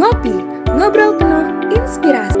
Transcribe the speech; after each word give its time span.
Ngopi, 0.00 0.32
ngobrol 0.80 1.12
penuh 1.20 1.44
inspirasi. 1.76 2.40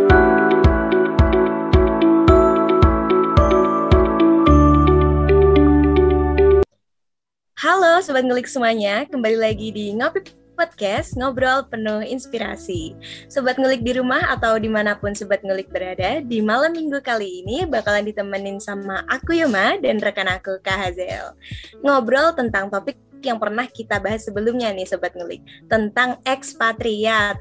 Halo 7.60 8.00
Sobat 8.00 8.24
Ngelik 8.24 8.48
semuanya, 8.48 9.04
kembali 9.12 9.36
lagi 9.36 9.68
di 9.76 9.92
Ngopi 9.92 10.32
Podcast, 10.56 11.20
ngobrol 11.20 11.68
penuh 11.68 12.00
inspirasi. 12.00 12.96
Sobat 13.28 13.60
Ngelik 13.60 13.84
di 13.84 13.92
rumah 13.92 14.32
atau 14.32 14.56
di 14.56 14.72
mana 14.72 14.96
pun 14.96 15.12
Sobat 15.12 15.44
Ngelik 15.44 15.68
berada, 15.68 16.24
di 16.24 16.40
malam 16.40 16.72
minggu 16.72 17.04
kali 17.04 17.44
ini 17.44 17.68
bakalan 17.68 18.08
ditemenin 18.08 18.56
sama 18.56 19.04
aku 19.12 19.36
Yoma 19.36 19.76
dan 19.84 20.00
rekan 20.00 20.32
aku 20.32 20.56
Kak 20.64 20.80
Hazel. 20.80 21.36
Ngobrol 21.84 22.32
tentang 22.32 22.72
topik 22.72 22.96
yang 23.24 23.38
pernah 23.38 23.68
kita 23.68 24.00
bahas 24.00 24.24
sebelumnya 24.26 24.72
nih 24.72 24.88
Sobat 24.88 25.12
Ngelik, 25.16 25.42
tentang 25.68 26.18
ekspatriat. 26.24 27.40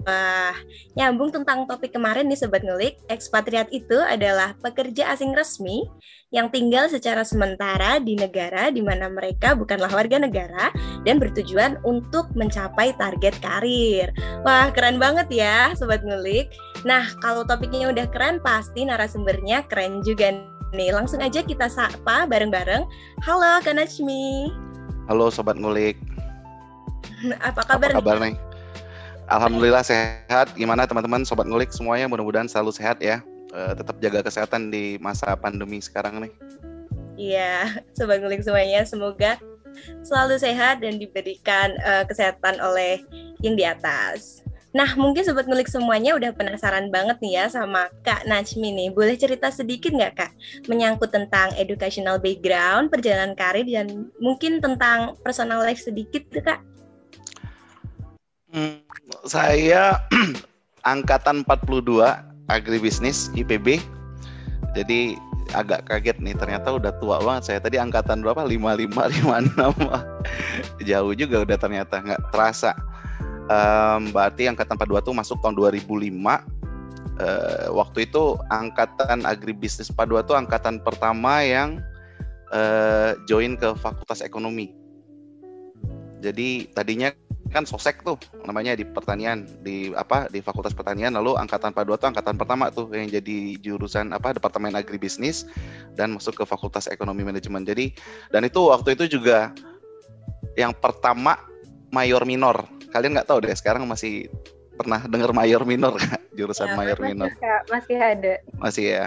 Wah, 0.00 0.56
nyambung 0.96 1.28
tentang 1.28 1.68
topik 1.68 1.92
kemarin 1.92 2.24
nih 2.24 2.40
Sobat 2.40 2.64
Ngelik, 2.64 2.96
ekspatriat 3.12 3.68
itu 3.68 4.00
adalah 4.00 4.56
pekerja 4.64 5.12
asing 5.12 5.36
resmi 5.36 5.84
yang 6.30 6.48
tinggal 6.48 6.86
secara 6.86 7.26
sementara 7.26 7.98
di 7.98 8.14
negara 8.14 8.70
di 8.70 8.80
mana 8.80 9.10
mereka 9.10 9.52
bukanlah 9.58 9.90
warga 9.90 10.16
negara 10.22 10.70
dan 11.02 11.18
bertujuan 11.18 11.76
untuk 11.82 12.30
mencapai 12.38 12.94
target 12.96 13.34
karir. 13.42 14.08
Wah, 14.46 14.70
keren 14.72 14.96
banget 14.96 15.28
ya 15.28 15.74
Sobat 15.76 16.00
Ngelik. 16.06 16.48
Nah, 16.86 17.12
kalau 17.20 17.44
topiknya 17.44 17.92
udah 17.92 18.06
keren, 18.08 18.40
pasti 18.40 18.88
narasumbernya 18.88 19.68
keren 19.68 20.00
juga 20.00 20.32
nih. 20.72 20.94
Langsung 20.94 21.20
aja 21.20 21.42
kita 21.42 21.66
sapa 21.68 22.24
bareng-bareng. 22.24 22.86
Halo, 23.26 23.60
Kanachmi. 23.60 24.69
Halo 25.10 25.26
Sobat 25.26 25.58
Ngulik. 25.58 25.98
Apa 27.42 27.66
kabar, 27.66 27.90
Apa 27.90 27.98
kabar 27.98 28.16
nih? 28.22 28.38
Alhamdulillah 29.26 29.82
sehat. 29.82 30.54
Gimana 30.54 30.86
teman-teman 30.86 31.26
sobat 31.26 31.50
ngulik 31.50 31.74
semuanya 31.74 32.06
mudah-mudahan 32.06 32.46
selalu 32.46 32.70
sehat 32.70 33.02
ya. 33.02 33.18
Uh, 33.50 33.74
tetap 33.74 33.98
jaga 33.98 34.22
kesehatan 34.22 34.70
di 34.70 35.02
masa 35.02 35.34
pandemi 35.34 35.82
sekarang 35.82 36.22
nih. 36.22 36.32
Iya, 37.18 37.74
sobat 37.98 38.22
ngulik 38.22 38.46
semuanya 38.46 38.86
semoga 38.86 39.34
selalu 40.06 40.38
sehat 40.38 40.78
dan 40.78 41.02
diberikan 41.02 41.74
uh, 41.82 42.06
kesehatan 42.06 42.62
oleh 42.62 43.02
yang 43.42 43.58
di 43.58 43.66
atas. 43.66 44.46
Nah, 44.70 44.94
mungkin 44.94 45.26
sobat 45.26 45.50
ngulik 45.50 45.66
semuanya 45.66 46.14
udah 46.14 46.30
penasaran 46.30 46.94
banget 46.94 47.18
nih 47.18 47.42
ya 47.42 47.44
sama 47.50 47.90
Kak 48.06 48.22
Najmi 48.30 48.70
nih. 48.70 48.88
Boleh 48.94 49.18
cerita 49.18 49.50
sedikit 49.50 49.90
nggak 49.90 50.14
Kak 50.14 50.30
menyangkut 50.70 51.10
tentang 51.10 51.50
educational 51.58 52.22
background, 52.22 52.86
perjalanan 52.86 53.34
karir 53.34 53.66
dan 53.66 54.06
mungkin 54.22 54.62
tentang 54.62 55.18
personal 55.26 55.66
life 55.66 55.82
sedikit 55.82 56.22
tuh 56.30 56.42
Kak? 56.46 56.60
Hmm, 58.54 58.78
saya 59.26 59.98
angkatan 60.92 61.42
42 61.42 62.06
agribisnis 62.46 63.26
IPB. 63.34 63.82
Jadi 64.78 65.18
agak 65.50 65.90
kaget 65.90 66.22
nih 66.22 66.38
ternyata 66.38 66.70
udah 66.70 66.94
tua 67.02 67.18
banget 67.18 67.42
saya 67.50 67.58
tadi 67.58 67.74
angkatan 67.74 68.22
berapa 68.22 68.46
55 68.46 68.86
56 69.26 70.86
jauh 70.88 71.12
juga 71.18 71.36
udah 71.42 71.58
ternyata 71.58 71.98
nggak 71.98 72.22
terasa 72.30 72.70
um, 73.50 74.14
berarti 74.14 74.46
angkatan 74.46 74.78
42 74.78 75.06
tuh 75.10 75.14
masuk 75.18 75.36
tahun 75.42 75.58
2005 75.58 75.90
uh, 75.90 76.38
waktu 77.74 77.98
itu 78.06 78.38
angkatan 78.48 79.26
agribisnis 79.26 79.90
42 79.90 80.30
tuh 80.30 80.36
angkatan 80.38 80.78
pertama 80.80 81.42
yang 81.42 81.82
uh, 82.54 83.18
join 83.26 83.58
ke 83.58 83.74
fakultas 83.74 84.22
ekonomi 84.22 84.70
jadi 86.22 86.70
tadinya 86.70 87.10
kan 87.50 87.66
sosek 87.66 88.06
tuh 88.06 88.14
namanya 88.46 88.78
di 88.78 88.86
pertanian 88.86 89.42
di 89.66 89.90
apa 89.98 90.30
di 90.30 90.38
Fakultas 90.38 90.70
Pertanian 90.70 91.18
lalu 91.18 91.34
angkatan 91.34 91.74
42 91.74 91.98
tuh 91.98 92.08
angkatan 92.14 92.34
pertama 92.38 92.70
tuh 92.70 92.86
yang 92.94 93.10
jadi 93.10 93.58
jurusan 93.58 94.14
apa 94.14 94.30
Departemen 94.30 94.78
Agribisnis 94.78 95.50
dan 95.98 96.14
masuk 96.14 96.38
ke 96.38 96.44
Fakultas 96.46 96.86
Ekonomi 96.86 97.26
Manajemen. 97.26 97.66
Jadi 97.66 97.90
dan 98.30 98.46
itu 98.46 98.70
waktu 98.70 98.94
itu 98.94 99.18
juga 99.18 99.50
yang 100.54 100.70
pertama 100.70 101.42
mayor 101.90 102.22
minor. 102.22 102.62
Kalian 102.90 103.14
nggak 103.14 103.28
tahu 103.30 103.46
deh 103.46 103.54
sekarang 103.54 103.86
masih 103.86 104.26
pernah 104.74 105.04
dengar 105.06 105.30
mayor 105.36 105.62
minor 105.68 106.00
jurusan 106.38 106.72
ya, 106.72 106.76
mayor 106.76 106.98
minor 107.04 107.28
masih 107.68 108.00
ada 108.00 108.40
masih 108.56 108.84
ya 108.96 109.04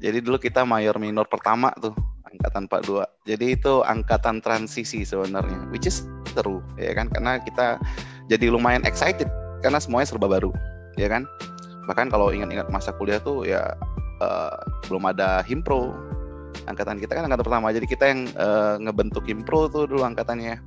jadi 0.00 0.24
dulu 0.24 0.40
kita 0.40 0.64
mayor 0.64 0.96
minor 0.96 1.28
pertama 1.28 1.68
tuh 1.76 1.92
angkatan 2.32 2.64
42. 2.66 3.28
Jadi 3.28 3.46
itu 3.54 3.84
angkatan 3.84 4.40
transisi 4.40 5.04
sebenarnya, 5.04 5.68
which 5.70 5.84
is 5.84 6.08
seru 6.32 6.64
ya 6.80 6.96
kan 6.96 7.12
karena 7.12 7.36
kita 7.44 7.76
jadi 8.32 8.48
lumayan 8.48 8.82
excited 8.88 9.28
karena 9.60 9.78
semuanya 9.78 10.08
serba 10.10 10.26
baru, 10.26 10.50
ya 10.96 11.06
kan? 11.12 11.28
Bahkan 11.86 12.08
kalau 12.08 12.32
ingat-ingat 12.32 12.72
masa 12.72 12.90
kuliah 12.96 13.20
tuh 13.20 13.44
ya 13.44 13.76
uh, 14.24 14.56
belum 14.88 15.06
ada 15.12 15.44
himpro. 15.44 15.92
Angkatan 16.68 17.00
kita 17.00 17.16
kan 17.16 17.26
angkatan 17.26 17.44
pertama, 17.48 17.72
jadi 17.72 17.86
kita 17.88 18.04
yang 18.06 18.20
uh, 18.38 18.76
ngebentuk 18.80 19.24
himpro 19.28 19.68
tuh 19.68 19.88
dulu 19.88 20.04
angkatannya. 20.04 20.60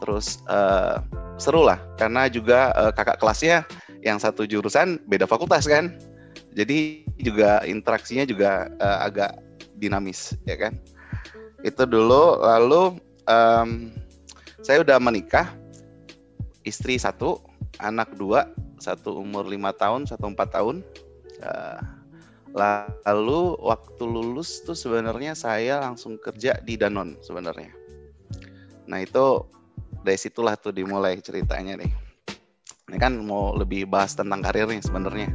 Terus 0.00 0.40
uh, 0.48 1.04
seru 1.36 1.64
lah. 1.64 1.78
Karena 2.00 2.26
juga 2.26 2.72
uh, 2.74 2.92
kakak 2.92 3.20
kelasnya 3.20 3.64
yang 4.00 4.16
satu 4.16 4.48
jurusan 4.48 5.00
beda 5.06 5.28
fakultas 5.28 5.68
kan. 5.68 5.96
Jadi 6.56 7.06
juga 7.20 7.62
interaksinya 7.68 8.26
juga 8.26 8.72
uh, 8.80 9.06
agak 9.06 9.36
dinamis 9.78 10.34
ya 10.48 10.56
kan? 10.56 10.80
Itu 11.62 11.84
dulu. 11.84 12.40
Lalu 12.40 12.98
um, 13.28 13.92
saya 14.64 14.82
udah 14.82 14.96
menikah. 14.96 15.52
Istri 16.64 17.00
satu 17.00 17.40
anak 17.80 18.16
dua. 18.16 18.48
Satu 18.80 19.20
umur 19.20 19.44
lima 19.44 19.76
tahun 19.76 20.08
satu 20.08 20.32
empat 20.32 20.56
tahun. 20.56 20.80
Uh, 21.40 21.80
lalu 22.56 23.54
waktu 23.62 24.02
lulus 24.02 24.66
tuh 24.66 24.74
sebenarnya 24.74 25.38
saya 25.38 25.78
langsung 25.78 26.18
kerja 26.18 26.58
di 26.66 26.74
Danon 26.74 27.14
sebenarnya. 27.22 27.70
Nah 28.90 28.98
itu 29.06 29.46
dari 30.04 30.18
situlah 30.18 30.56
tuh 30.56 30.72
dimulai 30.72 31.18
ceritanya 31.20 31.80
nih 31.80 31.92
ini 32.90 32.96
kan 32.98 33.14
mau 33.22 33.54
lebih 33.54 33.86
bahas 33.86 34.16
tentang 34.16 34.42
karirnya 34.42 34.82
sebenarnya 34.82 35.30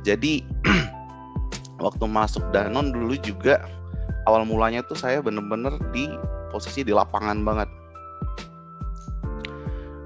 jadi 0.00 0.44
waktu 1.84 2.04
masuk 2.08 2.44
Danon 2.52 2.92
dulu 2.92 3.16
juga 3.20 3.64
awal 4.28 4.44
mulanya 4.44 4.84
tuh 4.84 4.96
saya 4.96 5.20
bener-bener 5.24 5.76
di 5.92 6.08
posisi 6.52 6.84
di 6.84 6.92
lapangan 6.92 7.40
banget. 7.40 7.70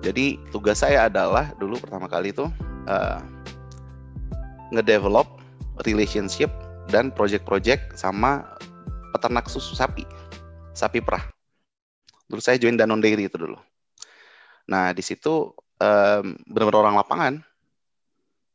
Jadi 0.04 0.36
tugas 0.52 0.84
saya 0.84 1.08
adalah 1.08 1.56
dulu 1.56 1.80
pertama 1.80 2.04
kali 2.06 2.30
itu 2.30 2.44
uh, 2.86 3.20
ngedevelop 4.68 5.40
relationship 5.88 6.52
dan 6.92 7.08
project-project 7.08 7.96
sama 7.96 8.44
peternak 9.16 9.48
susu 9.48 9.72
sapi, 9.72 10.04
sapi 10.76 11.00
perah. 11.00 11.24
Dulu 12.28 12.40
saya 12.44 12.60
join 12.60 12.76
Danon 12.76 13.00
Dairy 13.00 13.32
itu 13.32 13.40
dulu. 13.40 13.56
Nah 14.70 14.92
di 14.96 15.02
situ 15.04 15.52
um, 15.80 16.24
benar-benar 16.48 16.80
orang 16.88 16.96
lapangan, 16.98 17.34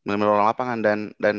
benar-benar 0.06 0.34
orang 0.40 0.50
lapangan 0.50 0.80
dan 0.82 1.00
dan 1.22 1.36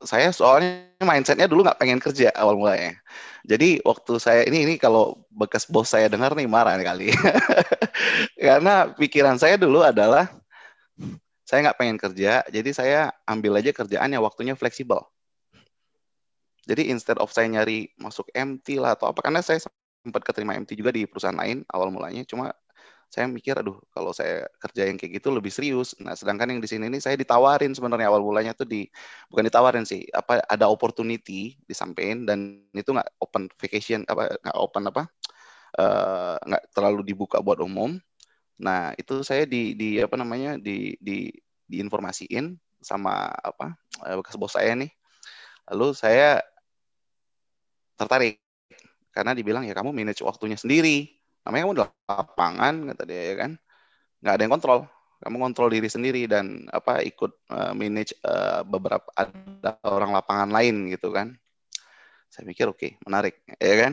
saya 0.00 0.32
soalnya 0.32 0.88
mindsetnya 1.04 1.44
dulu 1.44 1.60
nggak 1.60 1.76
pengen 1.76 2.00
kerja 2.00 2.32
awal 2.32 2.56
mulanya. 2.56 2.96
Jadi 3.44 3.84
waktu 3.84 4.16
saya 4.16 4.42
ini 4.48 4.64
ini 4.64 4.74
kalau 4.80 5.20
bekas 5.28 5.68
bos 5.68 5.92
saya 5.92 6.08
dengar 6.08 6.32
nih 6.32 6.48
marah 6.48 6.76
kali. 6.80 7.12
Karena 8.40 8.88
pikiran 8.96 9.36
saya 9.36 9.60
dulu 9.60 9.84
adalah 9.84 10.28
saya 11.44 11.66
nggak 11.66 11.78
pengen 11.82 11.98
kerja, 11.98 12.46
jadi 12.46 12.70
saya 12.70 13.00
ambil 13.26 13.58
aja 13.58 13.74
kerjaan 13.74 14.14
yang 14.14 14.22
waktunya 14.22 14.54
fleksibel. 14.54 15.02
Jadi 16.62 16.94
instead 16.94 17.18
of 17.18 17.34
saya 17.34 17.50
nyari 17.50 17.90
masuk 17.98 18.30
MT 18.30 18.78
lah 18.78 18.94
atau 18.94 19.10
apa, 19.10 19.18
karena 19.18 19.42
saya 19.42 19.58
sempat 19.58 20.22
keterima 20.22 20.54
MT 20.54 20.78
juga 20.78 20.94
di 20.94 21.10
perusahaan 21.10 21.34
lain 21.34 21.66
awal 21.74 21.90
mulanya, 21.90 22.22
cuma 22.22 22.54
saya 23.10 23.26
mikir 23.26 23.58
aduh 23.58 23.74
kalau 23.90 24.14
saya 24.14 24.46
kerja 24.62 24.86
yang 24.86 24.94
kayak 24.94 25.18
gitu 25.18 25.34
lebih 25.34 25.50
serius. 25.50 25.98
Nah, 25.98 26.14
sedangkan 26.14 26.54
yang 26.54 26.62
di 26.62 26.70
sini 26.70 26.86
ini 26.86 27.02
saya 27.02 27.18
ditawarin 27.18 27.74
sebenarnya 27.74 28.06
awal 28.06 28.22
mulanya 28.22 28.54
tuh 28.54 28.70
di 28.70 28.86
bukan 29.26 29.50
ditawarin 29.50 29.82
sih, 29.82 30.06
apa 30.14 30.46
ada 30.46 30.70
opportunity 30.70 31.58
disampaikan 31.66 32.22
dan 32.22 32.62
itu 32.70 32.94
nggak 32.94 33.10
open 33.18 33.50
vacation 33.58 34.06
apa 34.06 34.38
nggak 34.38 34.56
open 34.56 34.82
apa 34.94 35.02
eh, 35.74 36.36
nggak 36.38 36.62
uh, 36.62 36.68
terlalu 36.70 37.02
dibuka 37.02 37.42
buat 37.42 37.58
umum. 37.58 37.98
Nah, 38.62 38.94
itu 38.94 39.26
saya 39.26 39.42
di 39.42 39.74
di 39.74 39.98
apa 39.98 40.14
namanya 40.14 40.54
di 40.54 40.94
di 41.02 41.34
diinformasiin 41.66 42.54
sama 42.78 43.26
apa 43.42 43.74
eh, 44.06 44.14
bekas 44.22 44.38
bos 44.38 44.54
saya 44.54 44.78
nih. 44.78 44.90
Lalu 45.74 45.98
saya 45.98 46.38
tertarik 47.98 48.38
karena 49.10 49.34
dibilang 49.34 49.66
ya 49.66 49.74
kamu 49.74 49.90
manage 49.90 50.22
waktunya 50.22 50.54
sendiri 50.54 51.19
namanya 51.44 51.62
kamu 51.66 51.74
di 51.76 51.82
lapangan 51.84 52.74
kata 52.92 53.02
dia 53.08 53.22
ya 53.32 53.34
kan? 53.40 53.52
Nggak 54.20 54.34
ada 54.36 54.42
yang 54.42 54.52
kontrol. 54.52 54.80
Kamu 55.20 55.36
kontrol 55.36 55.68
diri 55.68 55.88
sendiri 55.92 56.24
dan 56.24 56.64
apa 56.72 57.04
ikut 57.04 57.32
uh, 57.52 57.72
manage 57.76 58.16
uh, 58.24 58.64
beberapa 58.64 59.04
ada 59.12 59.76
orang 59.84 60.16
lapangan 60.16 60.48
lain 60.48 60.88
gitu 60.92 61.12
kan? 61.12 61.36
Saya 62.32 62.48
mikir 62.48 62.70
oke 62.70 62.78
okay, 62.80 62.90
menarik 63.04 63.42
ya 63.60 63.76
kan? 63.76 63.92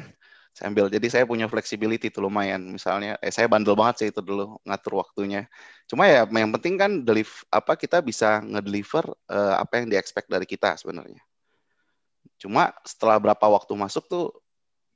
Saya 0.58 0.74
ambil 0.74 0.90
jadi 0.90 1.08
saya 1.14 1.26
punya 1.30 1.46
flexibility 1.46 2.10
itu 2.10 2.18
lumayan. 2.18 2.66
Misalnya 2.66 3.20
eh 3.22 3.30
saya 3.30 3.46
bandel 3.46 3.78
banget 3.78 3.96
sih 4.02 4.08
itu 4.10 4.26
dulu 4.26 4.58
ngatur 4.66 5.04
waktunya. 5.04 5.46
Cuma 5.86 6.10
ya 6.10 6.26
yang 6.26 6.50
penting 6.58 6.82
kan 6.82 6.92
deliver 7.06 7.46
apa 7.54 7.78
kita 7.78 8.02
bisa 8.02 8.42
ngedeliver 8.42 9.06
uh, 9.30 9.62
apa 9.62 9.84
yang 9.84 9.94
di 9.94 9.96
expect 10.00 10.32
dari 10.32 10.50
kita 10.50 10.74
sebenarnya. 10.80 11.22
Cuma 12.42 12.74
setelah 12.82 13.22
berapa 13.22 13.46
waktu 13.46 13.74
masuk 13.78 14.10
tuh 14.10 14.34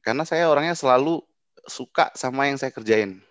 karena 0.01 0.25
saya 0.25 0.49
orangnya 0.49 0.73
selalu 0.73 1.21
suka 1.67 2.09
sama 2.17 2.49
yang 2.49 2.57
saya 2.57 2.73
kerjain. 2.73 3.21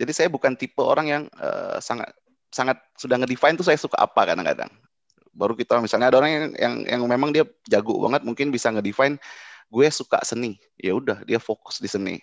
Jadi 0.00 0.12
saya 0.16 0.28
bukan 0.32 0.56
tipe 0.56 0.80
orang 0.80 1.06
yang 1.08 1.22
uh, 1.36 1.76
sangat 1.80 2.08
sangat 2.48 2.80
sudah 2.96 3.20
ngedefine 3.20 3.54
tuh 3.54 3.66
saya 3.68 3.76
suka 3.76 4.00
apa 4.00 4.32
kadang-kadang. 4.32 4.72
Baru 5.30 5.54
kita 5.54 5.78
misalnya 5.78 6.10
ada 6.10 6.18
orang 6.24 6.32
yang 6.32 6.46
yang 6.56 6.74
yang 6.88 7.02
memang 7.04 7.30
dia 7.30 7.44
jago 7.68 8.00
banget 8.00 8.24
mungkin 8.24 8.48
bisa 8.50 8.72
ngedefine 8.72 9.20
gue 9.70 9.86
suka 9.92 10.18
seni. 10.24 10.56
Ya 10.80 10.96
udah 10.96 11.22
dia 11.28 11.38
fokus 11.38 11.78
di 11.78 11.86
seni. 11.86 12.18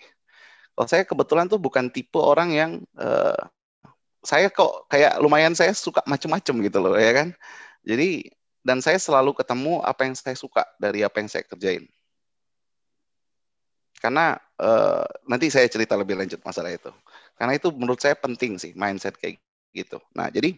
Kalau 0.74 0.88
saya 0.90 1.02
kebetulan 1.06 1.46
tuh 1.46 1.58
bukan 1.58 1.90
tipe 1.90 2.18
orang 2.18 2.50
yang 2.54 2.70
uh, 2.98 3.38
saya 4.22 4.50
kok 4.50 4.90
kayak 4.90 5.16
lumayan 5.22 5.54
saya 5.54 5.72
suka 5.72 6.02
macem-macem 6.04 6.54
gitu 6.66 6.78
loh 6.82 6.98
ya 6.98 7.14
kan? 7.14 7.28
Jadi 7.86 8.26
dan 8.66 8.82
saya 8.82 8.98
selalu 8.98 9.32
ketemu 9.38 9.80
apa 9.86 10.04
yang 10.04 10.14
saya 10.18 10.36
suka 10.36 10.66
dari 10.76 11.06
apa 11.06 11.22
yang 11.22 11.30
saya 11.30 11.46
kerjain 11.46 11.88
karena 13.98 14.38
uh, 14.62 15.04
nanti 15.26 15.50
saya 15.50 15.66
cerita 15.66 15.98
lebih 15.98 16.14
lanjut 16.18 16.38
masalah 16.42 16.70
itu. 16.70 16.90
Karena 17.34 17.54
itu 17.58 17.68
menurut 17.74 17.98
saya 17.98 18.14
penting 18.14 18.58
sih 18.58 18.72
mindset 18.74 19.18
kayak 19.18 19.42
gitu. 19.74 19.98
Nah 20.14 20.30
jadi 20.30 20.54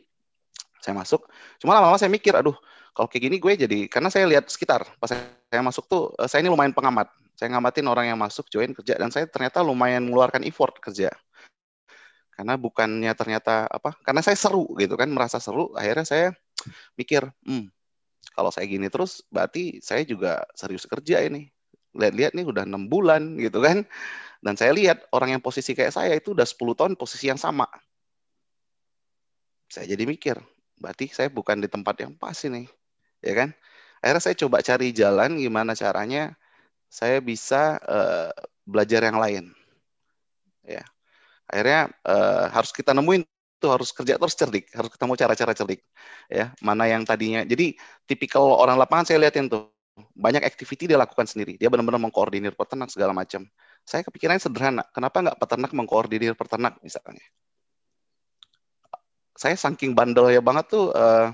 saya 0.81 0.97
masuk. 0.97 1.29
Cuma 1.61 1.77
lama-lama 1.77 2.01
saya 2.01 2.13
mikir 2.13 2.33
aduh 2.37 2.57
kalau 2.93 3.09
kayak 3.09 3.23
gini 3.31 3.37
gue 3.41 3.53
jadi 3.67 3.79
karena 3.89 4.09
saya 4.13 4.27
lihat 4.29 4.49
sekitar 4.51 4.83
pas 4.99 5.13
saya 5.13 5.63
masuk 5.65 5.85
tuh 5.89 6.03
eh, 6.17 6.29
saya 6.29 6.45
ini 6.45 6.53
lumayan 6.53 6.73
pengamat. 6.77 7.09
Saya 7.37 7.57
ngamatin 7.57 7.87
orang 7.89 8.07
yang 8.13 8.21
masuk 8.21 8.53
join 8.53 8.77
kerja 8.77 9.01
dan 9.01 9.09
saya 9.09 9.25
ternyata 9.25 9.65
lumayan 9.65 10.05
mengeluarkan 10.05 10.45
effort 10.45 10.77
kerja. 10.81 11.09
Karena 12.37 12.57
bukannya 12.57 13.13
ternyata 13.13 13.69
apa 13.69 13.97
karena 14.01 14.25
saya 14.25 14.37
seru 14.37 14.69
gitu 14.81 14.97
kan 14.97 15.09
merasa 15.13 15.37
seru 15.37 15.73
akhirnya 15.77 16.09
saya 16.09 16.27
mikir 16.97 17.29
hmm, 17.45 17.69
kalau 18.33 18.49
saya 18.49 18.65
gini 18.65 18.89
terus 18.89 19.21
berarti 19.29 19.81
saya 19.85 20.05
juga 20.09 20.45
serius 20.57 20.89
kerja 20.89 21.21
ini 21.21 21.53
lihat-lihat 21.97 22.33
nih 22.39 22.47
udah 22.47 22.65
enam 22.67 22.87
bulan 22.87 23.39
gitu 23.39 23.63
kan 23.63 23.87
dan 24.41 24.55
saya 24.57 24.73
lihat 24.73 25.05
orang 25.13 25.37
yang 25.39 25.43
posisi 25.43 25.75
kayak 25.75 25.93
saya 25.93 26.17
itu 26.17 26.33
udah 26.33 26.47
10 26.47 26.79
tahun 26.79 26.93
posisi 26.95 27.29
yang 27.29 27.41
sama 27.41 27.67
saya 29.71 29.87
jadi 29.87 30.05
mikir 30.07 30.37
berarti 30.81 31.13
saya 31.13 31.29
bukan 31.29 31.61
di 31.61 31.69
tempat 31.69 31.95
yang 32.01 32.17
pas 32.17 32.35
ini, 32.49 32.65
ya 33.21 33.37
kan? 33.37 33.53
Akhirnya 34.01 34.23
saya 34.25 34.37
coba 34.41 34.65
cari 34.65 34.97
jalan 34.97 35.37
gimana 35.37 35.77
caranya 35.77 36.33
saya 36.89 37.21
bisa 37.21 37.77
uh, 37.85 38.33
belajar 38.65 39.05
yang 39.05 39.21
lain, 39.21 39.45
ya. 40.65 40.81
Akhirnya 41.47 41.93
uh, 42.09 42.49
harus 42.49 42.73
kita 42.73 42.97
nemuin 42.97 43.29
tuh 43.61 43.71
harus 43.77 43.93
kerja 43.93 44.17
terus 44.17 44.33
cerdik, 44.33 44.73
harus 44.73 44.89
ketemu 44.89 45.13
cara-cara 45.21 45.53
cerdik, 45.53 45.85
ya. 46.33 46.57
Mana 46.65 46.89
yang 46.89 47.05
tadinya, 47.05 47.45
jadi 47.45 47.77
tipikal 48.09 48.57
orang 48.57 48.81
lapangan 48.81 49.05
saya 49.13 49.21
liatin 49.21 49.53
tuh 49.53 49.69
banyak 50.15 50.43
activity 50.45 50.89
dia 50.89 50.99
lakukan 51.01 51.27
sendiri, 51.29 51.57
dia 51.61 51.69
benar-benar 51.69 52.01
mengkoordinir 52.01 52.55
peternak 52.57 52.89
segala 52.93 53.13
macam. 53.13 53.45
Saya 53.85 54.05
kepikirannya 54.07 54.43
sederhana, 54.43 54.83
kenapa 54.95 55.21
nggak 55.21 55.39
peternak 55.41 55.71
mengkoordinir 55.77 56.33
peternak 56.37 56.79
misalnya? 56.85 57.25
saya 59.41 59.57
saking 59.57 59.97
bandel 59.97 60.29
ya 60.29 60.45
banget 60.45 60.69
tuh 60.69 60.93
uh, 60.93 61.33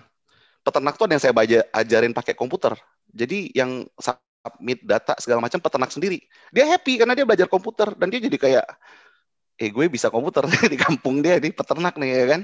peternak 0.63 0.95
tuh 0.95 1.11
ada 1.11 1.19
yang 1.19 1.25
saya 1.27 1.35
baca, 1.35 1.59
ajarin 1.75 2.15
pakai 2.15 2.39
komputer. 2.39 2.79
Jadi 3.11 3.51
yang 3.51 3.83
submit 3.99 4.87
data 4.87 5.19
segala 5.19 5.43
macam 5.43 5.59
peternak 5.59 5.91
sendiri. 5.91 6.23
Dia 6.55 6.71
happy 6.71 7.03
karena 7.03 7.19
dia 7.19 7.27
belajar 7.27 7.51
komputer 7.51 7.91
dan 7.99 8.07
dia 8.07 8.23
jadi 8.23 8.39
kayak 8.39 8.67
eh 9.59 9.71
gue 9.75 9.87
bisa 9.91 10.07
komputer 10.07 10.47
di 10.73 10.79
kampung 10.79 11.19
dia 11.19 11.43
di 11.43 11.51
peternak 11.51 11.99
nih 11.99 12.11
ya 12.15 12.27
kan. 12.39 12.41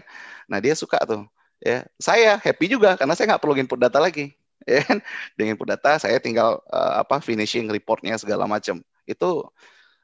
Nah, 0.51 0.59
dia 0.59 0.75
suka 0.75 0.99
tuh. 1.07 1.31
Ya, 1.63 1.87
saya 1.95 2.43
happy 2.43 2.67
juga 2.67 2.99
karena 2.99 3.15
saya 3.15 3.35
nggak 3.35 3.43
perlu 3.47 3.55
input 3.55 3.79
data 3.79 4.03
lagi. 4.03 4.35
Ya 4.69 4.83
kan? 4.87 4.99
Dengan 5.39 5.59
data 5.67 5.99
saya 5.99 6.23
tinggal 6.23 6.63
uh, 6.71 7.03
apa 7.03 7.19
finishing 7.19 7.67
reportnya 7.71 8.15
segala 8.19 8.47
macam. 8.47 8.81
Itu 9.09 9.51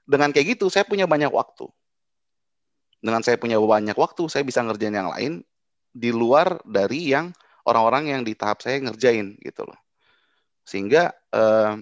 dengan 0.08 0.32
kayak 0.34 0.58
gitu 0.58 0.72
saya 0.72 0.82
punya 0.88 1.06
banyak 1.06 1.31
waktu 1.31 1.69
dengan 2.99 3.22
saya 3.22 3.38
punya 3.38 3.58
banyak 3.58 3.94
waktu, 3.94 4.26
saya 4.26 4.43
bisa 4.43 4.62
ngerjain 4.62 4.94
yang 4.94 5.10
lain 5.10 5.32
di 5.94 6.10
luar 6.10 6.58
dari 6.66 7.10
yang 7.14 7.31
orang-orang 7.62 8.10
yang 8.10 8.22
di 8.26 8.34
tahap 8.34 8.62
saya 8.62 8.82
ngerjain 8.82 9.38
gitu 9.38 9.62
loh. 9.66 9.78
Sehingga 10.66 11.14
eh, 11.32 11.72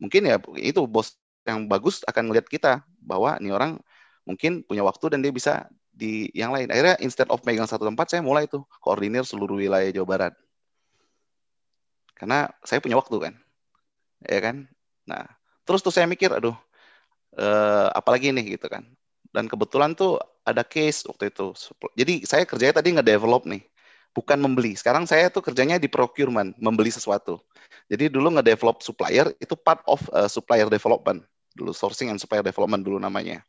mungkin 0.00 0.22
ya 0.30 0.38
itu 0.58 0.86
bos 0.86 1.18
yang 1.44 1.66
bagus 1.66 2.06
akan 2.06 2.30
melihat 2.30 2.46
kita 2.46 2.72
bahwa 3.02 3.36
ini 3.42 3.50
orang 3.50 3.80
mungkin 4.22 4.62
punya 4.62 4.86
waktu 4.86 5.10
dan 5.10 5.20
dia 5.24 5.32
bisa 5.34 5.66
di 5.90 6.30
yang 6.32 6.54
lain. 6.54 6.70
Akhirnya 6.70 6.96
instead 7.02 7.28
of 7.28 7.42
megang 7.42 7.66
satu 7.66 7.84
tempat, 7.88 8.06
saya 8.14 8.22
mulai 8.22 8.46
tuh 8.46 8.62
koordinir 8.78 9.26
seluruh 9.26 9.58
wilayah 9.58 9.90
Jawa 9.90 10.06
Barat. 10.06 10.34
Karena 12.20 12.52
saya 12.60 12.84
punya 12.84 13.00
waktu 13.00 13.16
kan, 13.16 13.34
ya 14.28 14.40
kan. 14.44 14.68
Nah, 15.08 15.24
terus 15.64 15.80
tuh 15.80 15.88
saya 15.88 16.04
mikir, 16.04 16.28
aduh, 16.28 16.52
eh, 17.40 17.88
apalagi 17.96 18.28
nih 18.28 18.60
gitu 18.60 18.68
kan. 18.68 18.84
Dan 19.32 19.48
kebetulan 19.48 19.96
tuh 19.96 20.20
ada 20.44 20.60
case 20.60 21.08
waktu 21.08 21.32
itu. 21.32 21.56
Jadi 21.96 22.28
saya 22.28 22.44
kerjanya 22.44 22.76
tadi 22.84 22.92
nge-develop 22.92 23.48
nih, 23.48 23.64
bukan 24.12 24.36
membeli. 24.36 24.76
Sekarang 24.76 25.08
saya 25.08 25.32
tuh 25.32 25.40
kerjanya 25.40 25.80
di 25.80 25.88
procurement, 25.88 26.52
membeli 26.60 26.92
sesuatu. 26.92 27.40
Jadi 27.88 28.12
dulu 28.12 28.36
nge-develop 28.36 28.84
supplier 28.84 29.32
itu 29.40 29.56
part 29.56 29.80
of 29.88 30.04
uh, 30.12 30.28
supplier 30.28 30.68
development. 30.68 31.24
Dulu 31.56 31.72
sourcing 31.72 32.12
and 32.12 32.20
supplier 32.20 32.44
development 32.44 32.84
dulu 32.84 33.00
namanya. 33.00 33.40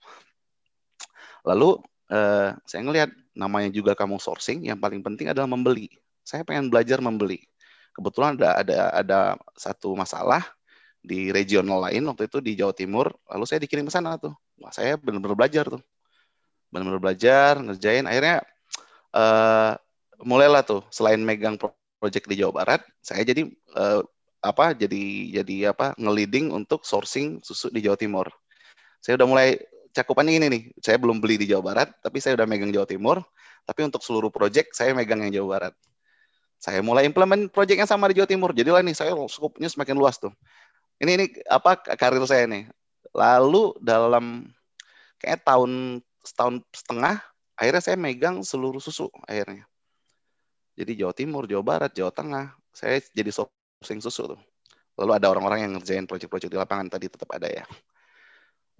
Lalu 1.44 1.75
uh, 2.07 2.56
saya 2.63 2.81
ngelihat 2.88 3.12
namanya 3.35 3.67
juga 3.67 4.00
kamu 4.00 4.15
sourcing, 4.15 4.63
yang 4.63 4.79
paling 4.79 5.03
penting 5.03 5.27
adalah 5.27 5.51
membeli. 5.51 5.91
Saya 6.24 6.47
pengen 6.47 6.71
belajar 6.71 7.03
membeli. 7.03 7.50
Kebetulan 7.91 8.39
ada 8.39 8.63
ada 8.63 8.77
ada 8.95 9.19
satu 9.55 9.93
masalah 9.93 10.43
di 11.01 11.33
regional 11.33 11.89
lain 11.89 12.05
waktu 12.07 12.29
itu 12.29 12.38
di 12.39 12.53
Jawa 12.55 12.71
Timur, 12.77 13.09
lalu 13.27 13.43
saya 13.49 13.59
dikirim 13.59 13.89
ke 13.89 13.93
sana 13.93 14.15
tuh. 14.21 14.31
Wah, 14.61 14.69
saya 14.69 14.95
benar-benar 14.95 15.35
belajar 15.35 15.65
tuh. 15.67 15.81
Benar-benar 16.69 17.01
belajar 17.01 17.59
ngerjain. 17.59 18.05
Akhirnya 18.05 18.45
uh, 19.11 19.75
mulailah 20.21 20.63
tuh 20.63 20.85
selain 20.93 21.19
megang 21.19 21.57
project 22.01 22.25
di 22.29 22.41
Jawa 22.41 22.65
Barat 22.65 22.81
saya 23.01 23.21
jadi 23.21 23.45
uh, 23.77 24.01
apa 24.41 24.73
jadi 24.73 25.38
jadi 25.41 25.69
apa 25.69 25.93
ngeliding 26.01 26.49
untuk 26.49 26.81
sourcing 26.81 27.38
susu 27.45 27.69
di 27.69 27.85
Jawa 27.85 27.97
Timur. 27.97 28.25
Saya 29.01 29.17
udah 29.17 29.27
mulai 29.29 29.49
cakupannya 29.93 30.33
ini 30.41 30.48
nih. 30.50 30.63
Saya 30.81 30.98
belum 30.98 31.21
beli 31.21 31.38
di 31.38 31.45
Jawa 31.50 31.74
Barat 31.74 31.93
tapi 32.01 32.17
saya 32.17 32.33
udah 32.38 32.50
megang 32.50 32.74
Jawa 32.74 32.89
Timur. 32.89 33.21
Tapi 33.62 33.86
untuk 33.86 34.01
seluruh 34.01 34.33
project 34.33 34.74
saya 34.74 34.98
megang 34.98 35.21
yang 35.21 35.41
Jawa 35.41 35.48
Barat 35.57 35.74
saya 36.62 36.86
mulai 36.86 37.10
implement 37.10 37.50
project 37.50 37.82
yang 37.82 37.89
sama 37.89 38.06
di 38.13 38.22
Jawa 38.22 38.30
Timur. 38.30 38.53
Jadilah 38.53 38.86
nih 38.86 38.94
saya 38.94 39.18
skupnya 39.25 39.65
semakin 39.65 39.98
luas 39.98 40.22
tuh. 40.22 40.30
Ini 41.01 41.18
ini 41.18 41.25
apa 41.50 41.74
karir 41.98 42.22
saya 42.30 42.46
nih. 42.46 42.70
Lalu 43.18 43.82
dalam 43.82 44.46
kayak 45.18 45.41
tahun 45.41 46.06
setahun 46.22 46.62
setengah 46.70 47.18
akhirnya 47.58 47.82
saya 47.82 47.98
megang 47.98 48.46
seluruh 48.46 48.77
susu 48.77 49.10
akhirnya. 49.25 49.65
Jadi 50.77 51.01
Jawa 51.01 51.13
Timur 51.18 51.50
Jawa 51.50 51.65
Barat 51.65 51.91
Jawa 51.98 52.13
Tengah 52.13 52.53
saya 52.70 53.01
jadi 53.10 53.34
sourcing 53.34 53.98
susu 53.98 54.38
tuh. 54.38 54.41
Lalu 55.01 55.18
ada 55.18 55.34
orang-orang 55.34 55.65
yang 55.65 55.72
ngerjain 55.82 56.06
proyek-proyek 56.06 56.46
di 56.46 56.62
lapangan 56.62 56.94
tadi 56.94 57.10
tetap 57.10 57.25
ada 57.34 57.50
ya 57.50 57.65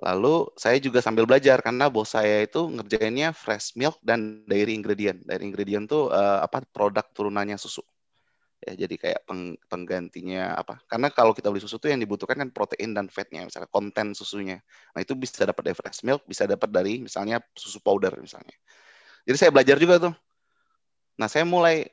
lalu 0.02 0.50
saya 0.58 0.82
juga 0.82 0.98
sambil 0.98 1.30
belajar 1.30 1.62
karena 1.62 1.86
bos 1.86 2.18
saya 2.18 2.42
itu 2.42 2.66
ngerjainnya 2.74 3.38
fresh 3.38 3.78
milk 3.78 4.02
dan 4.02 4.42
dairy 4.50 4.74
ingredient. 4.74 5.22
Dairy 5.30 5.46
ingredient 5.46 5.86
tuh 5.86 6.10
uh, 6.10 6.42
apa 6.42 6.66
produk 6.74 7.06
turunannya 7.14 7.56
susu. 7.62 7.86
Ya 8.62 8.78
jadi 8.78 8.94
kayak 8.98 9.22
peng, 9.30 9.58
penggantinya 9.70 10.58
apa. 10.58 10.82
Karena 10.90 11.14
kalau 11.14 11.38
kita 11.38 11.54
beli 11.54 11.62
susu 11.62 11.78
tuh 11.78 11.94
yang 11.94 12.02
dibutuhkan 12.02 12.34
kan 12.34 12.50
protein 12.50 12.98
dan 12.98 13.14
fatnya 13.14 13.46
misalnya 13.46 13.70
konten 13.70 14.18
susunya. 14.18 14.58
Nah 14.98 15.06
itu 15.06 15.14
bisa 15.14 15.46
dapat 15.46 15.70
dari 15.70 15.78
fresh 15.78 16.02
milk 16.02 16.26
bisa 16.26 16.50
dapat 16.50 16.70
dari 16.74 17.02
misalnya 17.02 17.38
susu 17.54 17.78
powder 17.78 18.18
misalnya. 18.18 18.58
Jadi 19.30 19.38
saya 19.38 19.50
belajar 19.54 19.78
juga 19.78 19.96
tuh. 20.10 20.14
Nah 21.22 21.30
saya 21.30 21.46
mulai 21.46 21.86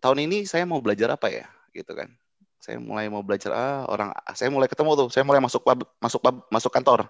tahun 0.00 0.24
ini 0.24 0.48
saya 0.48 0.64
mau 0.64 0.80
belajar 0.80 1.12
apa 1.12 1.28
ya 1.28 1.44
gitu 1.76 1.92
kan. 1.92 2.08
Saya 2.60 2.80
mulai 2.80 3.08
mau 3.12 3.20
belajar 3.20 3.52
ah 3.52 3.84
orang 3.88 4.16
saya 4.32 4.48
mulai 4.48 4.68
ketemu 4.68 4.96
tuh. 4.96 5.08
Saya 5.12 5.28
mulai 5.28 5.44
masuk 5.44 5.60
pub, 5.60 5.84
masuk 6.00 6.20
pub, 6.24 6.36
masuk 6.48 6.72
kantor 6.72 7.08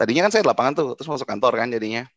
tadinya 0.00 0.24
kan 0.24 0.32
saya 0.32 0.40
di 0.40 0.48
lapangan 0.48 0.72
tuh 0.72 0.88
terus 0.96 1.12
masuk 1.12 1.28
kantor 1.28 1.52
kan 1.60 1.68
jadinya 1.68 2.08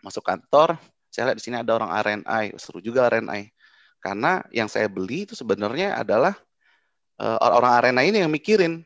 masuk 0.00 0.24
kantor 0.24 0.80
saya 1.12 1.28
lihat 1.32 1.36
di 1.36 1.44
sini 1.44 1.60
ada 1.60 1.76
orang 1.76 1.92
RNI 1.92 2.56
seru 2.56 2.80
juga 2.80 3.12
RNI 3.12 3.52
karena 4.06 4.44
yang 4.54 4.70
saya 4.70 4.86
beli 4.86 5.26
itu 5.26 5.34
sebenarnya 5.34 5.98
adalah 5.98 6.38
uh, 7.18 7.38
orang 7.42 7.72
arena 7.82 8.00
ini 8.04 8.22
yang 8.22 8.32
mikirin, 8.32 8.84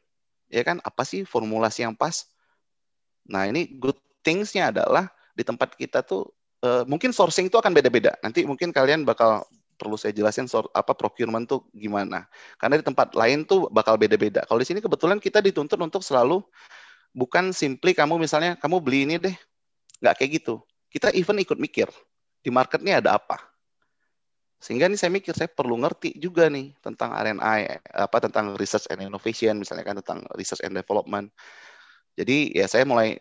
ya 0.48 0.62
kan, 0.62 0.78
apa 0.82 1.02
sih 1.04 1.26
formulasi 1.26 1.86
yang 1.86 1.94
pas. 1.94 2.26
Nah 3.28 3.46
ini 3.46 3.68
good 3.78 3.98
things-nya 4.24 4.72
adalah 4.72 5.10
di 5.36 5.44
tempat 5.46 5.76
kita 5.76 6.02
tuh 6.02 6.30
uh, 6.64 6.88
mungkin 6.88 7.12
sourcing 7.12 7.52
itu 7.52 7.58
akan 7.58 7.74
beda-beda. 7.74 8.16
Nanti 8.24 8.46
mungkin 8.46 8.72
kalian 8.72 9.04
bakal 9.04 9.46
perlu 9.80 9.96
saya 9.96 10.12
jelasin 10.12 10.44
apa 10.76 10.92
procurement 10.92 11.44
tuh 11.48 11.64
gimana. 11.72 12.28
Karena 12.60 12.80
di 12.80 12.84
tempat 12.84 13.16
lain 13.16 13.48
tuh 13.48 13.68
bakal 13.72 13.96
beda-beda. 13.96 14.44
Kalau 14.44 14.60
di 14.60 14.68
sini 14.68 14.80
kebetulan 14.84 15.16
kita 15.16 15.40
dituntut 15.40 15.80
untuk 15.80 16.04
selalu 16.04 16.44
bukan 17.10 17.50
simply 17.54 17.92
kamu 17.92 18.20
misalnya 18.20 18.56
kamu 18.58 18.82
beli 18.82 19.06
ini 19.06 19.16
deh, 19.18 19.36
nggak 20.02 20.14
kayak 20.18 20.30
gitu. 20.42 20.62
Kita 20.90 21.14
even 21.14 21.38
ikut 21.38 21.58
mikir 21.58 21.86
di 22.42 22.50
marketnya 22.50 22.98
ada 23.02 23.18
apa. 23.18 23.38
Sehingga 24.60 24.92
nih 24.92 24.98
saya 25.00 25.08
mikir 25.08 25.32
saya 25.32 25.48
perlu 25.48 25.80
ngerti 25.80 26.20
juga 26.20 26.50
nih 26.52 26.76
tentang 26.84 27.16
R&I 27.16 27.80
apa 27.96 28.16
tentang 28.20 28.52
research 28.60 28.92
and 28.92 29.00
innovation 29.00 29.56
misalnya 29.56 29.84
kan 29.88 29.96
tentang 30.04 30.20
research 30.36 30.60
and 30.60 30.76
development. 30.76 31.32
Jadi 32.18 32.52
ya 32.52 32.68
saya 32.68 32.84
mulai 32.84 33.16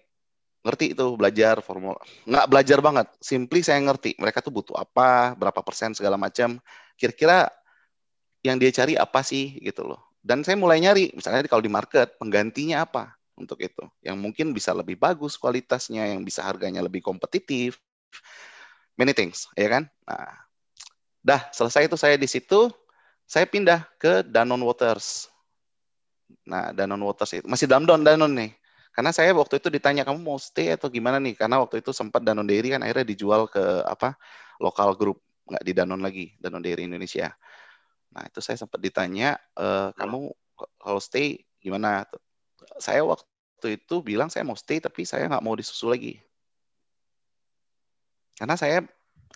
ngerti 0.60 0.92
itu 0.92 1.16
belajar 1.16 1.64
formula 1.64 1.96
nggak 2.28 2.48
belajar 2.52 2.80
banget 2.84 3.08
simply 3.24 3.64
saya 3.64 3.80
ngerti 3.80 4.20
mereka 4.20 4.44
tuh 4.44 4.52
butuh 4.52 4.76
apa 4.76 5.32
berapa 5.40 5.64
persen 5.64 5.96
segala 5.96 6.20
macam 6.20 6.60
kira-kira 7.00 7.48
yang 8.44 8.60
dia 8.60 8.72
cari 8.76 9.00
apa 9.00 9.24
sih 9.24 9.56
gitu 9.64 9.88
loh 9.88 10.12
dan 10.20 10.44
saya 10.44 10.60
mulai 10.60 10.84
nyari 10.84 11.16
misalnya 11.16 11.48
kalau 11.48 11.64
di 11.64 11.72
market 11.72 12.20
penggantinya 12.20 12.84
apa 12.84 13.16
untuk 13.40 13.58
itu. 13.64 13.84
Yang 14.04 14.18
mungkin 14.20 14.48
bisa 14.52 14.76
lebih 14.76 15.00
bagus 15.00 15.40
kualitasnya 15.40 16.12
yang 16.12 16.22
bisa 16.28 16.44
harganya 16.44 16.84
lebih 16.84 17.00
kompetitif. 17.00 17.80
Many 19.00 19.16
things 19.16 19.48
ya 19.56 19.72
kan? 19.72 19.88
Nah 20.04 20.36
dah 21.24 21.48
selesai 21.56 21.88
itu 21.88 21.96
saya 21.96 22.20
di 22.20 22.28
situ. 22.28 22.68
Saya 23.30 23.46
pindah 23.48 23.86
ke 23.96 24.26
Danone 24.28 24.66
Waters. 24.68 25.32
Nah 26.44 26.76
Danone 26.76 27.06
Waters 27.08 27.40
itu 27.40 27.48
masih 27.48 27.66
dalam 27.66 27.88
Danone 27.88 28.06
Danone 28.06 28.36
nih. 28.36 28.52
Karena 28.92 29.16
saya 29.16 29.32
waktu 29.32 29.64
itu 29.64 29.72
ditanya 29.72 30.04
kamu 30.04 30.20
mau 30.20 30.36
stay 30.36 30.76
atau 30.76 30.92
gimana 30.92 31.22
nih? 31.24 31.38
Karena 31.40 31.62
waktu 31.64 31.80
itu 31.80 31.96
sempat 31.96 32.20
Danone 32.20 32.50
Dairy 32.50 32.76
kan 32.76 32.84
akhirnya 32.84 33.08
dijual 33.08 33.48
ke 33.48 33.62
apa 33.88 34.20
lokal 34.60 34.98
grup 35.00 35.24
nggak 35.48 35.64
di 35.64 35.72
Danone 35.72 36.04
lagi 36.04 36.26
Danone 36.36 36.66
Dairy 36.66 36.84
Indonesia. 36.90 37.32
Nah 38.12 38.26
itu 38.26 38.42
saya 38.42 38.58
sempat 38.58 38.82
ditanya 38.82 39.38
e, 39.54 39.94
kamu 39.96 40.34
kalau 40.82 41.00
stay 41.00 41.46
gimana? 41.62 42.04
Saya 42.80 43.04
waktu 43.04 43.76
itu 43.76 43.96
bilang 44.02 44.32
saya 44.32 44.48
mau 44.48 44.56
stay 44.56 44.80
tapi 44.80 45.04
saya 45.04 45.28
nggak 45.28 45.44
mau 45.44 45.54
disusu 45.54 45.92
lagi. 45.92 46.18
Karena 48.40 48.56
saya 48.56 48.88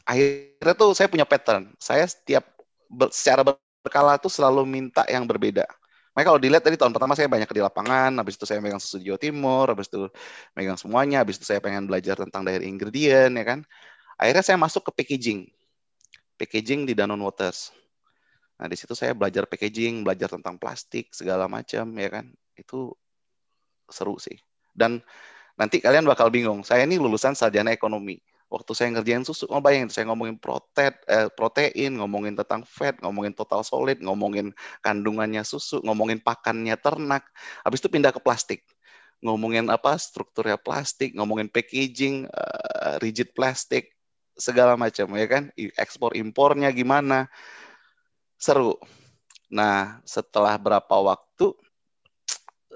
akhirnya 0.07 0.73
tuh 0.79 0.95
saya 0.95 1.11
punya 1.11 1.27
pattern. 1.27 1.75
Saya 1.75 2.07
setiap 2.07 2.47
ber, 2.87 3.11
secara 3.11 3.43
berkala 3.83 4.15
tuh 4.15 4.31
selalu 4.31 4.63
minta 4.63 5.03
yang 5.11 5.27
berbeda. 5.27 5.67
Makanya 6.13 6.27
kalau 6.29 6.39
dilihat 6.39 6.63
tadi 6.63 6.77
tahun 6.77 6.93
pertama 6.93 7.17
saya 7.17 7.25
banyak 7.25 7.49
di 7.49 7.61
lapangan, 7.61 8.13
habis 8.21 8.37
itu 8.37 8.45
saya 8.45 8.61
megang 8.61 8.77
susu 8.77 9.01
Jawa 9.01 9.17
Timur, 9.17 9.65
habis 9.65 9.89
itu 9.89 10.07
megang 10.53 10.77
semuanya, 10.77 11.25
habis 11.25 11.41
itu 11.41 11.45
saya 11.49 11.57
pengen 11.57 11.89
belajar 11.89 12.13
tentang 12.21 12.45
dairy 12.45 12.69
ingredient, 12.69 13.33
ya 13.33 13.43
kan. 13.43 13.59
Akhirnya 14.21 14.45
saya 14.45 14.57
masuk 14.61 14.85
ke 14.87 14.91
packaging. 15.03 15.49
Packaging 16.37 16.85
di 16.85 16.93
Danone 16.93 17.17
Waters. 17.17 17.73
Nah, 18.61 18.69
di 18.69 18.77
situ 18.77 18.93
saya 18.93 19.17
belajar 19.17 19.49
packaging, 19.49 20.05
belajar 20.05 20.29
tentang 20.29 20.61
plastik, 20.61 21.09
segala 21.17 21.49
macam, 21.49 21.89
ya 21.97 22.09
kan. 22.13 22.29
Itu 22.53 22.93
seru 23.93 24.17
sih. 24.17 24.35
Dan 24.73 25.05
nanti 25.53 25.77
kalian 25.77 26.09
bakal 26.09 26.33
bingung, 26.33 26.65
saya 26.65 26.89
ini 26.89 26.97
lulusan 26.97 27.37
sarjana 27.37 27.69
ekonomi. 27.69 28.17
Waktu 28.53 28.71
saya 28.77 28.89
ngerjain 28.93 29.25
susu, 29.25 29.49
oh 29.49 29.61
saya 29.89 30.05
ngomongin 30.05 30.37
protein, 30.37 30.93
eh, 31.09 31.25
protein, 31.33 31.97
ngomongin 31.97 32.37
tentang 32.37 32.61
fat, 32.61 32.93
ngomongin 33.01 33.33
total 33.33 33.65
solid, 33.65 33.97
ngomongin 33.97 34.53
kandungannya 34.85 35.41
susu, 35.41 35.81
ngomongin 35.81 36.21
pakannya 36.21 36.77
ternak, 36.77 37.25
habis 37.65 37.81
itu 37.81 37.89
pindah 37.89 38.13
ke 38.13 38.21
plastik, 38.21 38.61
ngomongin 39.25 39.73
apa 39.73 39.97
strukturnya 39.97 40.61
plastik, 40.61 41.17
ngomongin 41.17 41.49
packaging, 41.49 42.29
uh, 42.29 43.01
rigid 43.01 43.33
plastik, 43.33 43.89
segala 44.37 44.77
macam 44.77 45.09
ya 45.17 45.25
kan, 45.25 45.49
ekspor 45.57 46.13
impornya 46.13 46.69
gimana, 46.69 47.33
seru. 48.37 48.77
Nah 49.49 49.97
setelah 50.05 50.61
berapa 50.61 50.93
waktu 51.01 51.57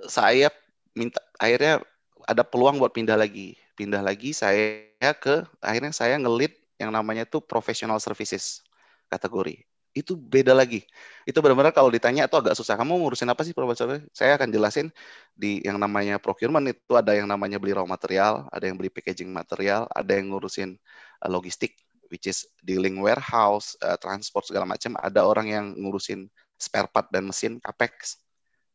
saya 0.09 0.49
minta 0.97 1.21
akhirnya 1.37 1.85
ada 2.25 2.41
peluang 2.41 2.81
buat 2.81 2.91
pindah 2.91 3.13
lagi 3.13 3.53
pindah 3.77 4.01
lagi 4.01 4.33
saya 4.33 5.13
ke 5.21 5.45
akhirnya 5.61 5.93
saya 5.93 6.17
ngelit 6.17 6.57
yang 6.81 6.89
namanya 6.89 7.29
tuh 7.29 7.45
professional 7.45 8.01
services 8.01 8.65
kategori 9.13 9.61
itu 9.97 10.13
beda 10.13 10.53
lagi. 10.53 10.85
Itu 11.25 11.41
benar-benar 11.41 11.73
kalau 11.73 11.89
ditanya 11.89 12.29
itu 12.29 12.37
agak 12.37 12.53
susah. 12.53 12.77
Kamu 12.77 13.01
ngurusin 13.01 13.25
apa 13.33 13.41
sih 13.41 13.57
professional? 13.57 14.05
Saya 14.13 14.37
akan 14.37 14.53
jelasin 14.53 14.93
di 15.33 15.65
yang 15.65 15.81
namanya 15.81 16.21
procurement 16.21 16.61
itu 16.69 16.93
ada 16.93 17.17
yang 17.17 17.25
namanya 17.25 17.57
beli 17.57 17.73
raw 17.73 17.83
material, 17.89 18.45
ada 18.53 18.69
yang 18.69 18.77
beli 18.77 18.93
packaging 18.93 19.33
material, 19.33 19.89
ada 19.89 20.13
yang 20.13 20.29
ngurusin 20.29 20.77
uh, 21.25 21.29
logistik, 21.29 21.73
which 22.13 22.29
is 22.29 22.45
dealing 22.61 23.01
warehouse, 23.01 23.73
uh, 23.81 23.97
transport 23.97 24.45
segala 24.45 24.69
macam. 24.69 24.93
Ada 25.01 25.25
orang 25.25 25.47
yang 25.49 25.65
ngurusin 25.73 26.29
spare 26.61 26.89
part 26.93 27.09
dan 27.09 27.25
mesin 27.25 27.57
capex. 27.57 28.21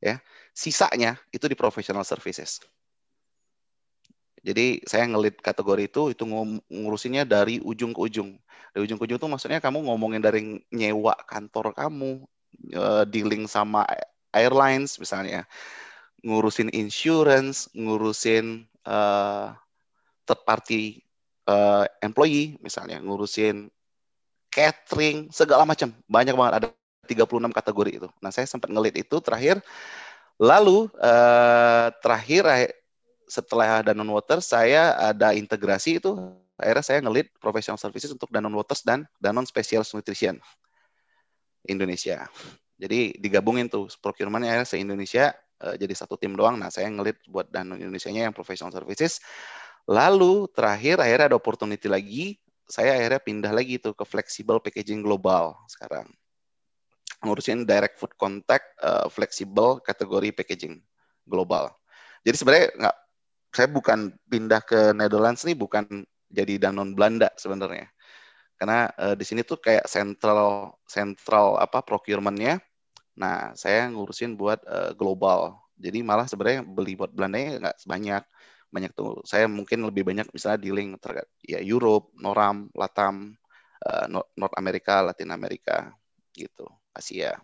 Ya, 0.03 0.19
sisanya 0.51 1.15
itu 1.31 1.47
di 1.47 1.55
professional 1.55 2.03
services. 2.03 2.59
Jadi 4.43 4.83
saya 4.83 5.07
ngelit 5.07 5.39
kategori 5.39 5.87
itu 5.87 6.11
itu 6.11 6.27
ngurusinnya 6.67 7.23
dari 7.23 7.63
ujung 7.63 7.95
ke 7.95 8.01
ujung. 8.03 8.35
Dari 8.75 8.83
ujung 8.83 8.99
ke 8.99 9.07
ujung 9.07 9.19
itu 9.23 9.29
maksudnya 9.31 9.63
kamu 9.63 9.87
ngomongin 9.87 10.19
dari 10.19 10.59
nyewa 10.75 11.15
kantor 11.31 11.71
kamu, 11.71 12.27
uh, 12.75 13.07
dealing 13.07 13.47
sama 13.47 13.87
airlines 14.35 14.99
misalnya, 14.99 15.47
ngurusin 16.27 16.75
insurance, 16.75 17.71
ngurusin 17.71 18.67
uh, 18.83 19.55
third 20.27 20.43
party 20.43 21.07
uh, 21.47 21.87
employee 22.03 22.59
misalnya, 22.59 22.99
ngurusin 22.99 23.71
catering, 24.51 25.31
segala 25.31 25.63
macam. 25.63 25.95
Banyak 26.11 26.35
banget 26.35 26.55
ada 26.59 26.69
36 27.07 27.51
kategori 27.51 27.91
itu. 28.03 28.09
Nah, 28.23 28.31
saya 28.31 28.47
sempat 28.47 28.71
ngelit 28.71 28.95
itu 29.03 29.17
terakhir. 29.19 29.59
Lalu 30.43 30.91
uh, 30.99 31.89
terakhir 32.03 32.73
setelah 33.33 33.81
Danone 33.81 34.13
Waters 34.13 34.45
saya 34.45 34.93
ada 34.99 35.33
integrasi 35.33 35.97
itu 35.97 36.13
akhirnya 36.61 36.85
saya 36.85 36.99
ngelit 37.01 37.33
professional 37.41 37.81
services 37.81 38.13
untuk 38.13 38.29
Danone 38.29 38.53
Waters 38.53 38.85
dan 38.85 39.09
Danone 39.17 39.49
Special 39.49 39.81
Nutrition 39.97 40.37
Indonesia. 41.65 42.29
Jadi 42.77 43.17
digabungin 43.17 43.73
tuh 43.73 43.89
procurementnya 44.03 44.53
akhirnya 44.53 44.69
se-Indonesia 44.69 45.33
uh, 45.65 45.75
jadi 45.81 45.95
satu 45.97 46.21
tim 46.21 46.37
doang. 46.37 46.61
Nah 46.61 46.69
saya 46.69 46.93
ngelit 46.93 47.23
buat 47.25 47.49
Danone 47.49 47.81
Indonesia-nya 47.81 48.29
yang 48.29 48.35
professional 48.37 48.75
services. 48.75 49.23
Lalu 49.89 50.51
terakhir 50.53 51.01
akhirnya 51.01 51.33
ada 51.33 51.39
opportunity 51.39 51.89
lagi. 51.89 52.37
Saya 52.69 52.97
akhirnya 52.97 53.21
pindah 53.21 53.53
lagi 53.53 53.77
tuh 53.81 53.93
ke 53.93 54.05
flexible 54.07 54.61
packaging 54.63 55.01
global 55.01 55.59
sekarang. 55.69 56.09
Ngurusin 57.23 57.65
direct 57.65 58.03
food 58.03 58.15
contact 58.19 58.75
uh, 58.83 59.07
flexible 59.07 59.79
kategori 59.79 60.35
packaging 60.35 60.83
global. 61.23 61.71
Jadi 62.27 62.37
sebenarnya 62.39 62.69
nggak 62.79 62.97
saya 63.53 63.69
bukan 63.69 63.99
pindah 64.27 64.63
ke 64.65 64.81
Netherlands 64.97 65.45
nih 65.45 65.55
bukan 65.55 65.85
jadi 66.33 66.59
Danon 66.69 66.97
Belanda 66.97 67.31
sebenarnya. 67.39 67.87
Karena 68.59 68.89
uh, 68.95 69.15
di 69.15 69.25
sini 69.27 69.47
tuh 69.47 69.59
kayak 69.59 69.87
central 69.87 70.75
central 70.87 71.59
apa 71.59 71.83
procurementnya. 71.83 72.59
Nah, 73.19 73.53
saya 73.55 73.91
ngurusin 73.93 74.39
buat 74.41 74.65
uh, 74.65 74.97
global. 74.97 75.61
Jadi 75.77 76.01
malah 76.01 76.25
sebenarnya 76.25 76.65
beli 76.65 76.97
buat 76.97 77.13
Belanda 77.13 77.39
nggak 77.69 77.77
sebanyak. 77.83 78.23
Banyak 78.73 78.91
tuh. 78.97 79.21
Saya 79.29 79.47
mungkin 79.51 79.85
lebih 79.85 80.07
banyak 80.09 80.33
misalnya 80.33 80.59
dealing 80.63 80.97
terkait 80.97 81.29
ya 81.45 81.61
Europe, 81.61 82.09
Noram, 82.17 82.73
Latam, 82.73 83.37
uh, 83.85 84.07
North 84.11 84.57
America, 84.57 85.03
Latin 85.05 85.31
America 85.35 85.93
gitu, 86.33 86.65
Asia. 86.93 87.37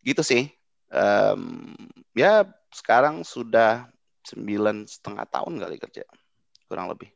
Gitu 0.00 0.22
sih. 0.22 0.50
Um, 0.94 1.74
ya 2.14 2.46
sekarang 2.70 3.26
sudah 3.26 3.90
sembilan 4.24 4.88
setengah 4.88 5.26
tahun 5.28 5.60
kali 5.60 5.76
kerja 5.78 6.04
kurang 6.66 6.88
lebih. 6.90 7.12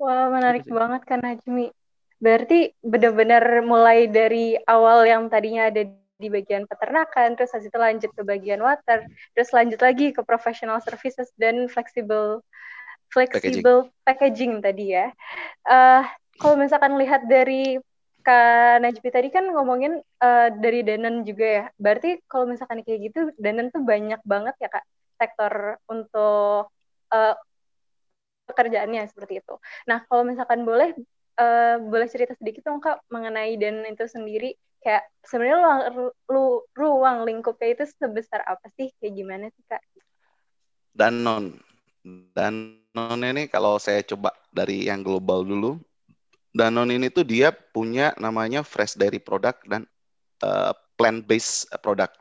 Wah 0.00 0.32
menarik 0.32 0.64
gitu 0.64 0.76
banget 0.76 1.02
kan 1.04 1.20
Najmi. 1.20 1.68
Berarti 2.20 2.72
benar-benar 2.80 3.64
mulai 3.64 4.08
dari 4.08 4.56
awal 4.68 5.08
yang 5.08 5.28
tadinya 5.32 5.68
ada 5.68 5.88
di 6.20 6.28
bagian 6.28 6.68
peternakan, 6.68 7.32
terus 7.32 7.48
habis 7.56 7.72
itu 7.72 7.80
lanjut 7.80 8.10
ke 8.12 8.22
bagian 8.24 8.60
water, 8.60 9.08
terus 9.32 9.50
lanjut 9.56 9.80
lagi 9.80 10.12
ke 10.12 10.20
professional 10.20 10.76
services 10.84 11.32
dan 11.40 11.64
flexible 11.72 12.44
flexible 13.08 13.88
packaging, 14.04 14.04
packaging 14.04 14.52
tadi 14.60 14.86
ya. 14.94 15.08
Uh, 15.64 16.04
kalau 16.36 16.60
misalkan 16.60 16.94
lihat 17.00 17.24
dari 17.26 17.80
Kak 18.30 18.78
Najmi 18.86 19.10
tadi 19.10 19.28
kan 19.34 19.42
ngomongin 19.50 19.98
uh, 20.22 20.48
dari 20.54 20.86
Danon 20.86 21.26
juga 21.26 21.46
ya. 21.50 21.64
Berarti 21.74 22.22
kalau 22.30 22.46
misalkan 22.46 22.86
kayak 22.86 23.10
gitu, 23.10 23.20
Danon 23.34 23.74
tuh 23.74 23.82
banyak 23.82 24.22
banget 24.22 24.54
ya 24.62 24.70
Kak 24.70 24.86
sektor 25.18 25.82
untuk 25.90 26.70
uh, 27.10 27.34
pekerjaannya 28.46 29.10
seperti 29.10 29.42
itu. 29.42 29.58
Nah, 29.90 30.06
kalau 30.06 30.22
misalkan 30.22 30.62
boleh 30.62 30.94
uh, 31.42 31.82
boleh 31.82 32.06
cerita 32.06 32.38
sedikit 32.38 32.70
dong 32.70 32.78
Kak 32.78 33.02
mengenai 33.10 33.58
dan 33.58 33.82
itu 33.82 34.06
sendiri 34.06 34.54
kayak 34.78 35.10
sebenarnya 35.26 35.58
ruang 35.58 35.80
lu, 36.30 36.44
ruang 36.78 37.18
lingkupnya 37.26 37.82
itu 37.82 37.84
sebesar 37.98 38.46
apa 38.46 38.70
sih? 38.78 38.94
Kayak 39.02 39.14
gimana 39.18 39.44
sih 39.50 39.64
Kak? 39.66 39.82
Danon. 40.94 41.58
Danon 42.06 43.20
ini 43.26 43.50
kalau 43.50 43.82
saya 43.82 44.06
coba 44.06 44.30
dari 44.54 44.86
yang 44.86 45.02
global 45.02 45.42
dulu, 45.42 45.82
Danon 46.50 46.90
ini 46.90 47.08
tuh 47.14 47.22
dia 47.22 47.54
punya 47.54 48.10
namanya 48.18 48.66
fresh 48.66 48.98
dairy 48.98 49.22
product 49.22 49.62
dan 49.70 49.86
uh, 50.42 50.74
plant 50.98 51.24
based 51.24 51.70
product, 51.78 52.18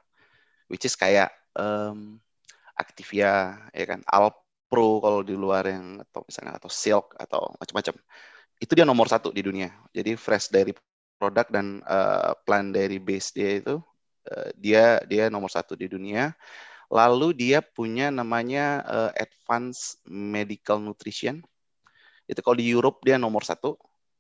which 0.70 0.86
is 0.86 0.94
kayak 0.94 1.34
um, 1.58 2.22
Activia, 2.80 3.60
ya 3.76 3.86
kan, 3.90 4.00
Alpro 4.08 5.04
kalau 5.04 5.20
di 5.26 5.36
luar 5.36 5.68
yang 5.68 6.00
atau 6.00 6.24
misalnya 6.24 6.56
atau 6.56 6.72
Silk 6.72 7.18
atau 7.20 7.52
macam-macam. 7.60 7.96
Itu 8.60 8.72
dia 8.78 8.88
nomor 8.88 9.12
satu 9.12 9.34
di 9.34 9.44
dunia. 9.44 9.74
Jadi 9.92 10.16
fresh 10.16 10.48
dari 10.54 10.72
produk 11.20 11.48
dan 11.52 11.84
uh, 11.84 12.32
plant 12.48 12.72
dari 12.72 12.96
base 13.02 13.36
dia 13.36 13.60
itu 13.60 13.76
uh, 14.32 14.50
dia 14.56 15.04
dia 15.10 15.28
nomor 15.28 15.52
satu 15.52 15.76
di 15.76 15.92
dunia. 15.92 16.32
Lalu 16.90 17.36
dia 17.38 17.60
punya 17.62 18.10
namanya 18.10 18.82
uh, 18.88 19.12
Advanced 19.14 20.02
Medical 20.08 20.80
Nutrition. 20.80 21.44
Itu 22.26 22.40
kalau 22.40 22.58
di 22.58 22.66
Europe 22.72 23.04
dia 23.04 23.20
nomor 23.20 23.44
satu. 23.44 23.76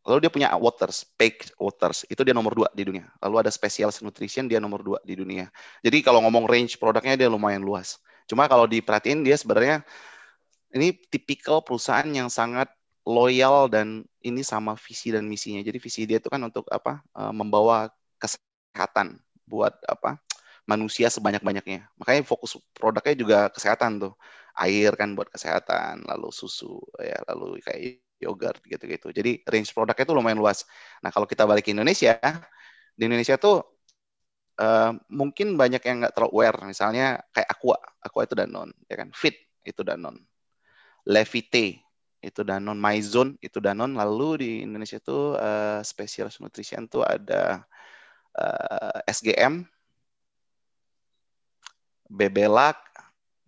Lalu 0.10 0.26
dia 0.26 0.32
punya 0.34 0.50
Waters, 0.58 1.06
Packed 1.14 1.54
Waters. 1.62 2.02
Itu 2.10 2.26
dia 2.26 2.34
nomor 2.34 2.58
dua 2.58 2.66
di 2.74 2.82
dunia. 2.82 3.06
Lalu 3.22 3.46
ada 3.46 3.52
Specialist 3.54 4.02
Nutrition 4.02 4.50
dia 4.50 4.58
nomor 4.58 4.82
dua 4.82 4.98
di 5.06 5.14
dunia. 5.14 5.54
Jadi 5.86 6.02
kalau 6.02 6.26
ngomong 6.26 6.50
range 6.50 6.82
produknya 6.82 7.14
dia 7.14 7.30
lumayan 7.30 7.62
luas. 7.62 8.02
Cuma 8.26 8.50
kalau 8.50 8.66
diperhatiin 8.66 9.22
dia 9.22 9.38
sebenarnya 9.38 9.86
ini 10.74 10.98
tipikal 11.14 11.62
perusahaan 11.62 12.10
yang 12.10 12.34
sangat 12.34 12.74
loyal 13.06 13.70
dan 13.70 14.02
ini 14.26 14.42
sama 14.42 14.74
visi 14.74 15.14
dan 15.14 15.30
misinya. 15.30 15.62
Jadi 15.62 15.78
visi 15.78 16.10
dia 16.10 16.18
itu 16.18 16.30
kan 16.34 16.42
untuk 16.42 16.66
apa? 16.74 17.06
Eh, 17.14 17.34
membawa 17.34 17.94
kesehatan 18.18 19.22
buat 19.46 19.78
apa? 19.86 20.18
manusia 20.70 21.10
sebanyak-banyaknya. 21.10 21.90
Makanya 21.98 22.22
fokus 22.22 22.54
produknya 22.78 23.18
juga 23.18 23.40
kesehatan 23.50 23.98
tuh. 23.98 24.14
Air 24.54 24.94
kan 25.00 25.18
buat 25.18 25.32
kesehatan, 25.34 26.06
lalu 26.06 26.30
susu 26.30 26.78
ya, 27.00 27.18
lalu 27.32 27.58
kayak 27.64 28.04
yogurt 28.20 28.60
gitu-gitu. 28.68 29.10
Jadi 29.16 29.42
range 29.48 29.72
produknya 29.72 30.06
itu 30.06 30.14
lumayan 30.14 30.40
luas. 30.40 30.68
Nah, 31.00 31.10
kalau 31.10 31.26
kita 31.26 31.48
balik 31.48 31.66
ke 31.68 31.72
Indonesia, 31.72 32.20
di 32.94 33.04
Indonesia 33.08 33.40
tuh 33.40 33.64
uh, 34.60 34.92
mungkin 35.08 35.56
banyak 35.56 35.82
yang 35.82 36.04
nggak 36.04 36.14
terlalu 36.14 36.32
aware. 36.36 36.60
Misalnya 36.68 37.24
kayak 37.32 37.50
Aqua, 37.50 37.78
Aqua 38.04 38.22
itu 38.28 38.36
Danone, 38.36 38.76
ya 38.92 39.00
kan? 39.00 39.10
Fit 39.16 39.40
itu 39.64 39.82
Danone, 39.82 40.20
Levite 41.08 41.80
itu 42.20 42.42
Danone, 42.44 42.80
Maison 42.80 43.34
itu 43.40 43.64
Danone. 43.64 43.96
Lalu 43.96 44.30
di 44.44 44.52
Indonesia 44.68 45.00
itu 45.00 45.40
uh, 45.40 45.80
Special 45.80 46.28
Nutrition 46.44 46.92
tuh 46.92 47.08
ada 47.08 47.64
uh, 48.36 49.00
eh, 49.08 49.12
SGM, 49.16 49.64
Bebelak, 52.10 52.82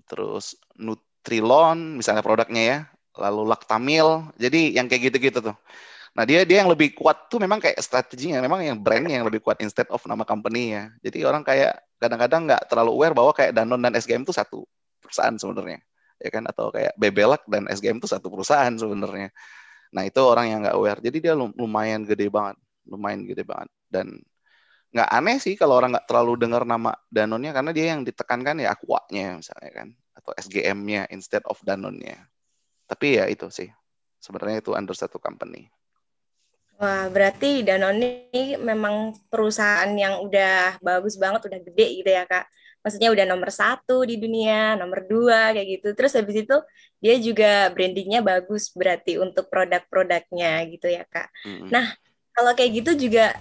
terus 0.05 0.55
Nutrilon, 0.77 1.97
misalnya 1.99 2.23
produknya 2.23 2.63
ya, 2.63 2.79
lalu 3.15 3.41
Lactamil. 3.49 4.31
Jadi 4.39 4.75
yang 4.75 4.87
kayak 4.87 5.11
gitu-gitu 5.11 5.39
tuh. 5.43 5.55
Nah 6.11 6.23
dia 6.27 6.43
dia 6.43 6.63
yang 6.63 6.71
lebih 6.71 6.91
kuat 6.91 7.31
tuh 7.31 7.39
memang 7.39 7.63
kayak 7.63 7.79
strateginya, 7.79 8.43
memang 8.43 8.63
yang 8.67 8.77
brandnya 8.79 9.23
yang 9.23 9.27
lebih 9.27 9.39
kuat 9.39 9.63
instead 9.63 9.87
of 9.87 10.03
nama 10.03 10.27
company 10.27 10.75
ya. 10.75 10.91
Jadi 10.99 11.23
orang 11.23 11.43
kayak 11.47 11.79
kadang-kadang 12.01 12.51
nggak 12.51 12.63
terlalu 12.67 12.91
aware 12.99 13.15
bahwa 13.15 13.31
kayak 13.31 13.55
Danone 13.55 13.79
dan 13.87 13.93
SGM 13.95 14.27
itu 14.27 14.35
satu 14.35 14.67
perusahaan 14.99 15.35
sebenarnya, 15.39 15.79
ya 16.19 16.29
kan? 16.33 16.43
Atau 16.51 16.67
kayak 16.75 16.93
Bebelak 16.99 17.47
dan 17.47 17.71
SGM 17.71 18.03
itu 18.03 18.11
satu 18.11 18.27
perusahaan 18.27 18.73
sebenarnya. 18.75 19.31
Nah 19.95 20.03
itu 20.03 20.19
orang 20.23 20.45
yang 20.51 20.59
nggak 20.67 20.75
aware. 20.75 20.99
Jadi 20.99 21.17
dia 21.23 21.33
lumayan 21.35 22.03
gede 22.03 22.27
banget, 22.27 22.59
lumayan 22.87 23.23
gede 23.23 23.43
banget. 23.47 23.71
Dan 23.87 24.19
nggak 24.91 25.09
aneh 25.15 25.37
sih 25.39 25.55
kalau 25.55 25.79
orang 25.79 25.95
nggak 25.95 26.07
terlalu 26.11 26.35
dengar 26.35 26.67
nama 26.67 26.91
Danone-nya 27.07 27.55
karena 27.55 27.71
dia 27.71 27.95
yang 27.95 28.03
ditekankan 28.03 28.59
ya 28.59 28.75
Aqua-nya 28.75 29.39
misalnya 29.39 29.71
kan 29.71 29.87
atau 30.11 30.35
SGM-nya 30.35 31.07
instead 31.15 31.39
of 31.47 31.55
Danone-nya. 31.63 32.27
Tapi 32.91 33.15
ya 33.15 33.31
itu 33.31 33.47
sih 33.47 33.71
sebenarnya 34.19 34.59
itu 34.59 34.75
under 34.75 34.91
satu 34.91 35.15
company. 35.15 35.71
Wah, 36.81 37.07
berarti 37.13 37.61
Danone 37.61 38.27
ini 38.33 38.57
memang 38.57 39.13
perusahaan 39.29 39.87
yang 39.93 40.19
udah 40.25 40.81
bagus 40.81 41.13
banget, 41.15 41.45
udah 41.45 41.59
gede 41.61 41.87
gitu 42.01 42.09
ya, 42.09 42.25
Kak. 42.25 42.49
Maksudnya 42.81 43.13
udah 43.13 43.25
nomor 43.29 43.53
satu 43.53 44.01
di 44.01 44.17
dunia, 44.17 44.73
nomor 44.73 45.05
dua, 45.05 45.53
kayak 45.53 45.77
gitu. 45.77 45.93
Terus 45.93 46.17
habis 46.17 46.41
itu 46.41 46.57
dia 46.97 47.15
juga 47.21 47.69
brandingnya 47.69 48.25
bagus 48.25 48.73
berarti 48.73 49.21
untuk 49.21 49.45
produk-produknya 49.53 50.65
gitu 50.73 50.89
ya, 50.89 51.05
Kak. 51.05 51.29
Mm-hmm. 51.45 51.69
Nah, 51.69 51.93
kalau 52.33 52.51
kayak 52.57 52.71
gitu 52.81 52.91
juga 53.07 53.37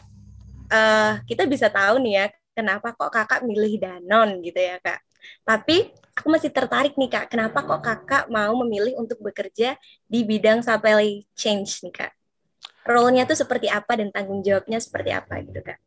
uh, 0.68 1.24
kita 1.24 1.48
bisa 1.48 1.72
tahu 1.72 1.96
nih 2.04 2.12
ya, 2.20 2.26
kenapa 2.52 2.92
kok 2.92 3.08
kakak 3.08 3.40
milih 3.48 3.80
Danone 3.80 4.44
gitu 4.44 4.60
ya, 4.60 4.76
Kak. 4.84 5.00
Tapi 5.48 5.88
aku 6.20 6.28
masih 6.28 6.52
tertarik 6.52 6.94
nih, 7.00 7.08
Kak. 7.08 7.32
Kenapa 7.32 7.64
kok 7.64 7.80
kakak 7.80 8.24
mau 8.28 8.52
memilih 8.60 9.00
untuk 9.00 9.18
bekerja 9.24 9.80
di 10.04 10.20
bidang 10.22 10.60
supply 10.60 11.24
chain 11.32 11.64
nih, 11.64 11.94
Kak? 11.96 12.12
role-nya 12.84 13.28
tuh 13.28 13.36
seperti 13.36 13.68
apa 13.68 13.96
dan 13.96 14.08
tanggung 14.10 14.40
jawabnya 14.40 14.80
seperti 14.80 15.10
apa 15.12 15.40
gitu 15.44 15.60
kak? 15.60 15.78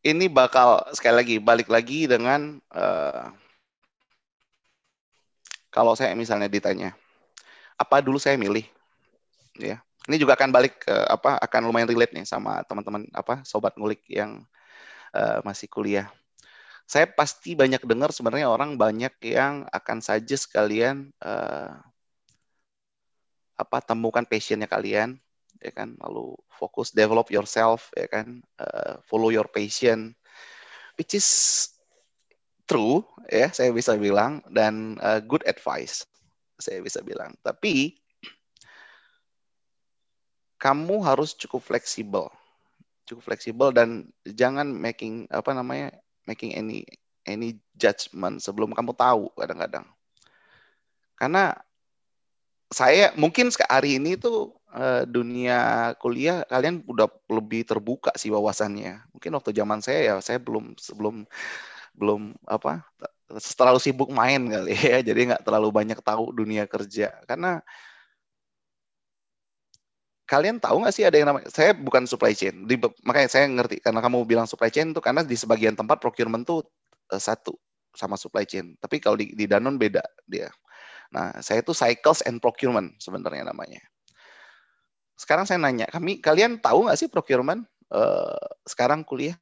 Ini 0.00 0.32
bakal 0.32 0.80
sekali 0.96 1.14
lagi 1.20 1.36
balik 1.36 1.68
lagi 1.68 2.08
dengan 2.08 2.56
uh, 2.72 3.28
kalau 5.68 5.92
saya 5.92 6.16
misalnya 6.16 6.48
ditanya 6.48 6.96
apa 7.76 8.00
dulu 8.00 8.16
saya 8.16 8.40
milih, 8.40 8.64
ya 9.60 9.76
ini 10.08 10.16
juga 10.16 10.40
akan 10.40 10.48
balik 10.52 10.88
ke 10.88 10.96
apa 11.04 11.36
akan 11.36 11.60
lumayan 11.68 11.88
relate 11.88 12.16
nih 12.16 12.24
sama 12.24 12.64
teman-teman 12.64 13.04
apa 13.12 13.44
sobat 13.44 13.76
ngulik 13.76 14.00
yang 14.08 14.40
uh, 15.12 15.44
masih 15.44 15.68
kuliah. 15.68 16.08
Saya 16.90 17.06
pasti 17.06 17.54
banyak 17.54 17.86
dengar 17.86 18.10
sebenarnya 18.10 18.50
orang 18.50 18.74
banyak 18.74 19.14
yang 19.22 19.62
akan 19.70 20.02
saja 20.02 20.34
sekalian 20.34 21.14
uh, 21.22 21.78
apa 23.54 23.78
temukan 23.78 24.26
passionnya 24.26 24.66
kalian 24.66 25.14
ya 25.62 25.70
kan? 25.70 25.94
Lalu 26.02 26.34
fokus 26.50 26.90
develop 26.90 27.30
yourself 27.30 27.94
ya 27.94 28.10
kan? 28.10 28.42
Uh, 28.58 28.98
follow 29.06 29.30
your 29.30 29.46
passion 29.46 30.18
which 30.98 31.14
is 31.14 31.30
true 32.66 33.06
ya 33.30 33.54
saya 33.54 33.70
bisa 33.70 33.94
bilang 33.94 34.42
dan 34.50 34.98
uh, 34.98 35.22
good 35.22 35.46
advice 35.46 36.02
saya 36.58 36.82
bisa 36.82 37.06
bilang. 37.06 37.38
Tapi 37.46 38.02
kamu 40.58 41.06
harus 41.06 41.38
cukup 41.38 41.62
fleksibel 41.62 42.34
cukup 43.06 43.30
fleksibel 43.30 43.70
dan 43.70 44.10
jangan 44.26 44.70
making 44.70 45.30
apa 45.30 45.54
namanya 45.54 45.94
making 46.30 46.54
any 46.54 46.86
any 47.26 47.58
judgment 47.74 48.38
sebelum 48.38 48.70
kamu 48.70 48.94
tahu 48.94 49.34
kadang-kadang 49.34 49.86
karena 51.18 51.58
saya 52.70 53.10
mungkin 53.18 53.50
hari 53.66 53.98
ini 53.98 54.14
tuh 54.14 54.54
uh, 54.70 55.02
dunia 55.02 55.92
kuliah 55.98 56.46
kalian 56.46 56.86
udah 56.86 57.10
lebih 57.26 57.66
terbuka 57.66 58.14
sih 58.14 58.30
wawasannya. 58.30 59.10
Mungkin 59.10 59.30
waktu 59.34 59.50
zaman 59.50 59.82
saya 59.82 60.00
ya 60.00 60.14
saya 60.22 60.38
belum 60.38 60.78
sebelum 60.78 61.26
belum 61.98 62.38
apa 62.46 62.86
terlalu 63.58 63.82
sibuk 63.82 64.10
main 64.14 64.46
kali 64.46 64.74
ya, 64.74 65.02
jadi 65.08 65.34
nggak 65.34 65.42
terlalu 65.42 65.68
banyak 65.74 65.98
tahu 65.98 66.30
dunia 66.30 66.70
kerja. 66.70 67.18
Karena 67.26 67.58
kalian 70.30 70.62
tahu 70.62 70.86
nggak 70.86 70.94
sih 70.94 71.02
ada 71.02 71.18
yang 71.18 71.26
namanya 71.34 71.50
saya 71.50 71.74
bukan 71.74 72.06
supply 72.06 72.30
chain, 72.30 72.62
di, 72.62 72.78
makanya 73.02 73.26
saya 73.26 73.50
ngerti 73.50 73.82
karena 73.82 73.98
kamu 73.98 74.22
bilang 74.22 74.46
supply 74.46 74.70
chain 74.70 74.94
tuh 74.94 75.02
karena 75.02 75.26
di 75.26 75.34
sebagian 75.34 75.74
tempat 75.74 75.98
procurement 75.98 76.46
tuh 76.46 76.62
uh, 77.10 77.18
satu 77.18 77.58
sama 77.98 78.14
supply 78.14 78.46
chain, 78.46 78.78
tapi 78.78 79.02
kalau 79.02 79.18
di, 79.18 79.34
di 79.34 79.50
Danone 79.50 79.74
beda 79.74 80.06
dia. 80.30 80.46
Nah, 81.10 81.34
saya 81.42 81.66
itu 81.66 81.74
cycles 81.74 82.22
and 82.22 82.38
procurement 82.38 82.94
sebenarnya 83.02 83.50
namanya. 83.50 83.82
Sekarang 85.18 85.42
saya 85.50 85.58
nanya, 85.58 85.90
kami 85.90 86.22
kalian 86.22 86.62
tahu 86.62 86.86
nggak 86.86 86.98
sih 87.02 87.10
procurement 87.10 87.66
uh, 87.90 88.38
sekarang 88.62 89.02
kuliah? 89.02 89.34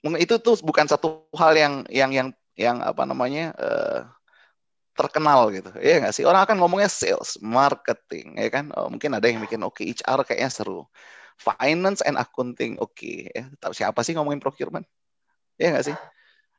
Itu 0.00 0.40
tuh 0.40 0.56
bukan 0.64 0.88
satu 0.88 1.28
hal 1.36 1.52
yang 1.52 1.74
yang 1.92 2.10
yang 2.16 2.28
yang 2.56 2.80
apa 2.80 3.04
namanya 3.04 3.52
uh, 3.60 4.08
terkenal 5.00 5.48
gitu, 5.48 5.72
ya 5.80 6.04
nggak 6.04 6.12
sih? 6.12 6.28
Orang 6.28 6.44
akan 6.44 6.60
ngomongnya 6.60 6.92
sales, 6.92 7.40
marketing, 7.40 8.36
ya 8.36 8.48
kan? 8.52 8.68
Oh, 8.76 8.92
mungkin 8.92 9.16
ada 9.16 9.24
yang 9.24 9.40
mikir, 9.40 9.56
oke 9.64 9.80
okay, 9.80 9.96
HR 9.96 10.20
kayaknya 10.28 10.50
seru, 10.52 10.84
finance 11.40 12.04
and 12.04 12.20
accounting, 12.20 12.76
oke. 12.76 12.92
Okay, 12.92 13.32
ya. 13.32 13.48
Tapi 13.56 13.72
siapa 13.72 14.00
sih 14.04 14.12
ngomongin 14.12 14.44
procurement? 14.44 14.84
Ya 15.56 15.72
nggak 15.72 15.86
sih? 15.88 15.96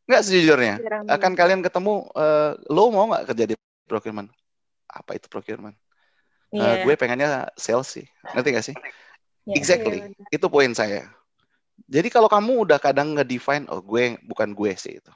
Enggak 0.10 0.22
sejujurnya. 0.26 0.76
Akan 1.06 1.38
kalian 1.38 1.62
ketemu, 1.62 2.10
uh, 2.18 2.58
lo 2.74 2.90
mau 2.90 3.06
nggak 3.14 3.32
kerja 3.32 3.46
di 3.54 3.56
procurement? 3.86 4.28
Apa 4.90 5.16
itu 5.16 5.30
procurement? 5.30 5.78
Yeah. 6.52 6.84
Uh, 6.84 6.90
gue 6.90 6.94
pengennya 7.00 7.48
sales 7.56 7.88
sih. 7.88 8.04
Ngerti 8.36 8.50
gak 8.52 8.66
sih? 8.68 8.76
Yeah, 9.48 9.56
exactly. 9.56 10.00
Yeah. 10.04 10.36
Itu 10.36 10.52
poin 10.52 10.76
saya. 10.76 11.08
Jadi 11.88 12.12
kalau 12.12 12.28
kamu 12.28 12.68
udah 12.68 12.78
kadang 12.78 13.16
nge-define, 13.16 13.72
oh 13.72 13.80
gue 13.80 14.20
bukan 14.28 14.52
gue 14.52 14.72
sih 14.76 15.00
itu. 15.00 15.14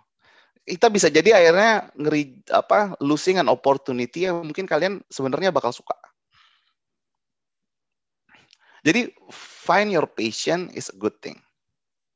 Kita 0.65 0.89
bisa 0.89 1.13
jadi 1.13 1.37
akhirnya 1.37 1.93
ngeri 1.93 2.41
apa 2.49 2.97
losing 2.97 3.37
an 3.37 3.47
opportunity 3.53 4.25
yang 4.25 4.41
mungkin 4.41 4.65
kalian 4.65 5.05
sebenarnya 5.13 5.53
bakal 5.53 5.69
suka. 5.69 5.93
Jadi 8.81 9.13
find 9.33 9.93
your 9.93 10.09
passion 10.09 10.69
is 10.73 10.89
a 10.89 10.97
good 10.97 11.13
thing. 11.21 11.37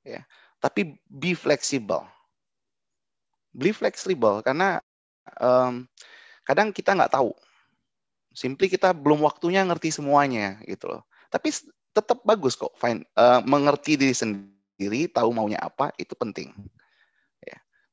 Ya. 0.02 0.26
Tapi 0.62 0.98
be 1.10 1.38
flexible 1.38 2.10
beli 3.54 3.74
fleksibel 3.74 4.42
karena 4.46 4.80
um, 5.42 5.86
kadang 6.46 6.70
kita 6.74 6.94
nggak 6.94 7.14
tahu. 7.14 7.34
Simply 8.34 8.70
kita 8.70 8.94
belum 8.94 9.26
waktunya 9.26 9.66
ngerti 9.66 9.90
semuanya 9.90 10.62
gitu 10.70 10.88
loh. 10.88 11.02
Tapi 11.34 11.50
tetap 11.92 12.22
bagus 12.24 12.54
kok, 12.54 12.72
fine. 12.78 13.04
Uh, 13.18 13.42
mengerti 13.44 13.98
diri 13.98 14.14
sendiri, 14.14 15.10
tahu 15.10 15.34
maunya 15.34 15.58
apa 15.60 15.92
itu 15.98 16.14
penting. 16.14 16.54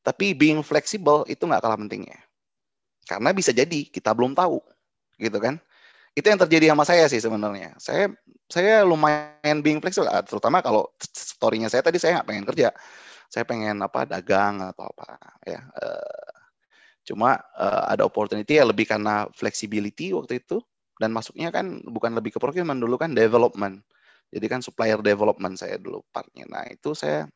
Tapi 0.07 0.39
being 0.39 0.63
flexible 0.63 1.27
itu 1.27 1.43
nggak 1.43 1.59
kalah 1.59 1.75
pentingnya. 1.75 2.15
Karena 3.11 3.35
bisa 3.35 3.51
jadi 3.51 3.91
kita 3.91 4.15
belum 4.15 4.39
tahu, 4.39 4.63
gitu 5.19 5.39
kan? 5.43 5.59
Itu 6.15 6.31
yang 6.31 6.39
terjadi 6.39 6.71
sama 6.71 6.87
saya 6.87 7.11
sih 7.11 7.19
sebenarnya. 7.19 7.75
Saya 7.83 8.15
saya 8.47 8.87
lumayan 8.87 9.67
being 9.67 9.83
flexible, 9.83 10.07
ah, 10.07 10.23
terutama 10.23 10.63
kalau 10.63 10.87
story-nya 11.11 11.67
saya 11.67 11.83
tadi 11.83 11.99
saya 11.99 12.23
nggak 12.23 12.29
pengen 12.31 12.47
kerja, 12.47 12.69
saya 13.27 13.43
pengen 13.43 13.83
apa 13.83 14.07
dagang 14.07 14.63
atau 14.63 14.87
apa 14.95 15.19
ya. 15.43 15.61
Uh, 15.75 16.31
cuma 17.07 17.39
uh, 17.59 17.91
ada 17.91 18.07
opportunity 18.07 18.59
ya 18.59 18.67
lebih 18.67 18.87
karena 18.87 19.27
flexibility 19.35 20.11
waktu 20.15 20.43
itu 20.43 20.59
dan 20.99 21.15
masuknya 21.15 21.55
kan 21.55 21.83
bukan 21.87 22.15
lebih 22.15 22.35
ke 22.35 22.39
procurement 22.39 22.79
dulu 22.79 22.99
kan 22.99 23.15
development. 23.15 23.83
Jadi 24.31 24.47
kan 24.51 24.61
supplier 24.63 24.99
development 25.03 25.55
saya 25.59 25.79
dulu 25.79 26.03
partnya. 26.11 26.47
Nah 26.51 26.67
itu 26.67 26.95
saya 26.95 27.31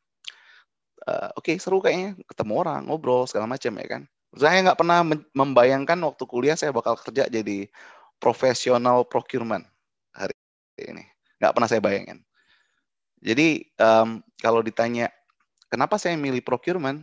uh, 1.06 1.30
oke 1.36 1.46
okay, 1.48 1.56
seru 1.56 1.80
kayaknya 1.80 2.18
ketemu 2.28 2.52
orang 2.60 2.88
ngobrol 2.88 3.24
segala 3.24 3.48
macam 3.48 3.72
ya 3.78 3.86
kan. 3.86 4.02
Saya 4.36 4.62
nggak 4.62 4.78
pernah 4.78 5.02
membayangkan 5.34 5.98
waktu 6.06 6.24
kuliah 6.28 6.54
saya 6.54 6.70
bakal 6.70 6.94
kerja 6.94 7.26
jadi 7.26 7.66
profesional 8.22 9.02
procurement 9.02 9.66
hari 10.14 10.36
ini. 10.78 11.02
Nggak 11.42 11.52
pernah 11.56 11.68
saya 11.68 11.82
bayangin. 11.82 12.22
Jadi 13.20 13.68
um, 13.80 14.22
kalau 14.40 14.64
ditanya 14.64 15.10
kenapa 15.68 15.98
saya 15.98 16.14
milih 16.14 16.40
procurement, 16.40 17.02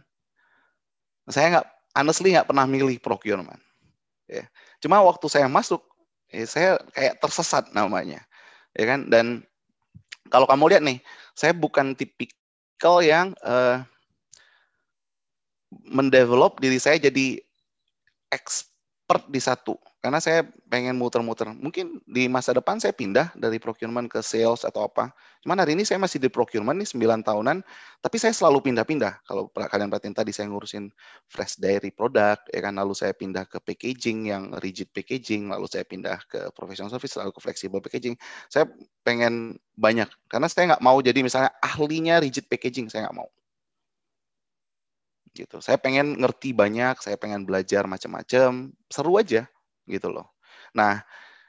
saya 1.28 1.60
nggak 1.60 1.68
honestly 2.00 2.34
nggak 2.34 2.48
pernah 2.48 2.66
milih 2.66 2.98
procurement. 3.04 3.60
Ya. 4.28 4.48
Cuma 4.84 5.02
waktu 5.02 5.26
saya 5.32 5.48
masuk, 5.48 5.84
ya 6.30 6.46
saya 6.48 6.72
kayak 6.92 7.20
tersesat 7.24 7.72
namanya, 7.72 8.24
ya 8.76 8.86
kan. 8.86 9.08
Dan 9.08 9.44
kalau 10.28 10.46
kamu 10.46 10.76
lihat 10.76 10.84
nih, 10.84 11.00
saya 11.34 11.56
bukan 11.56 11.96
tipikal 12.78 13.02
yang 13.02 13.34
uh, 13.42 13.82
mendevelop 15.90 16.62
diri 16.62 16.78
saya 16.78 17.02
jadi 17.02 17.42
expert 18.30 19.26
di 19.34 19.42
satu 19.42 19.74
karena 19.98 20.22
saya 20.22 20.46
pengen 20.70 20.94
muter-muter. 20.94 21.50
Mungkin 21.50 22.06
di 22.06 22.30
masa 22.30 22.54
depan 22.54 22.78
saya 22.78 22.94
pindah 22.94 23.34
dari 23.34 23.58
procurement 23.58 24.06
ke 24.06 24.22
sales 24.22 24.62
atau 24.62 24.86
apa. 24.86 25.10
Cuman 25.42 25.58
hari 25.58 25.74
ini 25.74 25.90
saya 25.90 25.98
masih 25.98 26.22
di 26.22 26.30
procurement 26.30 26.78
nih 26.78 26.86
9 26.86 27.26
tahunan, 27.26 27.66
tapi 28.06 28.18
saya 28.22 28.30
selalu 28.30 28.62
pindah-pindah. 28.70 29.26
Kalau 29.26 29.50
kalian 29.50 29.90
perhatiin 29.90 30.14
tadi 30.14 30.30
saya 30.30 30.54
ngurusin 30.54 30.94
fresh 31.26 31.58
dairy 31.58 31.90
product, 31.90 32.46
ya 32.54 32.62
kan 32.62 32.78
lalu 32.78 32.94
saya 32.94 33.18
pindah 33.18 33.50
ke 33.50 33.58
packaging 33.58 34.30
yang 34.30 34.54
rigid 34.62 34.94
packaging, 34.94 35.50
lalu 35.50 35.66
saya 35.66 35.82
pindah 35.82 36.22
ke 36.30 36.54
professional 36.54 36.94
service, 36.94 37.18
lalu 37.18 37.34
ke 37.34 37.42
flexible 37.42 37.82
packaging. 37.82 38.14
Saya 38.54 38.70
pengen 39.02 39.58
banyak 39.74 40.08
karena 40.30 40.46
saya 40.46 40.78
nggak 40.78 40.84
mau 40.86 41.02
jadi 41.02 41.26
misalnya 41.26 41.50
ahlinya 41.66 42.22
rigid 42.22 42.46
packaging, 42.46 42.94
saya 42.94 43.10
nggak 43.10 43.18
mau 43.18 43.30
gitu. 45.34 45.62
Saya 45.62 45.78
pengen 45.78 46.18
ngerti 46.18 46.50
banyak, 46.50 46.98
saya 46.98 47.14
pengen 47.14 47.46
belajar 47.46 47.86
macam-macam, 47.86 48.74
seru 48.90 49.22
aja 49.22 49.46
gitu 49.88 50.12
loh. 50.12 50.36
Nah, 50.76 51.02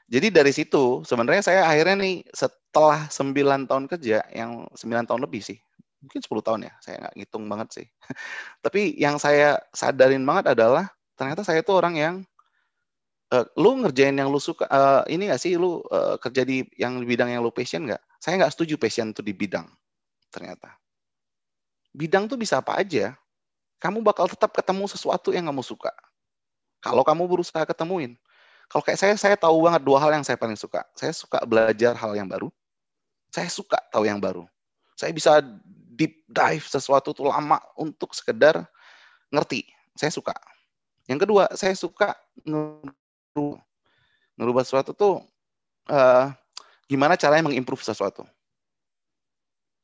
jadi 0.09 0.33
dari 0.33 0.49
situ 0.49 1.05
sebenarnya 1.05 1.45
saya 1.45 1.61
akhirnya 1.69 2.01
nih 2.01 2.15
setelah 2.33 3.05
9 3.11 3.69
tahun 3.69 3.85
kerja, 3.85 4.25
yang 4.33 4.65
9 4.73 5.05
tahun 5.05 5.21
lebih 5.21 5.43
sih, 5.45 5.59
mungkin 6.01 6.19
10 6.23 6.41
tahun 6.41 6.59
ya, 6.65 6.73
saya 6.81 6.95
nggak 7.05 7.15
ngitung 7.19 7.45
banget 7.45 7.67
sih. 7.69 7.87
Tapi 8.65 8.97
yang 8.97 9.21
saya 9.21 9.61
sadarin 9.75 10.25
banget 10.25 10.57
adalah 10.57 10.89
ternyata 11.13 11.45
saya 11.45 11.61
tuh 11.61 11.77
orang 11.77 11.95
yang 11.99 12.15
uh, 13.35 13.45
lu 13.59 13.85
ngerjain 13.85 14.15
yang 14.17 14.31
lu 14.31 14.41
suka 14.41 14.65
uh, 14.65 15.03
ini 15.05 15.29
nggak 15.29 15.41
sih 15.41 15.59
lu 15.59 15.83
uh, 15.93 16.17
kerja 16.17 16.41
di 16.47 16.65
yang 16.79 16.97
bidang 17.05 17.29
yang 17.29 17.45
lu 17.45 17.53
passion 17.53 17.85
nggak? 17.85 18.01
Saya 18.17 18.41
nggak 18.41 18.53
setuju 18.55 18.75
passion 18.81 19.13
tuh 19.13 19.21
di 19.21 19.35
bidang 19.35 19.69
ternyata. 20.33 20.73
Bidang 21.93 22.25
tuh 22.29 22.37
bisa 22.37 22.61
apa 22.61 22.81
aja 22.81 23.17
kamu 23.79 24.03
bakal 24.03 24.27
tetap 24.27 24.51
ketemu 24.51 24.85
sesuatu 24.91 25.31
yang 25.31 25.47
kamu 25.47 25.63
suka. 25.63 25.91
Kalau 26.83 27.03
kamu 27.03 27.27
berusaha 27.27 27.63
ketemuin. 27.63 28.19
Kalau 28.69 28.85
kayak 28.85 28.99
saya, 29.01 29.13
saya 29.17 29.33
tahu 29.33 29.65
banget 29.65 29.81
dua 29.81 29.97
hal 29.97 30.13
yang 30.13 30.21
saya 30.21 30.37
paling 30.37 30.53
suka. 30.53 30.85
Saya 30.93 31.09
suka 31.09 31.41
belajar 31.41 31.97
hal 31.97 32.13
yang 32.13 32.29
baru. 32.29 32.53
Saya 33.33 33.49
suka 33.49 33.81
tahu 33.89 34.05
yang 34.05 34.21
baru. 34.21 34.45
Saya 34.93 35.09
bisa 35.09 35.41
deep 35.97 36.21
dive 36.29 36.61
sesuatu 36.61 37.09
tuh 37.11 37.33
lama 37.33 37.57
untuk 37.73 38.13
sekedar 38.13 38.61
ngerti. 39.33 39.65
Saya 39.97 40.13
suka. 40.13 40.37
Yang 41.09 41.25
kedua, 41.25 41.49
saya 41.57 41.73
suka 41.73 42.13
ngerubah, 42.45 43.57
ngerubah 44.37 44.63
sesuatu 44.63 44.93
tuh 44.93 45.25
uh, 45.89 46.29
gimana 46.85 47.17
caranya 47.17 47.49
mengimprove 47.49 47.81
sesuatu. 47.81 48.21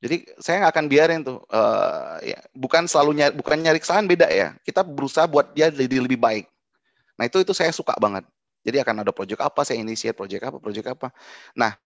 Jadi 0.05 0.29
saya 0.37 0.61
nggak 0.61 0.73
akan 0.77 0.85
biarin 0.85 1.21
tuh, 1.25 1.41
uh, 1.49 2.21
ya, 2.21 2.37
bukan 2.53 2.85
selalu 2.85 3.17
nyari, 3.17 3.33
bukan 3.33 3.57
nyari 3.57 3.81
kesalahan 3.81 4.05
beda 4.05 4.29
ya. 4.29 4.53
Kita 4.61 4.85
berusaha 4.85 5.25
buat 5.25 5.57
dia 5.57 5.73
jadi 5.73 5.97
lebih 5.97 6.21
baik. 6.21 6.45
Nah 7.17 7.25
itu 7.25 7.41
itu 7.41 7.57
saya 7.57 7.73
suka 7.73 7.97
banget. 7.97 8.21
Jadi 8.65 8.81
akan 8.81 9.05
ada 9.05 9.11
proyek 9.13 9.39
apa, 9.39 9.61
saya 9.61 9.77
inisiat 9.79 10.17
proyek 10.17 10.49
apa, 10.49 10.57
proyek 10.57 10.91
apa. 10.97 11.13
Nah 11.53 11.77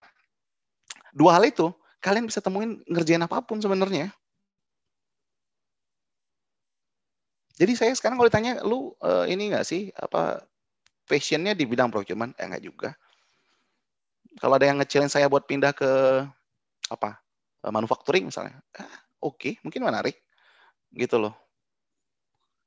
dua 1.12 1.36
hal 1.36 1.44
itu 1.44 1.68
kalian 2.00 2.26
bisa 2.26 2.40
temuin 2.40 2.80
ngerjain 2.88 3.20
apa 3.20 3.44
pun 3.44 3.60
sebenarnya. 3.60 4.08
Jadi 7.60 7.76
saya 7.76 7.92
sekarang 7.92 8.16
kalau 8.16 8.32
ditanya, 8.32 8.64
lu 8.64 8.96
uh, 9.04 9.28
ini 9.28 9.52
nggak 9.52 9.68
sih 9.68 9.92
apa 9.92 10.40
passionnya 11.04 11.52
di 11.52 11.68
bidang 11.68 11.92
procurement? 11.92 12.32
Eh 12.40 12.48
nggak 12.48 12.64
juga. 12.64 12.96
Kalau 14.40 14.56
ada 14.56 14.64
yang 14.64 14.80
ngecilin 14.80 15.12
saya 15.12 15.28
buat 15.28 15.44
pindah 15.44 15.76
ke 15.76 15.90
apa 16.88 17.20
Eh, 17.60 17.72
manufacturing 17.72 18.24
misalnya, 18.32 18.56
ah, 18.80 18.88
oke, 19.20 19.36
okay, 19.36 19.52
mungkin 19.60 19.84
menarik, 19.84 20.16
gitu 20.96 21.20
loh. 21.20 21.36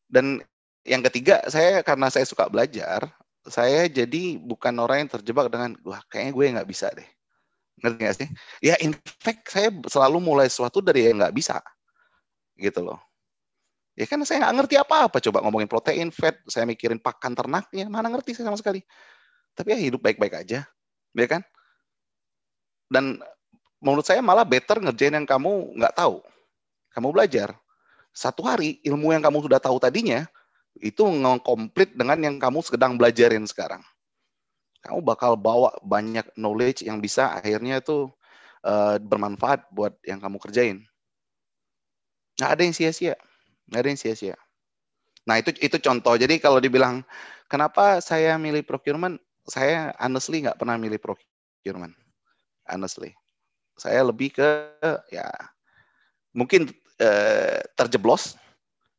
Dan 0.06 0.38
yang 0.86 1.02
ketiga, 1.10 1.42
saya 1.50 1.82
karena 1.82 2.14
saya 2.14 2.30
suka 2.30 2.46
belajar, 2.46 3.10
saya 3.48 3.92
jadi 3.92 4.40
bukan 4.40 4.72
orang 4.80 5.06
yang 5.06 5.12
terjebak 5.20 5.52
dengan, 5.52 5.76
wah 5.84 6.00
kayaknya 6.08 6.32
gue 6.32 6.46
nggak 6.60 6.70
bisa 6.70 6.88
deh. 6.96 7.08
Ngerti 7.84 8.00
nggak 8.00 8.18
sih? 8.18 8.30
Ya, 8.64 8.76
in 8.80 8.96
fact, 9.20 9.52
saya 9.52 9.70
selalu 9.92 10.24
mulai 10.24 10.48
sesuatu 10.48 10.80
dari 10.80 11.12
yang 11.12 11.20
nggak 11.20 11.36
bisa, 11.36 11.60
gitu 12.56 12.86
loh. 12.86 13.00
Ya 13.94 14.08
kan 14.10 14.18
saya 14.26 14.48
nggak 14.48 14.56
ngerti 14.64 14.76
apa-apa, 14.80 15.18
coba 15.22 15.44
ngomongin 15.44 15.70
protein, 15.70 16.10
fat, 16.10 16.40
saya 16.50 16.64
mikirin 16.66 16.98
pakan 16.98 17.36
ternaknya, 17.36 17.86
mana 17.92 18.10
ngerti 18.10 18.34
saya 18.34 18.50
sama 18.50 18.58
sekali. 18.58 18.82
Tapi 19.54 19.68
ya 19.76 19.78
hidup 19.78 20.02
baik-baik 20.02 20.34
aja, 20.34 20.66
ya 21.14 21.28
kan? 21.30 21.44
Dan 22.90 23.22
menurut 23.84 24.08
saya 24.08 24.24
malah 24.24 24.48
better 24.48 24.82
ngerjain 24.82 25.14
yang 25.14 25.28
kamu 25.28 25.78
nggak 25.78 25.94
tahu. 25.94 26.24
Kamu 26.96 27.14
belajar. 27.14 27.54
Satu 28.14 28.46
hari 28.46 28.78
ilmu 28.86 29.14
yang 29.14 29.22
kamu 29.26 29.46
sudah 29.46 29.58
tahu 29.58 29.82
tadinya 29.82 30.26
itu 30.82 31.04
nge-complete 31.06 31.94
dengan 31.94 32.18
yang 32.22 32.36
kamu 32.42 32.64
sedang 32.66 32.98
belajarin 32.98 33.46
sekarang. 33.46 33.82
Kamu 34.84 35.00
bakal 35.06 35.40
bawa 35.40 35.72
banyak 35.86 36.28
knowledge 36.36 36.84
yang 36.84 37.00
bisa 37.00 37.40
akhirnya 37.40 37.80
itu 37.80 38.12
uh, 38.68 39.00
bermanfaat 39.00 39.70
buat 39.72 39.96
yang 40.04 40.20
kamu 40.20 40.42
kerjain. 40.42 40.84
Nggak 42.40 42.50
ada 42.58 42.62
yang 42.66 42.76
sia-sia. 42.76 43.16
Nggak 43.70 43.80
ada 43.80 43.90
yang 43.90 44.02
sia-sia. 44.02 44.36
Nah 45.24 45.40
itu 45.40 45.56
itu 45.64 45.78
contoh. 45.80 46.20
Jadi 46.20 46.42
kalau 46.42 46.60
dibilang 46.60 47.06
kenapa 47.48 48.04
saya 48.04 48.36
milih 48.36 48.68
procurement, 48.68 49.16
saya 49.48 49.96
honestly 50.04 50.44
nggak 50.44 50.60
pernah 50.60 50.76
milih 50.76 51.00
procurement. 51.00 51.96
Honestly 52.68 53.16
saya 53.78 54.06
lebih 54.06 54.34
ke 54.38 54.48
ya 55.10 55.28
mungkin 56.34 56.70
eh, 57.02 57.62
terjeblos. 57.78 58.38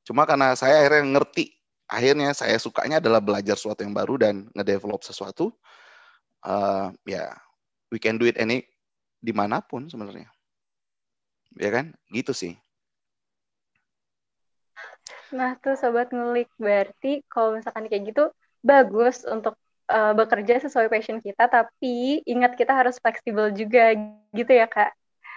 Cuma 0.04 0.28
karena 0.28 0.52
saya 0.52 0.84
akhirnya 0.84 1.16
ngerti, 1.16 1.54
akhirnya 1.88 2.32
saya 2.32 2.56
sukanya 2.56 2.98
adalah 2.98 3.20
belajar 3.20 3.56
sesuatu 3.56 3.84
yang 3.84 3.92
baru 3.92 4.20
dan 4.20 4.34
ngedevelop 4.56 5.04
sesuatu. 5.04 5.52
Uh, 6.44 6.92
ya, 7.08 7.32
we 7.88 7.96
can 7.96 8.20
do 8.20 8.28
it 8.28 8.36
any 8.36 8.68
di 9.20 9.32
mana 9.32 9.64
pun 9.64 9.88
sebenarnya. 9.88 10.28
Ya 11.56 11.70
kan, 11.70 11.94
gitu 12.12 12.34
sih. 12.34 12.58
Nah 15.34 15.56
tuh 15.58 15.74
sobat 15.74 16.12
ngulik 16.14 16.50
berarti 16.60 17.24
kalau 17.26 17.58
misalkan 17.58 17.90
kayak 17.90 18.14
gitu 18.14 18.24
bagus 18.64 19.26
untuk 19.26 19.58
uh, 19.90 20.12
bekerja 20.16 20.60
sesuai 20.62 20.88
passion 20.88 21.20
kita, 21.20 21.48
tapi 21.48 22.24
ingat 22.24 22.56
kita 22.56 22.72
harus 22.72 23.00
fleksibel 23.00 23.52
juga 23.52 23.92
gitu 24.32 24.52
ya 24.52 24.68
kak. 24.68 24.92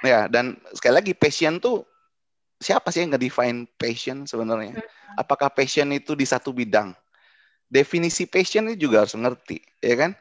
Ya, 0.06 0.30
dan 0.30 0.62
sekali 0.78 0.94
lagi 1.02 1.14
passion 1.18 1.58
tuh 1.58 1.82
siapa 2.62 2.94
sih 2.94 3.06
yang 3.06 3.18
nge-define 3.18 3.66
passion 3.78 4.30
sebenarnya? 4.30 4.78
Hmm. 4.78 4.97
Apakah 5.16 5.48
passion 5.54 5.88
itu 5.96 6.18
di 6.18 6.28
satu 6.28 6.52
bidang? 6.52 6.92
Definisi 7.68 8.28
passion 8.28 8.68
ini 8.68 8.76
juga 8.76 9.08
harus 9.08 9.16
ngerti, 9.16 9.60
ya 9.80 9.96
kan? 9.96 10.12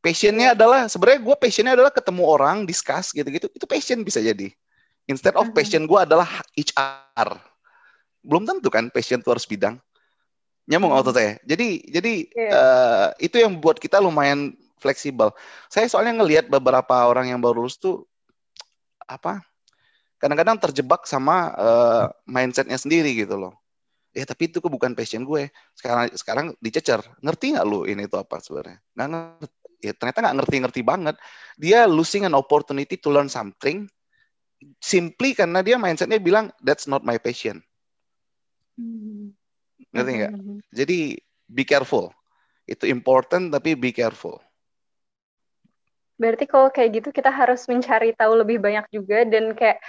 Passionnya 0.00 0.52
hmm. 0.52 0.56
adalah 0.56 0.80
sebenarnya 0.88 1.20
gue 1.24 1.36
passionnya 1.36 1.72
adalah 1.76 1.92
ketemu 1.92 2.22
orang, 2.28 2.56
discuss 2.68 3.12
gitu-gitu. 3.12 3.48
Itu 3.52 3.64
passion 3.64 4.04
bisa 4.04 4.20
jadi. 4.20 4.52
Instead 5.08 5.36
of 5.36 5.52
hmm. 5.52 5.56
passion 5.56 5.84
gue 5.84 6.00
adalah 6.00 6.28
HR. 6.56 7.40
Belum 8.24 8.44
tentu 8.48 8.68
kan 8.72 8.88
passion 8.92 9.20
itu 9.20 9.28
harus 9.32 9.44
bidang 9.44 9.80
nyambung 10.64 10.92
hmm. 10.92 11.00
auto 11.00 11.12
saya. 11.12 11.36
Jadi 11.44 11.84
jadi 11.88 12.12
yeah. 12.32 12.40
Iya. 12.40 12.52
uh, 12.52 13.08
itu 13.20 13.36
yang 13.40 13.60
buat 13.60 13.76
kita 13.76 14.00
lumayan 14.00 14.56
fleksibel. 14.80 15.32
Saya 15.72 15.88
soalnya 15.88 16.20
ngelihat 16.20 16.48
beberapa 16.48 17.08
orang 17.08 17.32
yang 17.32 17.40
baru 17.40 17.64
lulus 17.64 17.80
tuh 17.80 18.04
apa? 19.04 19.44
Kadang-kadang 20.20 20.56
terjebak 20.60 21.04
sama 21.04 21.52
uh, 21.56 22.04
mindsetnya 22.24 22.80
sendiri 22.80 23.12
gitu 23.12 23.36
loh. 23.36 23.52
Ya 24.14 24.24
tapi 24.24 24.46
itu 24.48 24.62
bukan 24.62 24.94
passion 24.94 25.26
gue. 25.26 25.50
Sekarang 25.74 26.06
sekarang 26.14 26.46
dicecer. 26.62 27.02
Ngerti 27.20 27.58
nggak 27.58 27.66
lu 27.66 27.84
ini 27.84 28.06
itu 28.06 28.14
apa 28.14 28.38
sebenarnya? 28.38 28.78
Nggak 28.94 29.08
ngerti. 29.10 29.46
Ya 29.84 29.92
ternyata 29.92 30.18
nggak 30.24 30.36
ngerti-ngerti 30.40 30.80
banget. 30.80 31.16
Dia 31.60 31.84
losing 31.84 32.24
an 32.24 32.32
opportunity 32.32 32.96
to 32.96 33.12
learn 33.12 33.28
something 33.28 33.84
simply 34.80 35.36
karena 35.36 35.60
dia 35.60 35.76
mindsetnya 35.76 36.16
bilang 36.22 36.48
that's 36.62 36.88
not 36.88 37.04
my 37.04 37.18
passion. 37.20 37.60
Hmm. 38.78 39.34
ngerti 39.94 40.10
nggak? 40.22 40.32
Hmm. 40.32 40.58
jadi 40.70 40.98
be 41.50 41.66
careful. 41.66 42.14
Itu 42.64 42.88
important 42.88 43.52
tapi 43.52 43.76
be 43.76 43.92
careful. 43.92 44.40
Berarti 46.14 46.46
kalau 46.46 46.70
kayak 46.70 47.02
gitu 47.02 47.08
kita 47.10 47.28
harus 47.28 47.66
mencari 47.66 48.14
tahu 48.14 48.38
lebih 48.38 48.62
banyak 48.62 48.86
juga 48.94 49.26
dan 49.26 49.52
kayak 49.58 49.82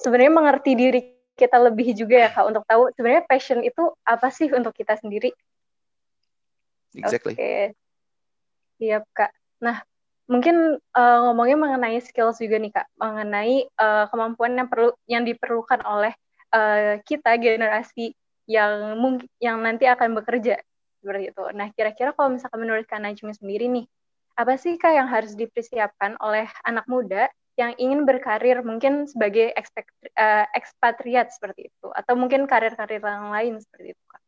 sebenarnya 0.00 0.32
mengerti 0.32 0.72
diri 0.72 1.00
kita 1.36 1.60
lebih 1.60 1.92
juga 1.92 2.16
ya 2.26 2.28
kak 2.32 2.48
untuk 2.48 2.64
tahu 2.64 2.88
sebenarnya 2.96 3.28
passion 3.28 3.60
itu 3.60 3.92
apa 4.02 4.32
sih 4.32 4.48
untuk 4.50 4.72
kita 4.72 4.96
sendiri. 4.96 5.30
Exactly. 6.96 7.36
Oke. 7.36 7.40
Okay. 7.40 7.62
Siap 8.80 9.04
kak. 9.12 9.30
Nah 9.60 9.84
mungkin 10.26 10.80
uh, 10.80 11.18
ngomongnya 11.28 11.56
mengenai 11.60 12.00
skills 12.02 12.40
juga 12.40 12.56
nih 12.56 12.72
kak, 12.72 12.88
mengenai 12.98 13.68
uh, 13.78 14.08
kemampuan 14.10 14.56
yang 14.56 14.68
perlu 14.72 14.90
yang 15.06 15.22
diperlukan 15.22 15.84
oleh 15.84 16.16
uh, 16.56 16.98
kita 17.04 17.36
generasi 17.36 18.16
yang 18.48 18.96
mungkin 18.96 19.28
yang 19.38 19.60
nanti 19.60 19.84
akan 19.86 20.16
bekerja 20.16 20.58
seperti 21.04 21.30
itu. 21.30 21.44
Nah 21.52 21.70
kira-kira 21.76 22.16
kalau 22.16 22.34
misalkan 22.34 22.64
menurut 22.64 22.88
kak 22.88 22.98
Najmi 22.98 23.36
sendiri 23.36 23.68
nih, 23.70 23.86
apa 24.34 24.56
sih 24.56 24.80
kak 24.80 24.96
yang 24.96 25.06
harus 25.06 25.36
dipersiapkan 25.36 26.16
oleh 26.18 26.48
anak 26.64 26.88
muda 26.88 27.28
yang 27.56 27.72
ingin 27.80 28.04
berkarir 28.04 28.60
mungkin 28.60 29.08
sebagai 29.08 29.48
uh, 29.56 30.44
ekspatriat 30.52 31.32
seperti 31.32 31.72
itu 31.72 31.88
atau 31.88 32.12
mungkin 32.12 32.44
karir-karir 32.44 33.00
yang 33.00 33.32
lain 33.32 33.54
seperti 33.56 33.96
itu 33.96 34.04
kak? 34.04 34.22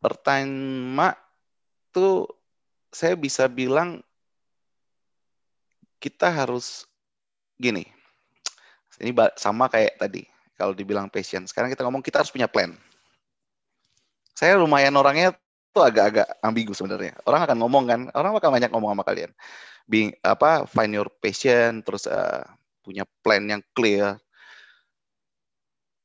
Pertama 0.00 1.12
tuh 1.92 2.26
saya 2.88 3.12
bisa 3.12 3.44
bilang 3.44 4.00
kita 6.00 6.32
harus 6.32 6.88
gini. 7.60 7.84
Ini 8.96 9.12
sama 9.36 9.68
kayak 9.68 10.00
tadi 10.00 10.24
kalau 10.56 10.72
dibilang 10.72 11.12
passion. 11.12 11.44
Sekarang 11.44 11.68
kita 11.68 11.84
ngomong 11.84 12.00
kita 12.00 12.24
harus 12.24 12.32
punya 12.32 12.48
plan. 12.48 12.72
Saya 14.32 14.56
lumayan 14.56 14.96
orangnya 14.96 15.36
tuh 15.76 15.84
agak-agak 15.84 16.40
ambigu 16.40 16.72
sebenarnya. 16.72 17.20
Orang 17.28 17.44
akan 17.44 17.56
ngomong 17.60 17.84
kan, 17.84 18.00
orang 18.16 18.32
bakal 18.32 18.48
banyak 18.48 18.70
ngomong 18.72 18.96
sama 18.96 19.04
kalian 19.04 19.30
being 19.86 20.14
apa 20.22 20.66
find 20.68 20.94
your 20.94 21.08
passion 21.20 21.82
terus 21.82 22.06
uh, 22.06 22.42
punya 22.82 23.06
plan 23.22 23.42
yang 23.46 23.62
clear. 23.72 24.18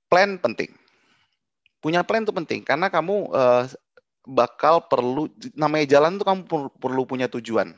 Plan 0.08 0.40
penting. 0.40 0.72
Punya 1.84 2.02
plan 2.02 2.24
itu 2.24 2.34
penting 2.34 2.64
karena 2.64 2.88
kamu 2.88 3.30
uh, 3.32 3.68
bakal 4.28 4.84
perlu 4.88 5.32
namanya 5.56 5.98
jalan 5.98 6.20
tuh 6.20 6.26
kamu 6.28 6.42
perlu 6.80 7.04
punya 7.04 7.28
tujuan. 7.28 7.76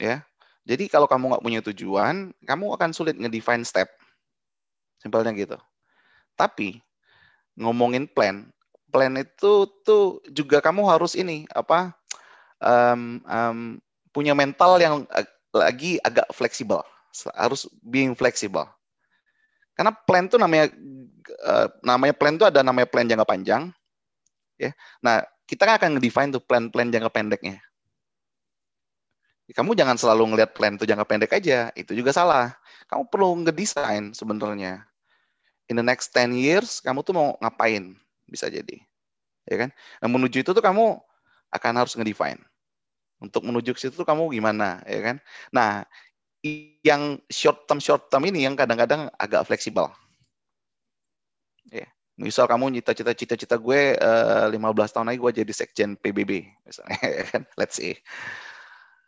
Ya. 0.00 0.24
Jadi 0.66 0.90
kalau 0.90 1.06
kamu 1.06 1.30
nggak 1.30 1.44
punya 1.46 1.60
tujuan 1.70 2.34
kamu 2.42 2.74
akan 2.74 2.90
sulit 2.90 3.14
ngedefine 3.14 3.62
step. 3.62 3.86
Simpelnya 4.98 5.30
gitu. 5.36 5.56
Tapi 6.34 6.82
ngomongin 7.56 8.04
plan 8.10 8.50
plan 8.90 9.12
itu 9.18 9.68
tuh 9.84 10.24
juga 10.30 10.64
kamu 10.64 10.86
harus 10.88 11.12
ini 11.18 11.44
apa 11.52 11.92
um, 12.62 13.20
um, 13.28 13.58
punya 14.16 14.32
mental 14.32 14.80
yang 14.80 15.04
lagi 15.52 16.00
agak 16.00 16.32
fleksibel. 16.32 16.80
Harus 17.36 17.68
being 17.84 18.16
fleksibel. 18.16 18.64
Karena 19.76 19.92
plan 19.92 20.24
itu 20.24 20.40
namanya 20.40 20.72
uh, 21.44 21.68
namanya 21.84 22.16
plan 22.16 22.32
itu 22.32 22.48
ada 22.48 22.64
namanya 22.64 22.88
plan 22.88 23.04
jangka 23.04 23.28
panjang. 23.28 23.68
Ya. 24.56 24.72
Nah, 25.04 25.20
kita 25.44 25.68
kan 25.68 25.76
akan 25.76 26.00
define 26.00 26.32
tuh 26.32 26.40
plan-plan 26.40 26.88
jangka 26.88 27.12
pendeknya. 27.12 27.60
Kamu 29.52 29.78
jangan 29.78 29.94
selalu 29.94 30.34
ngelihat 30.34 30.58
plan 30.58 30.74
itu 30.74 30.88
jangka 30.88 31.06
pendek 31.06 31.30
aja, 31.38 31.70
itu 31.78 31.94
juga 31.94 32.10
salah. 32.10 32.50
Kamu 32.90 33.06
perlu 33.06 33.46
ngedesain 33.46 34.10
sebenarnya. 34.10 34.82
In 35.70 35.78
the 35.78 35.86
next 35.86 36.10
10 36.10 36.34
years, 36.34 36.82
kamu 36.82 37.06
tuh 37.06 37.14
mau 37.14 37.28
ngapain? 37.38 37.94
Bisa 38.26 38.50
jadi. 38.50 38.82
Ya 39.46 39.56
kan? 39.66 39.70
Nah, 40.02 40.08
menuju 40.10 40.42
itu 40.42 40.50
tuh 40.50 40.64
kamu 40.64 40.98
akan 41.54 41.72
harus 41.78 41.94
ngedefine. 41.94 42.42
Untuk 43.26 43.42
menuju 43.42 43.74
ke 43.74 43.80
situ 43.82 44.02
kamu 44.06 44.30
gimana, 44.30 44.80
ya 44.86 45.00
kan? 45.02 45.16
Nah, 45.50 45.82
yang 46.86 47.18
short 47.26 47.66
term 47.66 47.82
short 47.82 48.06
term 48.06 48.22
ini 48.30 48.46
yang 48.46 48.54
kadang-kadang 48.54 49.10
agak 49.18 49.44
fleksibel. 49.50 49.90
Ya. 51.74 51.90
Misal 52.16 52.48
kamu 52.48 52.72
cita-cita 52.80 53.12
cita-cita 53.12 53.56
gue 53.60 53.98
uh, 54.00 54.48
eh, 54.48 54.56
15 54.56 54.94
tahun 54.94 55.06
lagi 55.12 55.18
gue 55.20 55.32
jadi 55.44 55.52
sekjen 55.52 55.90
PBB 56.00 56.48
misalnya, 56.64 56.98
ya 57.20 57.24
kan? 57.28 57.42
Let's 57.58 57.76
see. 57.76 57.98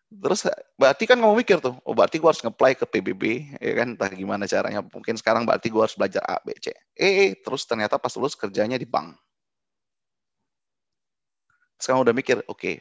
Terus 0.08 0.48
berarti 0.80 1.04
kan 1.04 1.20
kamu 1.20 1.36
mikir 1.36 1.60
tuh, 1.60 1.76
oh 1.84 1.92
berarti 1.92 2.16
gue 2.16 2.28
harus 2.28 2.40
nge-apply 2.40 2.80
ke 2.80 2.84
PBB, 2.88 3.24
ya 3.60 3.72
kan? 3.76 3.92
Entah 3.92 4.08
gimana 4.12 4.48
caranya. 4.48 4.80
Mungkin 4.80 5.20
sekarang 5.20 5.44
berarti 5.44 5.68
gue 5.68 5.82
harus 5.84 5.96
belajar 5.96 6.24
A, 6.24 6.40
B, 6.40 6.56
C. 6.56 6.72
Eh, 6.96 7.36
terus 7.44 7.68
ternyata 7.68 8.00
pas 8.00 8.12
lulus 8.16 8.32
kerjanya 8.32 8.80
di 8.80 8.88
bank. 8.88 9.16
Sekarang 11.76 12.02
udah 12.02 12.16
mikir, 12.16 12.40
oke, 12.48 12.80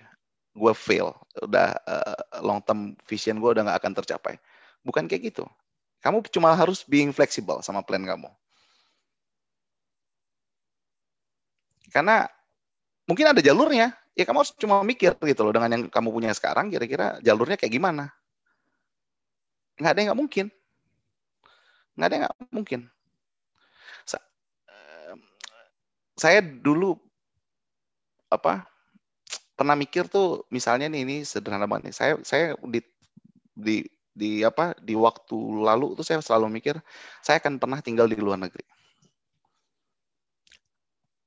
gue 0.58 0.74
fail, 0.74 1.14
udah 1.46 1.78
uh, 1.86 2.42
long 2.42 2.58
term 2.66 2.98
vision 3.06 3.38
gue 3.38 3.50
udah 3.54 3.64
nggak 3.70 3.78
akan 3.78 3.94
tercapai. 4.02 4.42
Bukan 4.82 5.06
kayak 5.06 5.30
gitu. 5.34 5.46
Kamu 6.02 6.26
cuma 6.34 6.58
harus 6.58 6.82
being 6.82 7.14
flexible 7.14 7.62
sama 7.62 7.86
plan 7.86 8.02
kamu. 8.02 8.30
Karena 11.94 12.26
mungkin 13.06 13.30
ada 13.30 13.40
jalurnya, 13.40 13.94
ya 14.18 14.24
kamu 14.26 14.42
harus 14.42 14.54
cuma 14.58 14.82
mikir 14.82 15.14
gitu 15.14 15.42
loh 15.46 15.54
dengan 15.54 15.70
yang 15.78 15.84
kamu 15.88 16.10
punya 16.10 16.34
sekarang 16.34 16.74
kira-kira 16.74 17.22
jalurnya 17.22 17.56
kayak 17.56 17.74
gimana. 17.78 18.10
Nggak 19.78 19.92
ada 19.94 20.00
yang 20.02 20.08
nggak 20.10 20.22
mungkin. 20.26 20.46
Nggak 21.94 22.08
ada 22.10 22.14
yang 22.14 22.24
nggak 22.26 22.38
mungkin. 22.50 22.82
Saya 26.18 26.42
dulu 26.42 26.98
apa 28.34 28.66
pernah 29.58 29.74
mikir 29.74 30.06
tuh 30.06 30.46
misalnya 30.54 30.86
nih 30.86 31.02
ini 31.02 31.18
sederhana 31.26 31.66
banget 31.66 31.90
nih. 31.90 31.96
Saya 31.98 32.14
saya 32.22 32.46
di 32.70 32.80
di 33.58 33.82
di 34.14 34.46
apa 34.46 34.78
di 34.78 34.94
waktu 34.94 35.38
lalu 35.66 35.98
tuh 35.98 36.06
saya 36.06 36.22
selalu 36.22 36.62
mikir 36.62 36.78
saya 37.26 37.42
akan 37.42 37.58
pernah 37.58 37.82
tinggal 37.82 38.06
di 38.06 38.16
luar 38.22 38.38
negeri. 38.38 38.62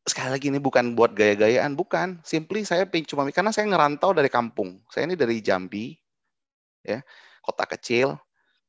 Sekali 0.06 0.30
lagi 0.30 0.46
ini 0.50 0.58
bukan 0.62 0.94
buat 0.98 1.12
gaya-gayaan, 1.14 1.74
bukan. 1.74 2.22
Simply 2.22 2.62
saya 2.66 2.86
cuma 3.04 3.26
karena 3.30 3.50
saya 3.50 3.66
ngerantau 3.68 4.14
dari 4.14 4.30
kampung. 4.30 4.82
Saya 4.90 5.10
ini 5.10 5.14
dari 5.14 5.38
Jambi, 5.42 5.94
ya 6.86 7.02
kota 7.42 7.66
kecil. 7.66 8.18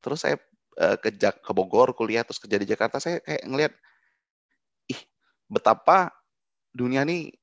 Terus 0.02 0.26
saya 0.26 0.36
uh, 0.78 0.98
ke, 1.02 1.18
ke 1.18 1.52
Bogor 1.54 1.94
kuliah, 1.98 2.22
terus 2.26 2.42
kerja 2.42 2.62
di 2.62 2.68
Jakarta. 2.70 3.02
Saya 3.02 3.24
kayak 3.26 3.42
ngelihat, 3.48 3.74
ih 4.92 5.02
betapa 5.50 6.14
dunia 6.76 7.02
ini 7.08 7.34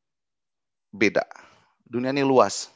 beda 0.95 1.48
dunia 1.89 2.13
ini 2.13 2.23
luas. 2.23 2.69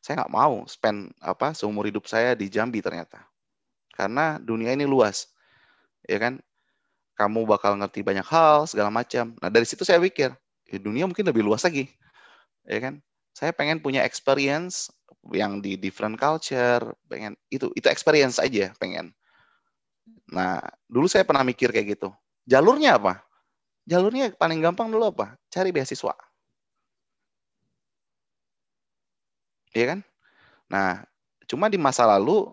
Saya 0.00 0.24
nggak 0.24 0.32
mau 0.32 0.64
spend 0.64 1.12
apa 1.20 1.52
seumur 1.52 1.84
hidup 1.84 2.08
saya 2.08 2.32
di 2.32 2.48
Jambi 2.48 2.80
ternyata. 2.80 3.20
Karena 3.92 4.40
dunia 4.40 4.72
ini 4.72 4.88
luas. 4.88 5.28
Ya 6.08 6.16
kan? 6.16 6.40
Kamu 7.18 7.44
bakal 7.44 7.76
ngerti 7.76 8.00
banyak 8.00 8.24
hal, 8.24 8.64
segala 8.64 8.88
macam. 8.88 9.36
Nah, 9.44 9.52
dari 9.52 9.68
situ 9.68 9.84
saya 9.84 10.00
pikir, 10.00 10.32
ya 10.72 10.78
dunia 10.80 11.04
mungkin 11.04 11.28
lebih 11.28 11.44
luas 11.44 11.60
lagi. 11.68 11.84
Ya 12.64 12.80
kan? 12.80 13.04
Saya 13.36 13.52
pengen 13.52 13.84
punya 13.84 14.00
experience 14.08 14.88
yang 15.28 15.60
di 15.60 15.76
different 15.76 16.16
culture, 16.16 16.80
pengen 17.12 17.36
itu 17.52 17.68
itu 17.76 17.86
experience 17.92 18.40
aja 18.40 18.72
pengen. 18.80 19.12
Nah, 20.32 20.64
dulu 20.88 21.04
saya 21.10 21.28
pernah 21.28 21.44
mikir 21.44 21.68
kayak 21.68 22.00
gitu. 22.00 22.08
Jalurnya 22.48 22.96
apa? 22.96 23.20
Jalurnya 23.84 24.32
paling 24.32 24.64
gampang 24.64 24.88
dulu 24.88 25.12
apa? 25.12 25.36
Cari 25.52 25.74
beasiswa. 25.76 26.16
Iya 29.74 29.96
kan? 29.96 30.00
Nah, 30.70 31.02
cuma 31.46 31.66
di 31.66 31.78
masa 31.78 32.06
lalu 32.06 32.46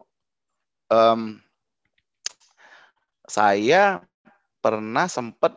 um, 0.90 1.38
saya 3.28 4.02
pernah 4.64 5.06
sempat 5.06 5.54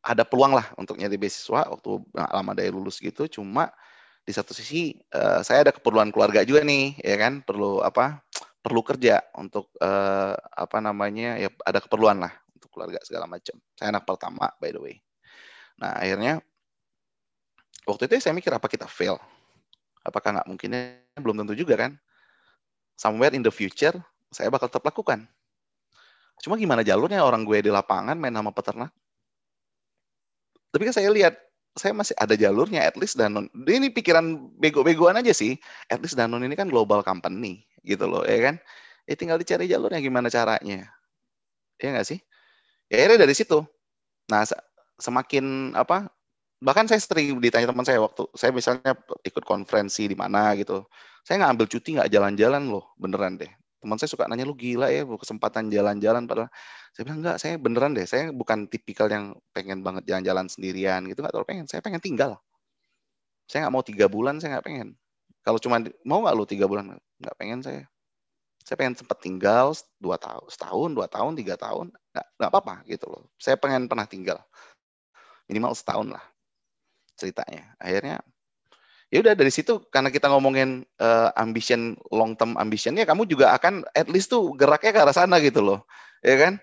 ada 0.00 0.24
peluang 0.24 0.56
lah 0.56 0.72
untuk 0.80 0.96
nyari 0.96 1.20
beasiswa 1.20 1.68
waktu 1.68 1.90
lama 2.16 2.52
dari 2.56 2.72
lulus 2.72 2.98
gitu. 2.98 3.28
Cuma 3.28 3.68
di 4.24 4.32
satu 4.32 4.56
sisi 4.56 4.96
uh, 5.12 5.44
saya 5.44 5.68
ada 5.68 5.72
keperluan 5.74 6.08
keluarga 6.08 6.42
juga 6.42 6.64
nih, 6.64 6.96
ya 7.04 7.16
kan? 7.20 7.44
Perlu 7.44 7.84
apa? 7.84 8.24
Perlu 8.60 8.80
kerja 8.84 9.20
untuk 9.36 9.72
uh, 9.80 10.36
apa 10.36 10.78
namanya? 10.80 11.36
Ya 11.36 11.52
ada 11.64 11.80
keperluan 11.84 12.20
lah 12.20 12.32
untuk 12.56 12.72
keluarga 12.72 13.00
segala 13.04 13.28
macam. 13.28 13.56
Saya 13.76 13.92
anak 13.92 14.04
pertama 14.08 14.48
by 14.56 14.70
the 14.72 14.80
way. 14.80 14.96
Nah 15.80 15.96
akhirnya 15.96 16.40
waktu 17.84 18.08
itu 18.08 18.20
saya 18.20 18.36
mikir 18.36 18.52
apa 18.52 18.68
kita 18.68 18.88
fail 18.88 19.20
Apakah 20.10 20.42
nggak 20.42 20.48
mungkinnya? 20.50 20.98
Belum 21.22 21.38
tentu 21.38 21.54
juga 21.54 21.78
kan. 21.78 21.94
Somewhere 22.98 23.32
in 23.32 23.46
the 23.46 23.54
future, 23.54 23.94
saya 24.34 24.50
bakal 24.50 24.66
tetap 24.66 24.84
lakukan. 24.84 25.24
Cuma 26.42 26.58
gimana 26.58 26.82
jalurnya 26.82 27.22
orang 27.22 27.46
gue 27.46 27.62
di 27.62 27.70
lapangan 27.70 28.18
main 28.18 28.34
sama 28.34 28.50
peternak? 28.50 28.90
Tapi 30.70 30.82
kan 30.88 30.94
saya 30.94 31.08
lihat 31.14 31.34
saya 31.78 31.94
masih 31.94 32.18
ada 32.18 32.34
jalurnya 32.34 32.82
at 32.82 32.98
least 32.98 33.14
Danone. 33.14 33.46
Ini 33.54 33.94
pikiran 33.94 34.52
bego-begoan 34.58 35.16
aja 35.20 35.30
sih. 35.30 35.54
At 35.86 36.02
least 36.02 36.18
Danone 36.18 36.42
ini 36.44 36.58
kan 36.58 36.66
global 36.66 37.00
company 37.06 37.62
gitu 37.86 38.10
loh, 38.10 38.26
ya 38.26 38.52
kan? 38.52 38.56
Ya 39.06 39.14
tinggal 39.16 39.38
dicari 39.38 39.70
jalurnya 39.70 40.02
gimana 40.02 40.28
caranya. 40.28 40.90
Ya 41.80 41.88
nggak 41.94 42.06
sih? 42.06 42.18
Ya 42.90 43.06
dari 43.06 43.34
situ. 43.34 43.62
Nah, 44.30 44.46
semakin 44.98 45.74
apa? 45.74 46.10
Bahkan 46.60 46.92
saya 46.92 47.00
sering 47.00 47.40
ditanya 47.40 47.72
teman 47.72 47.88
saya 47.88 48.04
waktu 48.04 48.28
saya 48.36 48.52
misalnya 48.52 48.92
ikut 49.24 49.44
konferensi 49.48 50.04
di 50.04 50.12
mana 50.12 50.52
gitu. 50.60 50.84
Saya 51.24 51.40
nggak 51.40 51.52
ambil 51.56 51.66
cuti 51.72 51.88
nggak 51.96 52.10
jalan-jalan 52.12 52.62
loh, 52.68 52.92
beneran 53.00 53.40
deh. 53.40 53.48
Teman 53.80 53.96
saya 53.96 54.12
suka 54.12 54.28
nanya 54.28 54.44
lu 54.44 54.52
gila 54.52 54.92
ya 54.92 55.08
kesempatan 55.08 55.72
jalan-jalan 55.72 56.28
padahal 56.28 56.52
saya 56.92 57.02
bilang 57.08 57.18
enggak, 57.24 57.36
saya 57.40 57.54
beneran 57.56 57.96
deh, 57.96 58.04
saya 58.04 58.28
bukan 58.28 58.68
tipikal 58.68 59.08
yang 59.08 59.32
pengen 59.56 59.80
banget 59.80 60.04
jalan-jalan 60.04 60.52
sendirian 60.52 61.00
gitu, 61.08 61.24
nggak 61.24 61.32
terlalu 61.32 61.48
pengen. 61.48 61.66
Saya 61.70 61.80
pengen 61.80 62.02
tinggal. 62.04 62.36
Saya 63.48 63.64
nggak 63.64 63.74
mau 63.74 63.84
tiga 63.84 64.06
bulan, 64.12 64.36
saya 64.36 64.60
nggak 64.60 64.66
pengen. 64.68 64.88
Kalau 65.40 65.56
cuma 65.56 65.80
mau 66.04 66.20
nggak 66.20 66.36
lu 66.36 66.44
tiga 66.44 66.68
bulan, 66.68 66.92
nggak 67.24 67.36
pengen 67.40 67.64
saya. 67.64 67.88
Saya 68.60 68.76
pengen 68.76 69.00
sempat 69.00 69.16
tinggal 69.24 69.72
dua 69.96 70.20
tahun, 70.20 70.44
setahun, 70.52 70.90
dua 70.92 71.08
tahun, 71.08 71.32
tiga 71.40 71.56
tahun, 71.56 71.88
nggak 72.12 72.26
nggak 72.36 72.50
apa-apa 72.52 72.84
gitu 72.84 73.08
loh. 73.08 73.24
Saya 73.40 73.56
pengen 73.56 73.88
pernah 73.88 74.04
tinggal 74.04 74.44
minimal 75.50 75.74
setahun 75.74 76.14
lah 76.14 76.22
ceritanya. 77.20 77.76
Akhirnya 77.76 78.24
ya 79.12 79.20
udah 79.20 79.34
dari 79.34 79.52
situ 79.52 79.82
karena 79.90 80.08
kita 80.08 80.30
ngomongin 80.30 80.86
uh, 81.02 81.34
ambition 81.36 81.98
long 82.14 82.38
term 82.38 82.54
ambitionnya 82.56 83.02
kamu 83.02 83.26
juga 83.26 83.52
akan 83.58 83.82
at 83.92 84.06
least 84.06 84.30
tuh 84.30 84.54
geraknya 84.54 84.94
ke 84.94 85.00
arah 85.04 85.12
sana 85.12 85.36
gitu 85.44 85.60
loh. 85.60 85.84
Ya 86.24 86.40
kan? 86.40 86.56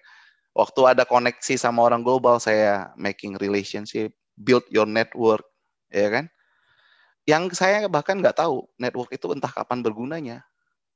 Waktu 0.57 0.97
ada 0.97 1.03
koneksi 1.05 1.53
sama 1.53 1.85
orang 1.85 2.01
global 2.01 2.41
saya 2.41 2.89
making 2.97 3.37
relationship 3.37 4.09
build 4.33 4.65
your 4.73 4.89
network 4.89 5.45
ya 5.93 6.09
kan? 6.09 6.25
Yang 7.27 7.59
saya 7.59 7.85
bahkan 7.91 8.17
nggak 8.17 8.39
tahu 8.41 8.65
network 8.81 9.13
itu 9.13 9.29
entah 9.35 9.51
kapan 9.51 9.85
bergunanya 9.85 10.41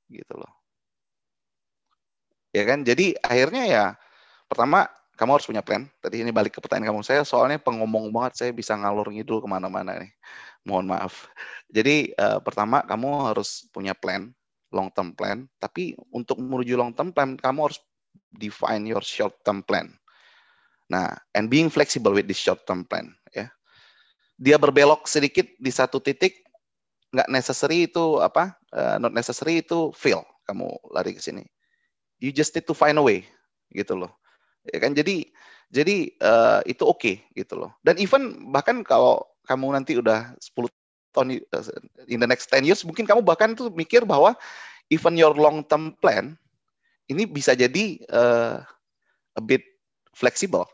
gitu 0.09 0.33
loh. 0.39 0.49
Ya 2.55 2.63
kan? 2.65 2.81
Jadi 2.87 3.15
akhirnya 3.19 3.63
ya 3.67 3.85
pertama 4.47 4.87
kamu 5.21 5.37
harus 5.37 5.45
punya 5.45 5.61
plan 5.61 5.85
tadi 6.01 6.25
ini 6.25 6.33
balik 6.33 6.57
ke 6.57 6.59
pertanyaan 6.59 6.97
kamu 6.97 7.05
saya 7.05 7.21
soalnya 7.21 7.61
pengomong 7.61 8.09
banget 8.09 8.41
saya 8.41 8.51
bisa 8.51 8.73
ngalur 8.73 9.05
ngidul 9.13 9.37
ke 9.37 9.45
mana-mana 9.45 10.01
nih 10.01 10.09
mohon 10.65 10.89
maaf 10.89 11.29
jadi 11.69 12.09
uh, 12.17 12.41
pertama 12.41 12.81
kamu 12.89 13.29
harus 13.29 13.69
punya 13.69 13.93
plan 13.93 14.33
long 14.73 14.89
term 14.89 15.13
plan 15.13 15.45
tapi 15.61 15.93
untuk 16.09 16.41
menuju 16.41 16.73
long 16.73 16.89
term 16.89 17.13
plan 17.13 17.37
kamu 17.37 17.69
harus 17.69 17.77
define 18.35 18.87
your 18.87 19.03
short 19.03 19.35
term 19.43 19.63
plan. 19.63 19.91
Nah, 20.91 21.07
and 21.35 21.47
being 21.47 21.71
flexible 21.71 22.11
with 22.11 22.27
this 22.27 22.39
short 22.39 22.63
term 22.67 22.83
plan, 22.83 23.11
ya. 23.31 23.47
Dia 24.41 24.57
berbelok 24.59 25.07
sedikit 25.07 25.47
di 25.55 25.71
satu 25.71 26.03
titik, 26.03 26.43
nggak 27.15 27.29
necessary 27.31 27.87
itu 27.87 28.19
apa? 28.19 28.55
Uh, 28.71 28.97
not 28.99 29.15
necessary 29.15 29.63
itu 29.63 29.91
fail 29.95 30.23
kamu 30.47 30.67
lari 30.91 31.15
ke 31.15 31.21
sini. 31.23 31.47
You 32.19 32.35
just 32.35 32.51
need 32.55 32.67
to 32.67 32.75
find 32.75 32.99
a 32.99 33.03
way, 33.03 33.23
gitu 33.71 33.95
loh. 33.95 34.11
Ya 34.69 34.77
kan? 34.77 34.93
Jadi 34.93 35.33
jadi 35.71 36.11
uh, 36.19 36.59
itu 36.67 36.83
oke 36.83 36.99
okay, 36.99 37.15
gitu 37.33 37.55
loh. 37.55 37.71
Dan 37.81 37.97
even 37.97 38.51
bahkan 38.51 38.83
kalau 38.83 39.23
kamu 39.47 39.73
nanti 39.73 39.97
udah 39.97 40.35
10 40.37 40.67
tahun 41.15 41.39
in 42.07 42.19
the 42.19 42.27
next 42.27 42.51
10 42.51 42.67
years 42.67 42.83
mungkin 42.87 43.03
kamu 43.03 43.23
bahkan 43.23 43.55
tuh 43.55 43.71
mikir 43.71 44.03
bahwa 44.07 44.35
even 44.91 45.15
your 45.15 45.35
long 45.35 45.63
term 45.63 45.95
plan 45.99 46.35
ini 47.11 47.27
bisa 47.27 47.55
jadi 47.55 47.99
uh, 48.11 48.63
a 49.35 49.41
bit 49.41 49.63
fleksibel 50.11 50.67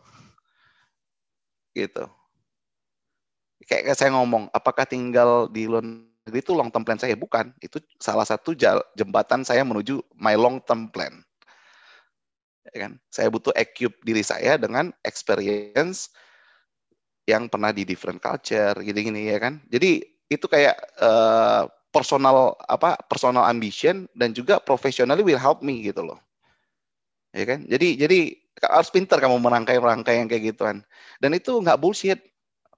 gitu. 1.78 2.10
Kayak 3.70 4.00
saya 4.00 4.16
ngomong 4.16 4.50
apakah 4.50 4.88
tinggal 4.88 5.46
di 5.52 5.70
luar 5.70 5.84
itu 6.34 6.52
long 6.58 6.74
term 6.74 6.82
plan 6.82 6.98
saya? 6.98 7.14
Bukan. 7.14 7.54
Itu 7.62 7.78
salah 8.02 8.26
satu 8.26 8.58
jembatan 8.98 9.46
saya 9.46 9.62
menuju 9.62 10.02
my 10.18 10.34
long 10.34 10.58
term 10.66 10.90
plan 10.90 11.27
ya 12.74 12.88
kan? 12.88 12.94
Saya 13.08 13.28
butuh 13.32 13.54
equip 13.56 14.00
diri 14.04 14.24
saya 14.24 14.56
dengan 14.60 14.92
experience 15.04 16.12
yang 17.28 17.52
pernah 17.52 17.76
di 17.76 17.84
different 17.84 18.24
culture 18.24 18.74
gini-gini 18.80 19.32
ya 19.32 19.40
kan? 19.40 19.60
Jadi 19.68 20.00
itu 20.28 20.46
kayak 20.48 20.76
uh, 21.00 21.68
personal 21.92 22.56
apa 22.68 23.00
personal 23.08 23.48
ambition 23.48 24.08
dan 24.16 24.32
juga 24.36 24.60
professionally 24.64 25.24
will 25.24 25.40
help 25.40 25.64
me 25.64 25.84
gitu 25.84 26.04
loh. 26.04 26.20
Ya 27.36 27.44
kan? 27.44 27.68
Jadi 27.68 28.00
jadi 28.00 28.20
harus 28.64 28.90
pintar 28.90 29.22
kamu 29.22 29.38
merangkai 29.38 29.78
merangkai 29.78 30.24
yang 30.24 30.28
kayak 30.32 30.56
gituan. 30.56 30.82
Dan 31.20 31.36
itu 31.36 31.60
nggak 31.60 31.80
bullshit. 31.80 32.20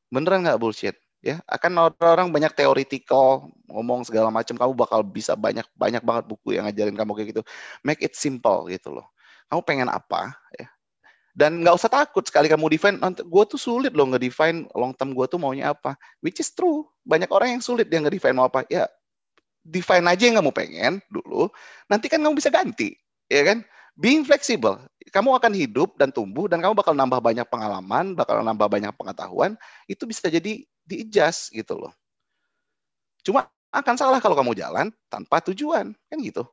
Beneran 0.10 0.46
nggak 0.46 0.58
bullshit 0.58 0.98
ya. 1.22 1.38
Akan 1.46 1.78
orang-orang 1.78 2.34
banyak 2.34 2.54
teoritikal 2.58 3.46
ngomong 3.70 4.02
segala 4.06 4.34
macam 4.34 4.58
kamu 4.58 4.74
bakal 4.74 5.06
bisa 5.06 5.38
banyak 5.38 5.66
banyak 5.78 6.02
banget 6.02 6.26
buku 6.26 6.58
yang 6.58 6.66
ngajarin 6.66 6.98
kamu 6.98 7.12
kayak 7.14 7.30
gitu. 7.38 7.42
Make 7.86 8.02
it 8.02 8.18
simple 8.18 8.66
gitu 8.70 8.98
loh 8.98 9.08
kamu 9.50 9.62
pengen 9.66 9.90
apa 9.90 10.34
ya. 10.56 10.68
Dan 11.34 11.64
nggak 11.64 11.76
usah 11.78 11.92
takut 11.92 12.26
sekali 12.26 12.50
kamu 12.50 12.70
define 12.74 12.98
gue 13.02 13.44
tuh 13.48 13.60
sulit 13.60 13.94
loh 13.96 14.10
nge-define 14.12 14.68
long 14.76 14.92
term 14.94 15.14
gue 15.14 15.26
tuh 15.30 15.40
maunya 15.42 15.74
apa. 15.74 15.98
Which 16.22 16.42
is 16.42 16.54
true. 16.54 16.86
Banyak 17.06 17.30
orang 17.32 17.58
yang 17.58 17.64
sulit 17.64 17.90
dia 17.90 18.02
nge-define 18.02 18.36
mau 18.36 18.50
apa. 18.50 18.68
Ya 18.68 18.90
define 19.64 20.06
aja 20.10 20.24
yang 20.30 20.40
kamu 20.42 20.52
pengen 20.52 20.94
dulu. 21.08 21.48
Nanti 21.88 22.08
kan 22.12 22.22
kamu 22.22 22.38
bisa 22.38 22.50
ganti 22.52 22.98
ya 23.30 23.46
kan? 23.46 23.62
Being 24.00 24.24
flexible, 24.24 24.80
kamu 25.12 25.36
akan 25.36 25.52
hidup 25.52 26.00
dan 26.00 26.16
tumbuh 26.16 26.48
dan 26.48 26.64
kamu 26.64 26.72
bakal 26.72 26.96
nambah 26.96 27.20
banyak 27.20 27.44
pengalaman, 27.52 28.16
bakal 28.16 28.40
nambah 28.40 28.72
banyak 28.72 28.96
pengetahuan, 28.96 29.60
itu 29.92 30.08
bisa 30.08 30.32
jadi 30.32 30.64
diijas 30.88 31.52
gitu 31.52 31.76
loh. 31.76 31.92
Cuma 33.28 33.52
akan 33.76 33.96
salah 34.00 34.24
kalau 34.24 34.40
kamu 34.40 34.56
jalan 34.56 34.88
tanpa 35.12 35.44
tujuan, 35.52 35.92
kan 36.08 36.18
gitu. 36.24 36.48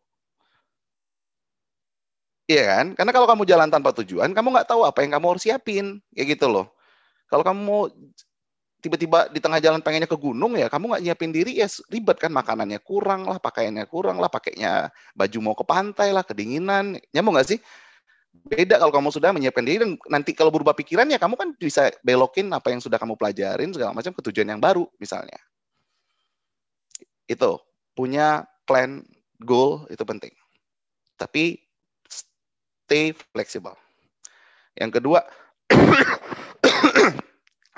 Iya 2.47 2.63
kan? 2.63 2.87
Karena 2.95 3.11
kalau 3.11 3.27
kamu 3.27 3.43
jalan 3.43 3.69
tanpa 3.75 3.91
tujuan, 3.91 4.31
kamu 4.31 4.55
nggak 4.55 4.71
tahu 4.71 4.87
apa 4.87 5.03
yang 5.03 5.19
kamu 5.19 5.27
harus 5.35 5.43
siapin, 5.43 5.99
kayak 6.15 6.39
gitu 6.39 6.47
loh. 6.47 6.71
Kalau 7.27 7.43
kamu 7.43 7.91
tiba-tiba 8.79 9.27
di 9.35 9.43
tengah 9.43 9.59
jalan 9.59 9.83
pengennya 9.83 10.07
ke 10.07 10.15
gunung 10.15 10.55
ya 10.55 10.71
kamu 10.71 10.95
nggak 10.95 11.03
nyiapin 11.03 11.33
diri 11.35 11.59
ya 11.59 11.67
ribet 11.91 12.23
kan? 12.23 12.31
Makanannya 12.31 12.79
kurang 12.87 13.27
lah 13.27 13.43
pakaiannya 13.43 13.83
kurang 13.91 14.23
lah 14.23 14.31
pakainya 14.31 14.95
baju 15.19 15.39
mau 15.43 15.55
ke 15.59 15.67
pantai 15.67 16.15
lah 16.15 16.23
kedinginan. 16.23 16.95
Nyambung 17.11 17.35
nggak 17.35 17.51
sih? 17.51 17.59
Beda 18.47 18.79
kalau 18.79 18.95
kamu 18.95 19.11
sudah 19.11 19.35
menyiapkan 19.35 19.67
diri 19.67 19.83
dan 19.83 19.99
nanti 20.07 20.31
kalau 20.31 20.55
berubah 20.55 20.77
pikiran 20.79 21.11
ya 21.11 21.19
kamu 21.19 21.35
kan 21.35 21.49
bisa 21.59 21.91
belokin 22.07 22.47
apa 22.55 22.71
yang 22.71 22.79
sudah 22.79 23.01
kamu 23.01 23.19
pelajarin 23.19 23.75
segala 23.75 23.91
macam 23.91 24.15
ke 24.15 24.23
tujuan 24.31 24.55
yang 24.55 24.63
baru 24.63 24.87
misalnya. 25.03 25.41
Itu 27.27 27.59
punya 27.99 28.47
plan 28.71 29.03
goal 29.43 29.91
itu 29.91 30.05
penting. 30.07 30.31
Tapi 31.19 31.66
stay 32.87 33.11
flexible. 33.35 33.75
Yang 34.79 35.03
kedua 35.03 35.27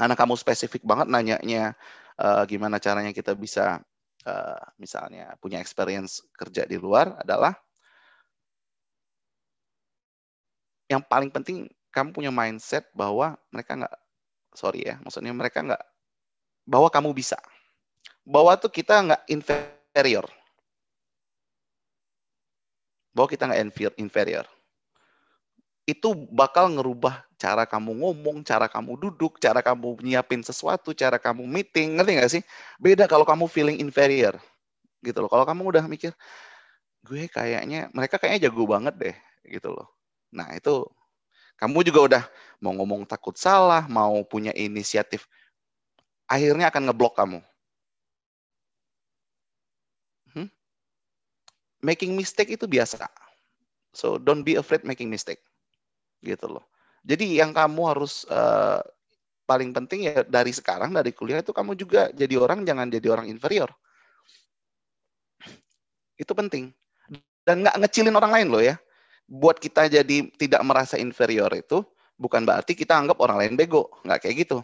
anak 0.05 0.21
kamu 0.21 0.37
spesifik 0.37 0.85
banget 0.85 1.09
nanyanya 1.09 1.73
uh, 2.21 2.45
gimana 2.45 2.77
caranya 2.77 3.17
kita 3.17 3.33
bisa 3.33 3.81
uh, 4.29 4.63
misalnya 4.77 5.33
punya 5.41 5.65
experience 5.65 6.21
kerja 6.37 6.69
di 6.69 6.77
luar 6.77 7.17
adalah 7.25 7.57
yang 10.93 11.01
paling 11.01 11.33
penting 11.33 11.73
kamu 11.89 12.13
punya 12.13 12.29
mindset 12.29 12.85
bahwa 12.93 13.41
mereka 13.49 13.81
nggak 13.81 13.97
sorry 14.53 14.85
ya 14.85 15.01
maksudnya 15.01 15.33
mereka 15.33 15.65
nggak 15.65 15.81
bahwa 16.69 16.93
kamu 16.93 17.17
bisa. 17.17 17.41
Bahwa 18.29 18.53
tuh 18.61 18.69
kita 18.69 19.01
nggak 19.01 19.25
inferior. 19.33 20.29
Bahwa 23.17 23.25
kita 23.25 23.49
nggak 23.49 23.97
inferior 23.97 24.45
itu 25.89 26.13
bakal 26.29 26.69
ngerubah 26.69 27.25
cara 27.41 27.65
kamu 27.65 28.05
ngomong, 28.05 28.45
cara 28.45 28.69
kamu 28.69 29.01
duduk, 29.01 29.41
cara 29.41 29.65
kamu 29.65 29.97
nyiapin 30.05 30.45
sesuatu, 30.45 30.93
cara 30.93 31.17
kamu 31.17 31.49
meeting, 31.49 31.97
ngerti 31.97 32.13
nggak 32.13 32.33
sih? 32.37 32.43
Beda 32.77 33.09
kalau 33.09 33.25
kamu 33.25 33.49
feeling 33.49 33.81
inferior, 33.81 34.37
gitu 35.01 35.25
loh. 35.25 35.33
Kalau 35.33 35.49
kamu 35.49 35.73
udah 35.73 35.85
mikir, 35.89 36.13
gue 37.09 37.25
kayaknya, 37.33 37.89
mereka 37.97 38.21
kayaknya 38.21 38.53
jago 38.53 38.69
banget 38.69 38.95
deh, 39.01 39.17
gitu 39.49 39.73
loh. 39.73 39.89
Nah 40.29 40.53
itu, 40.53 40.85
kamu 41.57 41.81
juga 41.89 42.01
udah 42.05 42.23
mau 42.61 42.77
ngomong 42.77 43.09
takut 43.09 43.41
salah, 43.41 43.89
mau 43.89 44.21
punya 44.29 44.53
inisiatif, 44.53 45.25
akhirnya 46.29 46.69
akan 46.69 46.93
ngeblok 46.93 47.17
kamu. 47.17 47.41
Hmm? 50.37 50.53
Making 51.81 52.13
mistake 52.13 52.53
itu 52.53 52.69
biasa. 52.69 53.09
So 53.97 54.21
don't 54.21 54.45
be 54.45 54.61
afraid 54.61 54.85
making 54.85 55.09
mistake 55.09 55.41
gitu 56.23 56.47
loh. 56.49 56.65
Jadi 57.07 57.39
yang 57.39 57.55
kamu 57.55 57.83
harus 57.89 58.27
uh, 58.29 58.83
paling 59.49 59.73
penting 59.73 60.13
ya 60.13 60.21
dari 60.29 60.53
sekarang 60.53 60.93
dari 60.93 61.15
kuliah 61.17 61.41
itu 61.41 61.57
kamu 61.57 61.73
juga 61.73 62.13
jadi 62.13 62.37
orang 62.37 62.69
jangan 62.69 62.93
jadi 62.93 63.09
orang 63.09 63.27
inferior. 63.33 63.73
Itu 66.19 66.35
penting. 66.37 66.75
Dan 67.47 67.65
nggak 67.65 67.81
ngecilin 67.81 68.13
orang 68.13 68.33
lain 68.35 68.49
loh 68.53 68.61
ya. 68.61 68.77
Buat 69.25 69.57
kita 69.57 69.89
jadi 69.89 70.29
tidak 70.37 70.61
merasa 70.65 71.01
inferior 71.01 71.49
itu 71.57 71.81
bukan 72.19 72.45
berarti 72.45 72.75
kita 72.75 72.99
anggap 72.99 73.17
orang 73.23 73.41
lain 73.41 73.55
bego, 73.55 73.89
nggak 74.05 74.27
kayak 74.27 74.37
gitu. 74.45 74.59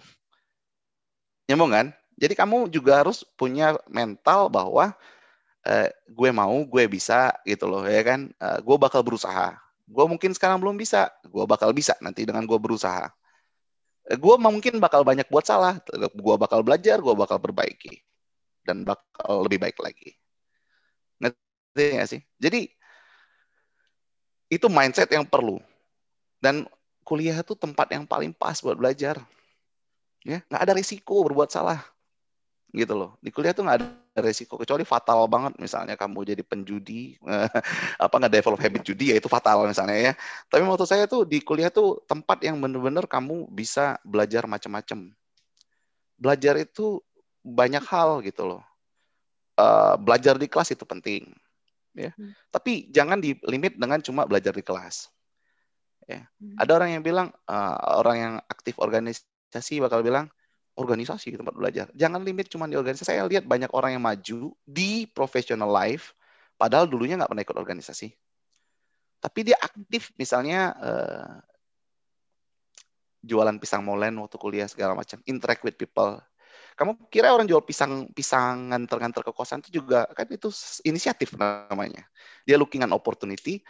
Nyambung 1.49 1.73
kan? 1.73 1.87
Jadi 2.19 2.35
kamu 2.37 2.69
juga 2.69 3.01
harus 3.01 3.23
punya 3.39 3.79
mental 3.89 4.51
bahwa 4.51 4.93
uh, 5.65 5.89
gue 6.07 6.31
mau, 6.31 6.55
gue 6.67 6.85
bisa 6.91 7.33
gitu 7.49 7.65
loh 7.71 7.89
ya 7.89 8.05
kan. 8.05 8.29
Uh, 8.37 8.59
gue 8.61 8.77
bakal 8.77 9.01
berusaha. 9.01 9.64
Gue 9.85 10.05
mungkin 10.09 10.33
sekarang 10.33 10.61
belum 10.61 10.81
bisa, 10.81 11.13
gue 11.25 11.45
bakal 11.45 11.71
bisa 11.77 11.93
nanti 12.01 12.25
dengan 12.25 12.49
gue 12.49 12.57
berusaha. 12.57 13.09
Uh, 14.09 14.17
gue 14.17 14.35
mungkin 14.41 14.81
bakal 14.81 15.05
banyak 15.05 15.29
buat 15.29 15.45
salah, 15.45 15.81
gue 15.95 16.37
bakal 16.41 16.65
belajar, 16.65 17.01
gue 17.01 17.15
bakal 17.15 17.37
perbaiki 17.41 18.01
dan 18.65 18.85
bakal 18.85 19.45
lebih 19.45 19.61
baik 19.61 19.77
lagi. 19.81 20.17
Ngerti 21.21 21.85
gak 22.01 22.09
sih? 22.09 22.21
Jadi 22.41 22.69
itu 24.49 24.67
mindset 24.73 25.09
yang 25.13 25.29
perlu. 25.29 25.61
Dan 26.41 26.69
kuliah 27.05 27.37
itu 27.41 27.53
tempat 27.57 27.93
yang 27.93 28.05
paling 28.09 28.33
pas 28.33 28.57
buat 28.61 28.77
belajar. 28.77 29.21
Ya, 30.25 30.41
nggak 30.49 30.63
ada 30.65 30.73
risiko 30.73 31.21
berbuat 31.21 31.53
salah 31.53 31.85
gitu 32.73 32.97
loh. 32.97 33.21
Di 33.21 33.29
kuliah 33.29 33.53
tuh 33.53 33.69
nggak 33.69 33.77
ada 33.77 33.89
resiko 34.15 34.55
kecuali 34.55 34.87
fatal 34.87 35.27
banget 35.27 35.59
misalnya 35.59 35.99
kamu 35.99 36.23
jadi 36.23 36.43
penjudi 36.47 37.19
apa 38.05 38.15
nggak 38.15 38.33
develop 38.39 38.61
habit 38.63 38.83
judi 38.87 39.11
ya 39.11 39.17
itu 39.19 39.27
fatal 39.27 39.67
misalnya 39.67 39.99
ya. 39.99 40.13
Tapi 40.47 40.63
menurut 40.63 40.87
saya 40.87 41.11
tuh 41.11 41.27
di 41.27 41.43
kuliah 41.43 41.71
tuh 41.71 42.03
tempat 42.07 42.39
yang 42.47 42.63
bener-bener 42.63 43.11
kamu 43.11 43.51
bisa 43.51 43.99
belajar 44.07 44.47
macam-macam. 44.47 45.11
Belajar 46.15 46.55
itu 46.63 47.03
banyak 47.43 47.83
hal 47.83 48.23
gitu 48.23 48.47
loh. 48.47 48.63
Uh, 49.55 49.95
belajar 49.99 50.35
di 50.35 50.51
kelas 50.51 50.75
itu 50.75 50.83
penting 50.87 51.31
ya. 51.95 52.11
Hmm. 52.15 52.35
Tapi 52.51 52.91
jangan 52.91 53.19
di 53.19 53.39
limit 53.47 53.79
dengan 53.79 53.99
cuma 54.03 54.27
belajar 54.27 54.55
di 54.55 54.63
kelas. 54.63 55.11
Ya. 56.07 56.27
Hmm. 56.39 56.55
Ada 56.59 56.71
orang 56.79 56.91
yang 56.99 57.03
bilang 57.03 57.29
uh, 57.51 57.77
orang 57.99 58.17
yang 58.19 58.35
aktif 58.47 58.79
organisasi 58.79 59.83
bakal 59.83 60.07
bilang 60.07 60.31
organisasi 60.75 61.39
tempat 61.39 61.55
belajar. 61.55 61.87
Jangan 61.95 62.23
limit 62.27 62.51
cuma 62.51 62.67
di 62.67 62.75
organisasi. 62.75 63.15
Saya 63.15 63.27
lihat 63.27 63.47
banyak 63.47 63.71
orang 63.71 63.95
yang 63.95 64.05
maju 64.05 64.55
di 64.67 65.07
professional 65.07 65.71
life, 65.71 66.15
padahal 66.59 66.91
dulunya 66.91 67.15
nggak 67.15 67.31
pernah 67.31 67.45
ikut 67.47 67.59
organisasi. 67.59 68.09
Tapi 69.23 69.41
dia 69.41 69.57
aktif, 69.57 70.13
misalnya 70.21 70.75
uh, 70.77 71.33
jualan 73.25 73.57
pisang 73.57 73.81
molen 73.81 74.21
waktu 74.21 74.37
kuliah 74.37 74.69
segala 74.69 74.93
macam, 74.93 75.23
interact 75.25 75.65
with 75.65 75.79
people. 75.79 76.21
Kamu 76.75 77.07
kira 77.07 77.31
orang 77.31 77.47
jual 77.47 77.63
pisang 77.63 78.11
pisang 78.11 78.75
nganter-nganter 78.75 79.23
ke 79.23 79.31
kosan 79.31 79.63
itu 79.63 79.79
juga 79.79 80.11
kan 80.11 80.27
itu 80.27 80.51
inisiatif 80.83 81.39
namanya. 81.39 82.03
Dia 82.43 82.59
looking 82.59 82.83
an 82.83 82.91
opportunity, 82.91 83.63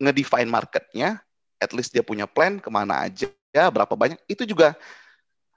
ngedefine 0.00 0.48
marketnya, 0.48 1.20
at 1.60 1.70
least 1.76 1.92
dia 1.92 2.00
punya 2.00 2.24
plan 2.24 2.58
ke 2.58 2.72
mana 2.72 3.04
aja, 3.04 3.28
berapa 3.52 3.92
banyak. 3.92 4.18
Itu 4.24 4.48
juga 4.48 4.72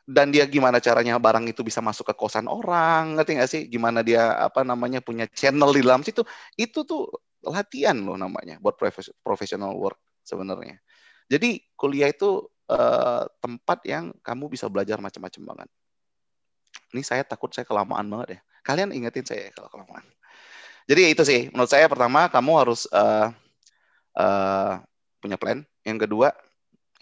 dan 0.08 0.32
dia 0.32 0.48
gimana 0.48 0.80
caranya 0.80 1.20
barang 1.20 1.52
itu 1.52 1.68
bisa 1.68 1.84
masuk 1.84 2.08
ke 2.08 2.16
kosan 2.16 2.48
orang 2.48 3.20
ngerti 3.20 3.32
nggak 3.36 3.52
sih? 3.52 3.62
Gimana 3.68 4.00
dia 4.08 4.40
apa 4.40 4.64
namanya 4.64 5.04
punya 5.04 5.28
channel 5.28 5.76
di 5.76 5.84
dalam 5.84 6.00
situ. 6.00 6.24
Itu 6.56 6.88
tuh 6.88 7.12
latihan 7.44 8.00
loh 8.00 8.16
namanya 8.16 8.56
buat 8.64 8.80
professional 9.20 9.76
work 9.76 10.00
sebenarnya. 10.24 10.80
Jadi 11.28 11.60
kuliah 11.76 12.08
itu 12.08 12.40
uh, 12.72 13.28
tempat 13.44 13.84
yang 13.84 14.16
kamu 14.24 14.48
bisa 14.48 14.72
belajar 14.72 14.96
macam-macam 15.04 15.44
banget. 15.44 15.70
Ini 16.96 17.04
saya 17.04 17.28
takut 17.28 17.52
saya 17.52 17.68
kelamaan 17.68 18.08
banget 18.08 18.40
ya. 18.40 18.42
Kalian 18.64 18.96
ingetin 18.96 19.28
saya 19.28 19.52
kalau 19.52 19.68
kelamaan. 19.68 20.08
Jadi 20.88 21.04
itu 21.12 21.24
sih 21.28 21.52
menurut 21.52 21.68
saya 21.68 21.92
pertama 21.92 22.32
kamu 22.32 22.52
harus 22.64 22.88
uh, 22.96 23.28
uh, 24.16 24.80
punya 25.20 25.36
plan. 25.36 25.68
Yang 25.84 26.08
kedua 26.08 26.32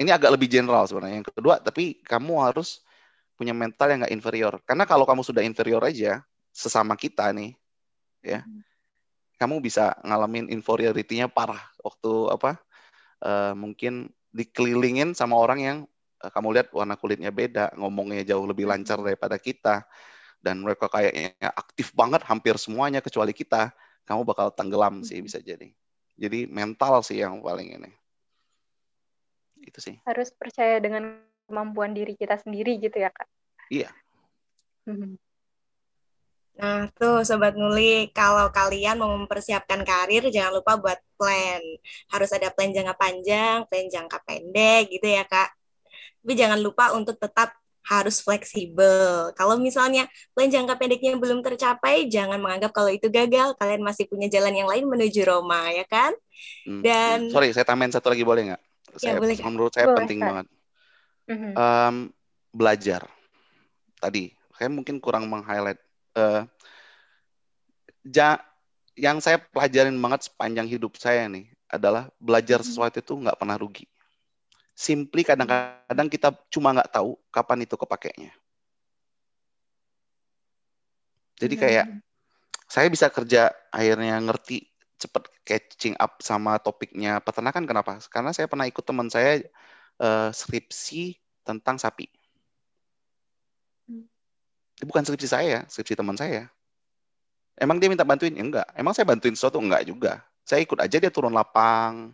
ini 0.02 0.10
agak 0.10 0.34
lebih 0.34 0.50
general 0.50 0.90
sebenarnya. 0.90 1.22
Yang 1.22 1.38
kedua 1.38 1.62
tapi 1.62 2.02
kamu 2.02 2.50
harus 2.50 2.85
punya 3.36 3.52
mental 3.52 3.92
yang 3.92 4.00
nggak 4.04 4.16
inferior. 4.16 4.54
Karena 4.64 4.88
kalau 4.88 5.04
kamu 5.04 5.22
sudah 5.22 5.44
inferior 5.44 5.84
aja, 5.84 6.24
sesama 6.56 6.96
kita 6.96 7.30
nih, 7.36 7.54
ya, 8.24 8.42
hmm. 8.42 8.64
kamu 9.38 9.60
bisa 9.60 9.96
ngalamin 10.02 10.48
inferiority-nya 10.50 11.28
parah 11.28 11.62
waktu 11.84 12.12
apa? 12.32 12.52
Uh, 13.20 13.54
mungkin 13.56 14.12
dikelilingin 14.36 15.16
sama 15.16 15.40
orang 15.40 15.60
yang 15.60 15.78
uh, 16.24 16.32
kamu 16.32 16.60
lihat 16.60 16.68
warna 16.72 16.96
kulitnya 16.96 17.32
beda, 17.32 17.76
ngomongnya 17.76 18.24
jauh 18.24 18.48
lebih 18.48 18.68
lancar 18.68 19.00
hmm. 19.00 19.08
daripada 19.12 19.36
kita, 19.36 19.84
dan 20.40 20.64
mereka 20.64 20.88
kayaknya 20.88 21.36
aktif 21.56 21.92
banget 21.92 22.24
hampir 22.24 22.56
semuanya 22.56 23.04
kecuali 23.04 23.36
kita, 23.36 23.76
kamu 24.08 24.24
bakal 24.24 24.52
tenggelam 24.56 25.04
sih 25.04 25.20
hmm. 25.20 25.28
bisa 25.28 25.40
jadi. 25.44 25.70
Jadi 26.16 26.48
mental 26.48 27.04
sih 27.04 27.20
yang 27.20 27.44
paling 27.44 27.76
ini. 27.76 27.92
Itu 29.60 29.84
sih. 29.84 30.00
Harus 30.08 30.32
percaya 30.32 30.80
dengan 30.80 31.20
kemampuan 31.46 31.94
diri 31.94 32.18
kita 32.18 32.38
sendiri 32.42 32.78
gitu 32.82 32.98
ya 32.98 33.10
kak 33.14 33.28
iya 33.70 33.90
mhm. 34.90 35.18
Nah, 36.56 36.88
tuh 36.96 37.28
Sobat 37.28 37.52
Ngulik, 37.52 38.16
kalau 38.16 38.48
kalian 38.48 38.96
mau 38.96 39.12
mempersiapkan 39.12 39.84
karir, 39.84 40.24
jangan 40.32 40.56
lupa 40.56 40.80
buat 40.80 41.00
plan. 41.20 41.60
Harus 42.08 42.32
ada 42.32 42.48
plan 42.48 42.72
jangka 42.72 42.96
panjang, 42.96 43.68
plan 43.68 43.88
jangka 43.92 44.24
pendek 44.24 44.88
gitu 44.88 45.04
ya, 45.04 45.28
Kak. 45.28 45.52
Tapi 46.24 46.34
jangan 46.34 46.60
lupa 46.64 46.96
untuk 46.96 47.20
tetap 47.20 47.52
harus 47.86 48.24
fleksibel. 48.24 49.36
Kalau 49.36 49.60
misalnya 49.60 50.08
plan 50.32 50.48
jangka 50.48 50.80
pendeknya 50.80 51.20
belum 51.20 51.44
tercapai, 51.44 52.08
jangan 52.08 52.40
menganggap 52.40 52.72
kalau 52.72 52.90
itu 52.90 53.12
gagal. 53.12 53.54
Kalian 53.60 53.84
masih 53.84 54.08
punya 54.08 54.32
jalan 54.32 54.56
yang 54.56 54.72
lain 54.72 54.88
menuju 54.88 55.28
Roma, 55.28 55.70
ya 55.76 55.84
kan? 55.86 56.16
Hmm. 56.64 56.82
Dan 56.82 57.36
sorry, 57.36 57.52
saya 57.52 57.68
tambahin 57.68 57.92
satu 57.92 58.16
lagi 58.16 58.24
boleh 58.24 58.56
nggak? 58.56 58.62
Ya, 59.04 59.12
saya, 59.12 59.20
boleh. 59.20 59.36
Menurut 59.44 59.76
saya 59.76 59.92
boleh, 59.92 59.98
penting 60.08 60.24
kan? 60.24 60.28
banget 60.32 60.46
um, 61.32 61.96
belajar. 62.54 63.06
Tadi 64.00 64.32
saya 64.56 64.70
mungkin 64.72 65.02
kurang 65.04 65.28
meng-highlight 65.28 65.82
uh, 66.16 66.48
ja, 68.08 68.40
yang 68.96 69.20
saya 69.20 69.42
pelajarin 69.42 69.98
banget 69.98 70.32
sepanjang 70.32 70.70
hidup 70.70 70.96
saya 70.96 71.28
nih 71.28 71.52
adalah 71.68 72.08
belajar 72.22 72.62
mm-hmm. 72.62 72.70
sesuatu 72.72 72.98
itu 73.02 73.14
nggak 73.20 73.38
pernah 73.40 73.58
rugi. 73.60 73.86
Simply 74.76 75.24
kadang-kadang 75.24 76.08
kita 76.12 76.36
cuma 76.52 76.76
nggak 76.76 76.92
tahu 76.92 77.16
kapan 77.32 77.64
itu 77.64 77.76
kepakainya. 77.80 78.32
Jadi 81.36 81.56
kayak 81.60 81.86
hmm. 81.92 82.00
saya 82.68 82.88
bisa 82.88 83.12
kerja 83.12 83.52
akhirnya 83.72 84.20
ngerti 84.24 84.72
cepet 84.96 85.24
catching 85.44 85.96
up 86.00 86.24
sama 86.24 86.56
topiknya 86.64 87.20
peternakan 87.20 87.68
kenapa? 87.68 88.00
Karena 88.08 88.32
saya 88.32 88.48
pernah 88.48 88.68
ikut 88.68 88.84
teman 88.84 89.12
saya 89.12 89.44
uh, 90.00 90.30
skripsi 90.32 91.16
tentang 91.46 91.78
sapi. 91.78 92.10
Hmm. 93.88 94.08
Bukan 94.84 95.04
skripsi 95.06 95.28
saya, 95.30 95.64
skripsi 95.70 95.96
teman 95.96 96.18
saya. 96.18 96.50
Emang 97.56 97.80
dia 97.80 97.88
minta 97.88 98.04
bantuin? 98.04 98.36
Ya, 98.36 98.44
enggak. 98.44 98.68
Emang 98.76 98.92
saya 98.92 99.08
bantuin 99.08 99.36
sesuatu? 99.38 99.64
Enggak 99.64 99.88
juga. 99.88 100.20
Saya 100.44 100.62
ikut 100.62 100.76
aja 100.78 100.98
dia 101.00 101.12
turun 101.12 101.32
lapang. 101.32 102.12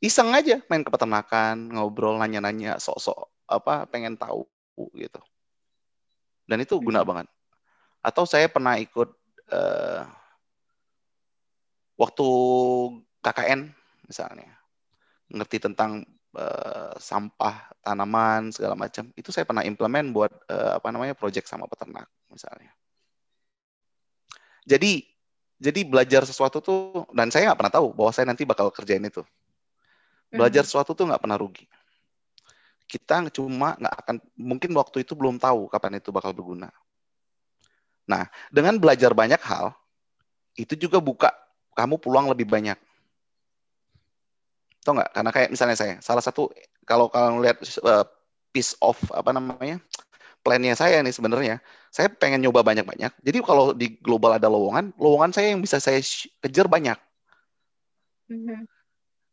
Iseng 0.00 0.32
aja 0.32 0.62
main 0.70 0.80
ke 0.80 0.88
peternakan, 0.88 1.76
ngobrol, 1.76 2.16
nanya-nanya, 2.16 2.80
sok-sok 2.80 3.28
apa 3.50 3.84
pengen 3.90 4.14
tahu 4.14 4.46
gitu. 4.94 5.20
Dan 6.46 6.62
itu 6.62 6.78
guna 6.78 7.02
hmm. 7.02 7.08
banget. 7.08 7.26
Atau 8.00 8.24
saya 8.24 8.48
pernah 8.48 8.80
ikut 8.80 9.12
uh, 9.52 10.02
waktu 12.00 12.26
KKN 13.20 13.60
misalnya 14.08 14.48
ngerti 15.28 15.60
tentang 15.60 16.02
uh, 16.36 16.94
sampah 16.98 17.70
tanaman 17.82 18.54
segala 18.54 18.78
macam 18.78 19.10
itu 19.18 19.30
saya 19.34 19.42
pernah 19.48 19.66
implement 19.66 20.06
buat 20.14 20.32
uh, 20.50 20.78
apa 20.78 20.88
namanya 20.94 21.14
project 21.18 21.50
sama 21.50 21.66
peternak 21.66 22.06
misalnya. 22.30 22.70
Jadi 24.68 25.02
jadi 25.60 25.80
belajar 25.84 26.24
sesuatu 26.24 26.62
tuh 26.64 27.04
dan 27.12 27.28
saya 27.28 27.50
nggak 27.50 27.58
pernah 27.58 27.74
tahu 27.74 27.86
bahwa 27.92 28.10
saya 28.14 28.26
nanti 28.30 28.46
bakal 28.46 28.72
kerjain 28.72 29.02
itu. 29.02 29.24
Belajar 30.30 30.62
hmm. 30.62 30.68
sesuatu 30.70 30.94
tuh 30.94 31.10
nggak 31.10 31.20
pernah 31.20 31.36
rugi. 31.36 31.66
Kita 32.86 33.26
cuma 33.34 33.74
nggak 33.78 33.94
akan 34.06 34.16
mungkin 34.38 34.70
waktu 34.74 35.02
itu 35.02 35.12
belum 35.18 35.38
tahu 35.42 35.66
kapan 35.68 35.98
itu 35.98 36.14
bakal 36.14 36.30
berguna. 36.32 36.70
Nah 38.06 38.26
dengan 38.48 38.78
belajar 38.78 39.12
banyak 39.12 39.42
hal 39.42 39.74
itu 40.58 40.74
juga 40.74 40.98
buka 40.98 41.30
kamu 41.74 41.98
peluang 42.02 42.30
lebih 42.34 42.46
banyak 42.46 42.78
Tau 44.80 44.96
nggak? 44.96 45.10
Karena 45.12 45.30
kayak 45.30 45.48
misalnya 45.52 45.76
saya, 45.76 45.94
salah 46.00 46.24
satu 46.24 46.48
kalau 46.88 47.12
kalau 47.12 47.40
lihat 47.40 47.60
uh, 47.84 48.04
piece 48.50 48.74
of 48.80 48.96
apa 49.12 49.30
namanya 49.30 49.78
plannya 50.40 50.72
saya 50.72 51.04
nih 51.04 51.12
sebenarnya, 51.12 51.60
saya 51.92 52.08
pengen 52.08 52.40
nyoba 52.40 52.64
banyak-banyak. 52.64 53.12
Jadi 53.20 53.38
kalau 53.44 53.76
di 53.76 54.00
global 54.00 54.40
ada 54.40 54.48
lowongan, 54.48 54.96
lowongan 54.96 55.36
saya 55.36 55.52
yang 55.52 55.60
bisa 55.60 55.76
saya 55.76 56.00
kejar 56.40 56.64
banyak. 56.64 56.96
Mm-hmm. 58.32 58.64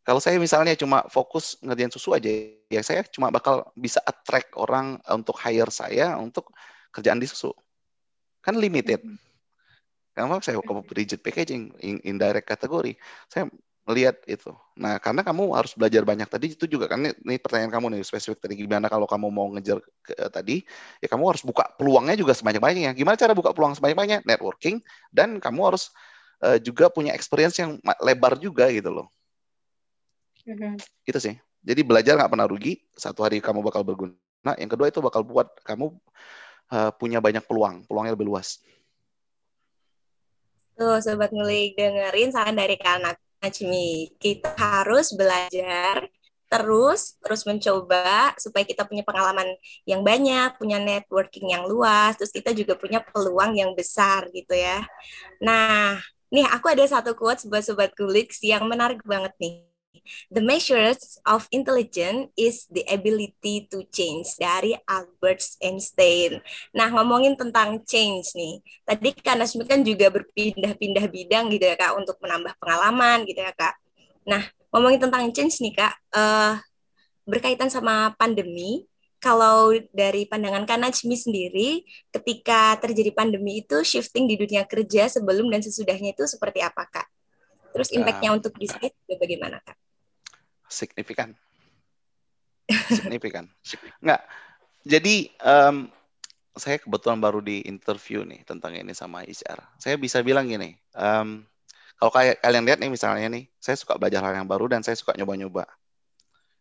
Kalau 0.04 0.20
saya 0.24 0.40
misalnya 0.40 0.76
cuma 0.76 1.04
fokus 1.12 1.60
ngerjain 1.64 1.92
susu 1.92 2.16
aja, 2.16 2.28
ya 2.72 2.82
saya 2.84 3.04
cuma 3.08 3.32
bakal 3.32 3.68
bisa 3.76 4.00
attract 4.04 4.52
orang 4.56 5.00
untuk 5.12 5.36
hire 5.40 5.72
saya 5.72 6.16
untuk 6.20 6.52
kerjaan 6.92 7.20
di 7.20 7.28
susu. 7.28 7.56
Kan 8.44 8.60
limited. 8.60 9.00
Mm-hmm. 9.04 9.26
Karena 10.18 10.42
saya 10.42 10.58
ke 10.58 10.74
rigid 10.98 11.22
packaging, 11.22 11.78
indirect 12.02 12.50
kategori. 12.50 12.98
Saya 13.30 13.46
melihat 13.88 14.20
itu. 14.28 14.52
Nah, 14.76 15.00
karena 15.00 15.24
kamu 15.24 15.56
harus 15.56 15.72
belajar 15.72 16.04
banyak 16.04 16.28
tadi 16.28 16.52
itu 16.52 16.68
juga 16.68 16.92
kan 16.92 17.00
ini, 17.08 17.40
pertanyaan 17.40 17.72
kamu 17.72 17.96
nih 17.96 18.04
spesifik 18.04 18.44
tadi 18.44 18.60
gimana 18.60 18.92
kalau 18.92 19.08
kamu 19.08 19.32
mau 19.32 19.48
ngejar 19.56 19.80
ke, 20.04 20.12
uh, 20.20 20.28
tadi 20.28 20.68
ya 21.00 21.08
kamu 21.08 21.24
harus 21.32 21.42
buka 21.48 21.72
peluangnya 21.80 22.20
juga 22.20 22.36
sebanyak-banyaknya. 22.36 22.92
Gimana 22.92 23.16
cara 23.16 23.32
buka 23.32 23.56
peluang 23.56 23.80
sebanyak-banyaknya? 23.80 24.28
Networking 24.28 24.84
dan 25.16 25.40
kamu 25.40 25.72
harus 25.72 25.96
uh, 26.44 26.60
juga 26.60 26.92
punya 26.92 27.16
experience 27.16 27.56
yang 27.64 27.80
lebar 28.04 28.36
juga 28.36 28.68
gitu 28.76 28.92
loh. 28.92 29.08
Mm-hmm. 30.44 31.08
Itu 31.08 31.20
sih. 31.24 31.40
Jadi 31.64 31.82
belajar 31.88 32.20
nggak 32.20 32.32
pernah 32.32 32.48
rugi. 32.48 32.84
Satu 32.92 33.24
hari 33.24 33.40
kamu 33.40 33.64
bakal 33.64 33.88
berguna. 33.88 34.20
Yang 34.60 34.76
kedua 34.76 34.88
itu 34.92 35.00
bakal 35.00 35.24
buat 35.24 35.48
kamu 35.64 35.96
uh, 36.76 36.92
punya 36.96 37.24
banyak 37.24 37.44
peluang, 37.48 37.88
peluangnya 37.88 38.20
lebih 38.20 38.28
luas. 38.28 38.60
Tuh, 40.78 41.02
sobat 41.02 41.34
ngulik 41.34 41.74
dengerin 41.74 42.30
saran 42.30 42.54
dari 42.54 42.78
Kak 42.78 43.18
Najmi. 43.42 44.18
Kita 44.18 44.54
harus 44.58 45.14
belajar 45.14 46.10
terus 46.48 47.20
terus 47.20 47.44
mencoba 47.44 48.32
supaya 48.40 48.64
kita 48.64 48.88
punya 48.88 49.04
pengalaman 49.04 49.52
yang 49.84 50.00
banyak, 50.00 50.56
punya 50.56 50.80
networking 50.80 51.52
yang 51.52 51.68
luas, 51.68 52.16
terus 52.16 52.32
kita 52.32 52.56
juga 52.56 52.80
punya 52.80 53.04
peluang 53.04 53.52
yang 53.60 53.76
besar 53.76 54.32
gitu 54.32 54.56
ya. 54.56 54.88
Nah, 55.44 56.00
nih 56.32 56.48
aku 56.48 56.72
ada 56.72 56.88
satu 56.88 57.14
quotes 57.20 57.48
buat 57.52 57.64
sobat 57.68 57.92
kulik 58.00 58.32
yang 58.44 58.64
menarik 58.72 59.04
banget 59.04 59.36
nih. 59.44 59.67
The 60.30 60.44
measures 60.44 61.20
of 61.28 61.48
intelligence 61.50 62.32
is 62.38 62.68
the 62.72 62.84
ability 62.90 63.70
to 63.72 63.86
change 63.90 64.34
dari 64.40 64.76
Albert 64.88 65.44
Einstein. 65.64 66.42
Nah, 66.76 66.92
ngomongin 66.94 67.40
tentang 67.40 67.82
change 67.84 68.34
nih. 68.36 68.60
Tadi 68.84 69.10
kan 69.20 69.40
Nasmi 69.40 69.64
kan 69.68 69.82
juga 69.82 70.12
berpindah-pindah 70.12 71.06
bidang 71.08 71.52
gitu 71.54 71.66
ya 71.68 71.76
Kak 71.76 71.98
untuk 71.98 72.18
menambah 72.20 72.56
pengalaman 72.60 73.28
gitu 73.28 73.42
ya 73.42 73.54
Kak. 73.54 73.76
Nah, 74.28 74.44
ngomongin 74.74 75.00
tentang 75.00 75.24
change 75.32 75.64
nih 75.64 75.74
Kak, 75.74 75.94
uh, 76.14 76.60
berkaitan 77.28 77.68
sama 77.68 78.16
pandemi, 78.16 78.88
kalau 79.18 79.74
dari 79.90 80.30
pandangan 80.30 80.64
Kak 80.70 80.78
Najmi 80.78 81.18
sendiri, 81.18 81.70
ketika 82.14 82.78
terjadi 82.78 83.12
pandemi 83.12 83.66
itu 83.66 83.82
shifting 83.82 84.30
di 84.30 84.38
dunia 84.38 84.64
kerja 84.64 85.10
sebelum 85.10 85.50
dan 85.50 85.66
sesudahnya 85.66 86.14
itu 86.14 86.24
seperti 86.30 86.62
apa 86.62 86.86
Kak? 86.86 87.08
Terus 87.74 87.90
impact-nya 87.94 88.34
untuk 88.34 88.54
bisnis 88.58 88.94
bagaimana 89.10 89.58
Kak? 89.66 89.78
Signifikan. 90.70 91.34
signifikan. 92.92 93.48
Enggak. 94.04 94.22
Jadi 94.88 95.32
um, 95.44 95.92
saya 96.58 96.82
kebetulan 96.82 97.20
baru 97.20 97.40
di 97.44 97.64
interview 97.68 98.26
nih 98.26 98.44
tentang 98.44 98.74
ini 98.74 98.92
sama 98.92 99.24
HR. 99.24 99.60
Saya 99.78 99.96
bisa 99.96 100.24
bilang 100.26 100.50
gini, 100.50 100.76
um, 100.98 101.46
kalau 101.98 102.12
kayak 102.14 102.42
kalian 102.42 102.66
lihat 102.66 102.80
nih 102.82 102.92
misalnya 102.92 103.28
nih, 103.30 103.46
saya 103.58 103.78
suka 103.78 103.98
belajar 103.98 104.22
hal 104.26 104.34
yang 104.38 104.50
baru 104.50 104.70
dan 104.70 104.82
saya 104.86 104.98
suka 104.98 105.18
nyoba-nyoba. 105.18 105.66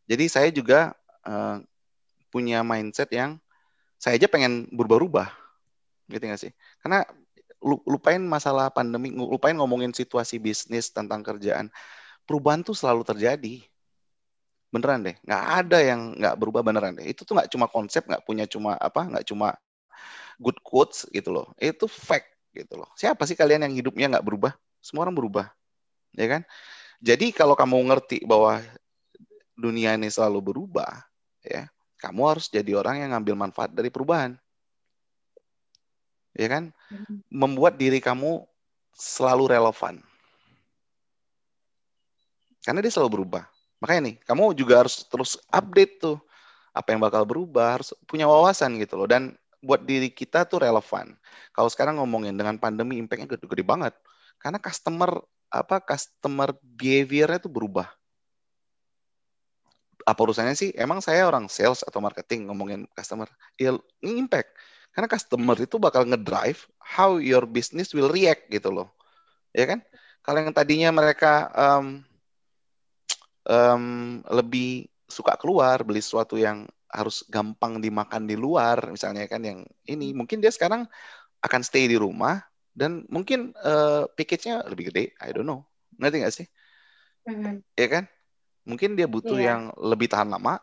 Jadi 0.06 0.24
saya 0.30 0.48
juga 0.48 0.94
uh, 1.26 1.60
punya 2.32 2.62
mindset 2.62 3.10
yang 3.12 3.40
saya 3.96 4.20
aja 4.20 4.28
pengen 4.28 4.68
berubah-ubah, 4.72 5.28
gitu 6.12 6.24
nggak 6.28 6.40
sih? 6.40 6.52
Karena 6.84 7.02
lupain 7.64 8.20
masalah 8.20 8.68
pandemi, 8.68 9.10
lupain 9.10 9.56
ngomongin 9.56 9.90
situasi 9.90 10.36
bisnis 10.36 10.92
tentang 10.92 11.24
kerjaan, 11.24 11.72
perubahan 12.28 12.62
tuh 12.62 12.76
selalu 12.76 13.02
terjadi 13.02 13.64
beneran 14.70 15.00
deh 15.06 15.16
nggak 15.22 15.44
ada 15.64 15.78
yang 15.80 16.00
nggak 16.18 16.34
berubah 16.36 16.60
beneran 16.66 16.98
deh. 16.98 17.06
Itu 17.06 17.22
tuh 17.22 17.38
nggak 17.38 17.50
cuma 17.52 17.66
konsep 17.70 18.02
nggak 18.04 18.22
punya 18.26 18.44
cuma 18.44 18.74
apa 18.76 19.06
nggak 19.06 19.26
cuma 19.26 19.54
good 20.40 20.58
quotes 20.60 21.06
gitu 21.10 21.32
loh. 21.32 21.46
Itu 21.56 21.86
fact 21.88 22.28
gitu 22.52 22.76
loh. 22.76 22.90
Siapa 22.98 23.24
sih 23.24 23.38
kalian 23.38 23.64
yang 23.68 23.74
hidupnya 23.74 24.10
nggak 24.16 24.26
berubah? 24.26 24.52
Semua 24.82 25.08
orang 25.08 25.16
berubah 25.16 25.46
ya 26.16 26.26
kan? 26.26 26.42
Jadi 27.00 27.30
kalau 27.32 27.52
kamu 27.52 27.76
ngerti 27.92 28.24
bahwa 28.24 28.60
dunia 29.56 29.96
ini 29.96 30.12
selalu 30.12 30.52
berubah 30.52 31.04
ya 31.40 31.68
kamu 31.96 32.20
harus 32.28 32.52
jadi 32.52 32.76
orang 32.76 33.00
yang 33.00 33.10
ngambil 33.16 33.34
manfaat 33.48 33.72
dari 33.72 33.88
perubahan. 33.88 34.36
Ya 36.36 36.52
kan? 36.52 36.68
Mm-hmm. 36.92 37.32
membuat 37.32 37.80
diri 37.80 37.96
kamu 37.96 38.44
selalu 38.92 39.56
relevan. 39.56 40.04
Karena 42.60 42.84
dia 42.84 42.92
selalu 42.92 43.22
berubah 43.22 43.48
Makanya 43.80 44.12
nih, 44.12 44.16
kamu 44.24 44.56
juga 44.56 44.84
harus 44.84 45.04
terus 45.06 45.36
update 45.52 46.00
tuh 46.00 46.16
apa 46.76 46.92
yang 46.92 47.00
bakal 47.00 47.24
berubah, 47.24 47.80
harus 47.80 47.92
punya 48.08 48.28
wawasan 48.28 48.76
gitu 48.80 48.96
loh. 48.96 49.08
Dan 49.08 49.36
buat 49.64 49.82
diri 49.84 50.12
kita 50.12 50.44
tuh 50.46 50.62
relevan. 50.62 51.16
Kalau 51.52 51.68
sekarang 51.72 51.98
ngomongin 52.00 52.36
dengan 52.36 52.56
pandemi 52.60 53.00
impact-nya 53.00 53.36
gede-gede 53.36 53.64
banget. 53.64 53.94
Karena 54.38 54.60
customer 54.60 55.10
apa 55.50 55.80
customer 55.80 56.52
behavior-nya 56.62 57.40
tuh 57.40 57.52
berubah. 57.52 57.88
Apa 60.06 60.20
urusannya 60.22 60.54
sih? 60.54 60.70
Emang 60.78 61.02
saya 61.02 61.26
orang 61.26 61.50
sales 61.50 61.82
atau 61.82 61.98
marketing 61.98 62.46
ngomongin 62.46 62.86
customer? 62.94 63.26
Ya, 63.58 63.74
impact. 64.04 64.54
Karena 64.94 65.10
customer 65.10 65.56
itu 65.58 65.76
bakal 65.76 66.06
ngedrive 66.06 66.62
how 66.78 67.18
your 67.18 67.44
business 67.44 67.90
will 67.90 68.08
react 68.08 68.46
gitu 68.48 68.70
loh. 68.70 68.94
Ya 69.50 69.66
kan? 69.66 69.82
Kalau 70.22 70.38
yang 70.40 70.54
tadinya 70.54 70.94
mereka 70.94 71.50
um, 71.52 72.06
um, 73.46 74.20
lebih 74.28 74.90
suka 75.06 75.38
keluar 75.38 75.86
beli 75.86 76.02
sesuatu 76.02 76.34
yang 76.34 76.66
harus 76.90 77.26
gampang 77.30 77.78
dimakan 77.78 78.26
di 78.26 78.34
luar 78.34 78.90
misalnya 78.90 79.26
kan 79.26 79.42
yang 79.42 79.62
ini 79.86 80.10
hmm. 80.10 80.16
mungkin 80.22 80.38
dia 80.42 80.50
sekarang 80.50 80.86
akan 81.42 81.60
stay 81.62 81.86
di 81.86 81.98
rumah 81.98 82.42
dan 82.76 83.08
mungkin 83.08 83.56
uh, 83.62 84.04
package-nya 84.12 84.66
lebih 84.68 84.92
gede 84.92 85.16
I 85.16 85.32
don't 85.32 85.48
know 85.48 85.64
ngerti 85.96 86.16
nggak 86.20 86.34
sih 86.34 86.46
mm-hmm. 87.24 87.56
ya 87.72 87.86
kan 87.88 88.04
mungkin 88.68 88.98
dia 88.98 89.08
butuh 89.08 89.38
yeah. 89.40 89.56
yang 89.56 89.62
lebih 89.80 90.12
tahan 90.12 90.28
lama 90.28 90.60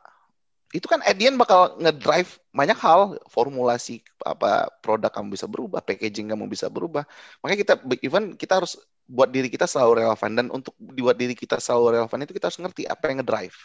itu 0.74 0.90
kan 0.90 1.02
at 1.06 1.18
the 1.18 1.30
end 1.30 1.38
bakal 1.38 1.78
ngedrive 1.78 2.38
banyak 2.50 2.78
hal 2.78 3.18
formulasi 3.30 4.02
apa 4.26 4.74
produk 4.82 5.10
kamu 5.14 5.38
bisa 5.38 5.46
berubah 5.46 5.82
packaging 5.86 6.34
kamu 6.34 6.50
bisa 6.50 6.70
berubah 6.70 7.06
makanya 7.42 7.60
kita 7.62 7.74
even 8.02 8.34
kita 8.34 8.62
harus 8.62 8.78
buat 9.04 9.30
diri 9.30 9.52
kita 9.52 9.68
selalu 9.68 10.06
relevan 10.06 10.32
dan 10.34 10.46
untuk 10.48 10.74
buat 10.80 11.16
diri 11.16 11.36
kita 11.36 11.60
selalu 11.60 12.00
relevan 12.00 12.20
itu 12.24 12.32
kita 12.32 12.48
harus 12.48 12.60
ngerti 12.60 12.84
apa 12.88 13.04
yang 13.12 13.22
ngedrive. 13.22 13.58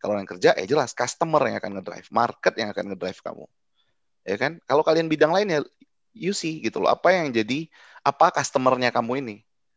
Kalau 0.00 0.18
yang 0.18 0.26
kerja 0.26 0.50
ya 0.58 0.66
jelas 0.66 0.90
customer 0.96 1.38
yang 1.46 1.56
akan 1.62 1.78
ngedrive, 1.78 2.08
market 2.10 2.54
yang 2.58 2.68
akan 2.74 2.84
ngedrive 2.92 3.20
kamu. 3.22 3.44
Ya 4.26 4.36
kan? 4.40 4.52
Kalau 4.66 4.82
kalian 4.82 5.06
bidang 5.06 5.30
lain 5.30 5.48
ya 5.52 5.60
you 6.16 6.34
see 6.34 6.58
gitu 6.58 6.82
loh, 6.82 6.90
apa 6.90 7.14
yang 7.14 7.30
jadi 7.30 7.68
apa 8.02 8.34
customernya 8.34 8.90
kamu 8.90 9.22
ini? 9.22 9.36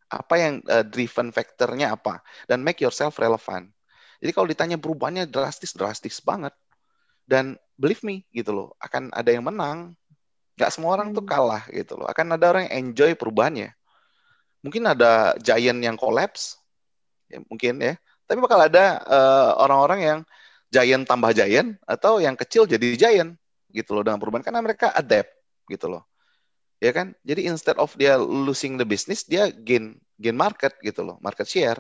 Apa 0.09 0.37
yang 0.39 0.53
uh, 0.65 0.85
driven 0.85 1.29
factornya 1.29 1.93
apa? 1.93 2.23
Dan 2.49 2.63
make 2.65 2.79
yourself 2.81 3.19
relevant. 3.21 3.69
Jadi 4.23 4.31
kalau 4.31 4.47
ditanya 4.47 4.77
perubahannya 4.79 5.27
drastis 5.27 5.75
drastis 5.75 6.23
banget. 6.23 6.55
Dan 7.25 7.57
believe 7.77 8.01
me 8.05 8.21
gitu 8.33 8.53
loh, 8.53 8.69
akan 8.81 9.09
ada 9.13 9.29
yang 9.33 9.45
menang. 9.45 9.97
Gak 10.55 10.71
semua 10.71 10.95
orang 10.95 11.11
tuh 11.11 11.25
hmm. 11.25 11.29
kalah 11.29 11.63
gitu 11.69 11.99
loh. 11.99 12.07
Akan 12.07 12.31
ada 12.31 12.53
orang 12.53 12.69
yang 12.69 12.89
enjoy 12.89 13.11
perubahannya 13.17 13.75
mungkin 14.65 14.89
ada 14.89 15.37
giant 15.37 15.77
yang 15.77 15.93
collapse, 15.93 16.57
ya, 17.29 17.37
mungkin 17.45 17.77
ya. 17.77 17.93
Tapi 18.25 18.41
bakal 18.41 18.65
ada 18.65 18.97
uh, 19.05 19.61
orang-orang 19.61 19.99
yang 20.01 20.19
giant 20.73 21.05
tambah 21.05 21.29
giant 21.37 21.77
atau 21.85 22.17
yang 22.17 22.33
kecil 22.33 22.65
jadi 22.65 22.97
giant 22.97 23.37
gitu 23.69 23.93
loh 23.93 24.01
dengan 24.01 24.17
perubahan 24.17 24.41
karena 24.41 24.65
mereka 24.65 24.89
adapt 24.89 25.29
gitu 25.69 25.85
loh. 25.85 26.09
Ya 26.81 26.89
kan? 26.89 27.13
Jadi 27.21 27.45
instead 27.45 27.77
of 27.77 27.93
dia 27.93 28.17
losing 28.17 28.81
the 28.81 28.87
business, 28.87 29.23
dia 29.29 29.53
gain 29.53 30.01
gain 30.17 30.35
market 30.35 30.73
gitu 30.81 31.05
loh, 31.05 31.21
market 31.21 31.45
share. 31.45 31.79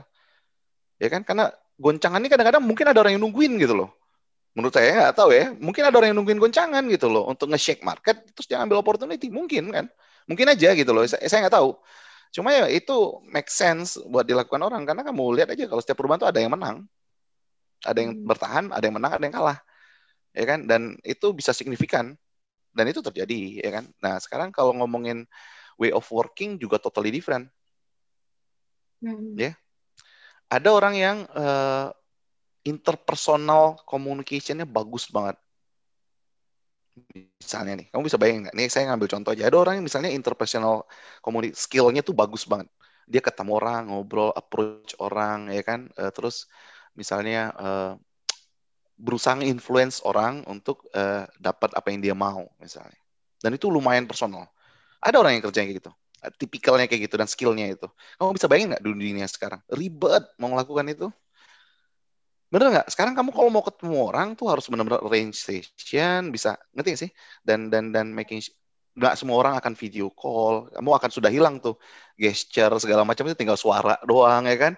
Ya 1.01 1.09
kan? 1.09 1.25
Karena 1.25 1.49
goncangan 1.75 2.21
ini 2.21 2.29
kadang-kadang 2.29 2.63
mungkin 2.63 2.85
ada 2.93 3.01
orang 3.01 3.17
yang 3.17 3.23
nungguin 3.25 3.57
gitu 3.57 3.73
loh. 3.73 3.89
Menurut 4.55 4.71
saya 4.71 5.11
nggak 5.11 5.19
tahu 5.19 5.35
ya, 5.35 5.51
mungkin 5.59 5.83
ada 5.83 5.95
orang 5.99 6.15
yang 6.15 6.17
nungguin 6.23 6.39
goncangan 6.39 6.83
gitu 6.87 7.11
loh 7.11 7.27
untuk 7.27 7.51
nge-shake 7.51 7.83
market 7.83 8.23
terus 8.31 8.47
dia 8.47 8.63
ambil 8.63 8.79
opportunity, 8.79 9.27
mungkin 9.27 9.67
kan. 9.73 9.85
Mungkin 10.25 10.47
aja 10.47 10.71
gitu 10.71 10.95
loh. 10.95 11.03
Saya, 11.05 11.43
nggak 11.43 11.53
tahu. 11.53 11.75
Cuma 12.33 12.51
ya 12.51 12.65
itu 12.71 13.21
make 13.29 13.47
sense 13.51 13.99
buat 14.07 14.25
dilakukan 14.25 14.59
orang 14.59 14.83
karena 14.83 15.01
kamu 15.05 15.23
lihat 15.41 15.49
aja 15.53 15.69
kalau 15.69 15.81
setiap 15.81 15.97
perubahan 15.99 16.21
tuh 16.21 16.29
ada 16.29 16.39
yang 16.41 16.51
menang, 16.53 16.85
ada 17.85 17.99
yang 18.01 18.11
hmm. 18.17 18.25
bertahan, 18.27 18.65
ada 18.73 18.83
yang 18.83 18.95
menang, 18.97 19.13
ada 19.15 19.23
yang 19.23 19.35
kalah, 19.35 19.59
ya 20.33 20.45
kan? 20.47 20.59
Dan 20.65 20.97
itu 21.05 21.31
bisa 21.31 21.53
signifikan 21.53 22.17
dan 22.75 22.85
itu 22.89 22.99
terjadi, 22.99 23.61
ya 23.63 23.71
kan? 23.81 23.85
Nah 24.01 24.19
sekarang 24.19 24.51
kalau 24.51 24.75
ngomongin 24.75 25.23
way 25.79 25.93
of 25.93 26.03
working 26.11 26.57
juga 26.57 26.81
totally 26.81 27.13
different, 27.13 27.47
hmm. 28.99 29.37
ya. 29.37 29.53
Ada 30.45 30.69
orang 30.69 30.93
yang 30.93 31.17
uh, 31.33 31.89
interpersonal 32.65 33.79
communicationnya 33.85 34.65
bagus 34.65 35.09
banget 35.09 35.37
misalnya 37.41 37.73
nih, 37.83 37.87
kamu 37.91 38.01
bisa 38.07 38.17
bayangin 38.19 38.41
nggak? 38.47 38.55
Nih 38.55 38.67
saya 38.71 38.83
ngambil 38.91 39.07
contoh 39.11 39.31
aja. 39.35 39.43
Ada 39.47 39.57
orang 39.59 39.73
yang 39.79 39.85
misalnya 39.85 40.11
interpersonal 40.11 40.87
community 41.21 41.53
skillnya 41.55 42.01
tuh 42.01 42.15
bagus 42.15 42.47
banget. 42.47 42.67
Dia 43.05 43.21
ketemu 43.21 43.51
orang, 43.59 43.81
ngobrol, 43.91 44.31
approach 44.33 44.97
orang, 44.97 45.53
ya 45.53 45.61
kan. 45.61 45.91
Uh, 45.99 46.09
terus 46.09 46.49
misalnya 46.97 47.53
uh, 47.59 47.93
berusaha 48.95 49.37
influence 49.43 49.99
orang 50.07 50.41
untuk 50.47 50.87
uh, 50.95 51.27
dapat 51.37 51.75
apa 51.75 51.87
yang 51.91 51.99
dia 52.01 52.15
mau, 52.17 52.47
misalnya. 52.57 52.97
Dan 53.43 53.53
itu 53.53 53.67
lumayan 53.69 54.07
personal. 54.09 54.49
Ada 55.03 55.21
orang 55.21 55.37
yang 55.37 55.43
kerja 55.45 55.61
kayak 55.61 55.77
gitu. 55.83 55.91
tipikalnya 56.41 56.89
kayak 56.89 57.05
gitu 57.05 57.15
dan 57.21 57.29
skillnya 57.29 57.69
itu. 57.69 57.85
Kamu 58.17 58.33
bisa 58.33 58.49
bayangin 58.49 58.73
nggak 58.73 58.81
dunia 58.81 59.27
sekarang 59.29 59.61
ribet 59.69 60.25
mau 60.41 60.49
melakukan 60.49 60.89
itu? 60.89 61.07
Bener 62.55 62.71
nggak? 62.71 62.87
Sekarang 62.87 63.19
kamu 63.19 63.35
kalau 63.35 63.51
mau 63.51 63.59
ketemu 63.67 63.99
orang 63.99 64.39
tuh 64.39 64.47
harus 64.47 64.63
benar-benar 64.71 65.03
range 65.03 65.43
station, 65.43 66.31
bisa 66.31 66.55
ngerti 66.71 66.89
gak 66.95 67.01
sih? 67.03 67.11
Dan 67.43 67.67
dan 67.67 67.91
dan 67.91 68.15
making 68.15 68.39
nggak 68.95 69.19
semua 69.19 69.43
orang 69.43 69.59
akan 69.59 69.75
video 69.75 70.07
call, 70.07 70.71
kamu 70.71 70.89
akan 70.95 71.09
sudah 71.11 71.27
hilang 71.27 71.59
tuh 71.59 71.75
gesture 72.15 72.71
segala 72.79 73.03
macam 73.03 73.27
itu 73.27 73.35
tinggal 73.35 73.59
suara 73.59 73.99
doang 74.07 74.47
ya 74.47 74.55
kan? 74.55 74.73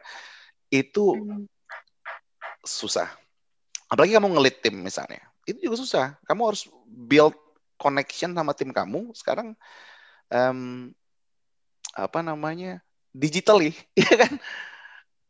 Itu 0.74 1.22
hmm. 1.22 1.46
susah. 2.66 3.14
Apalagi 3.94 4.18
kamu 4.18 4.34
ngelit 4.34 4.58
tim 4.66 4.82
misalnya, 4.82 5.22
itu 5.46 5.70
juga 5.70 5.78
susah. 5.78 6.06
Kamu 6.26 6.50
harus 6.50 6.66
build 6.90 7.38
connection 7.78 8.34
sama 8.34 8.58
tim 8.58 8.74
kamu. 8.74 9.14
Sekarang 9.14 9.54
um, 10.34 10.90
apa 11.94 12.26
namanya 12.26 12.82
digitally 13.14 13.78
ya 14.02 14.18
kan 14.18 14.34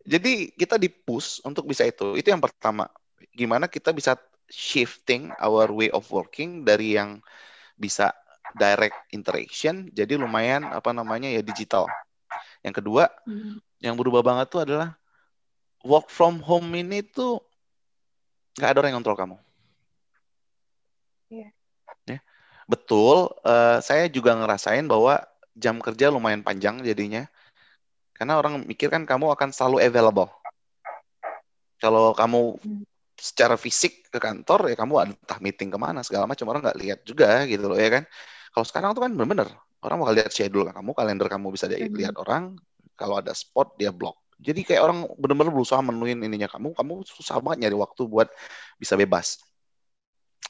jadi 0.07 0.49
kita 0.55 0.79
di 0.79 0.87
push 0.87 1.43
untuk 1.43 1.67
bisa 1.67 1.83
itu 1.83 2.15
itu 2.15 2.31
yang 2.31 2.39
pertama 2.39 2.87
gimana 3.35 3.67
kita 3.67 3.91
bisa 3.91 4.15
shifting 4.47 5.29
our 5.43 5.67
way 5.75 5.91
of 5.91 6.07
working 6.07 6.63
dari 6.63 6.95
yang 6.95 7.19
bisa 7.75 8.15
direct 8.55 8.95
interaction 9.11 9.91
jadi 9.91 10.15
lumayan 10.15 10.63
apa 10.71 10.95
namanya 10.95 11.27
ya 11.27 11.43
digital 11.43 11.91
yang 12.63 12.71
kedua 12.71 13.11
hmm. 13.27 13.59
yang 13.83 13.99
berubah 13.99 14.23
banget 14.23 14.47
tuh 14.47 14.63
adalah 14.63 14.95
work 15.83 16.07
from 16.07 16.39
home 16.39 16.71
ini 16.71 17.03
tuh 17.03 17.43
nggak 18.55 18.71
ada 18.71 18.77
orang 18.79 18.89
yang 18.95 18.99
kontrol 19.03 19.19
kamu 19.19 19.37
yeah. 21.27 21.51
ya 22.07 22.19
betul 22.65 23.35
uh, 23.43 23.83
saya 23.83 24.07
juga 24.07 24.33
ngerasain 24.39 24.87
bahwa 24.87 25.19
jam 25.57 25.81
kerja 25.81 26.13
lumayan 26.13 26.45
panjang 26.45 26.79
jadinya. 26.85 27.25
Karena 28.17 28.33
orang 28.41 28.65
mikir 28.65 28.89
kan 28.89 29.05
kamu 29.05 29.29
akan 29.37 29.53
selalu 29.53 29.85
available. 29.85 30.33
Kalau 31.77 32.17
kamu 32.17 32.57
secara 33.17 33.57
fisik 33.57 34.09
ke 34.09 34.17
kantor 34.17 34.73
ya 34.73 34.75
kamu 34.77 35.13
entah 35.13 35.41
meeting 35.41 35.73
ke 35.73 35.77
mana 35.77 36.05
segala 36.05 36.29
macam 36.29 36.45
orang 36.53 36.61
nggak 36.69 36.77
lihat 36.77 36.99
juga 37.05 37.45
gitu 37.45 37.69
loh 37.69 37.77
ya 37.77 38.01
kan. 38.01 38.03
Kalau 38.49 38.65
sekarang 38.65 38.89
tuh 38.97 39.05
kan 39.05 39.13
bener-bener 39.13 39.53
orang 39.85 39.97
bakal 40.01 40.13
lihat 40.17 40.33
schedule 40.33 40.65
kamu, 40.73 40.91
kalender 40.97 41.27
kamu 41.29 41.53
bisa 41.53 41.69
hmm. 41.69 41.93
lihat 41.93 42.17
orang. 42.17 42.57
Kalau 42.97 43.21
ada 43.21 43.29
spot 43.37 43.77
dia 43.77 43.93
block. 43.93 44.17
Jadi 44.41 44.65
kayak 44.65 44.81
orang 44.81 45.05
bener-bener 45.21 45.53
berusaha 45.53 45.81
menuin 45.85 46.17
ininya 46.17 46.49
kamu, 46.49 46.73
kamu 46.73 47.05
susah 47.05 47.37
banget 47.41 47.69
nyari 47.69 47.77
waktu 47.77 48.01
buat 48.09 48.29
bisa 48.81 48.97
bebas. 48.97 49.37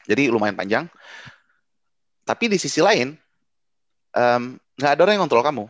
Jadi 0.08 0.32
lumayan 0.32 0.56
panjang. 0.56 0.88
Tapi 2.24 2.52
di 2.52 2.56
sisi 2.60 2.80
lain, 2.80 3.16
um, 4.16 4.56
nggak 4.80 4.92
ada 4.96 5.02
orang 5.04 5.14
yang 5.20 5.24
kontrol 5.28 5.44
kamu 5.44 5.68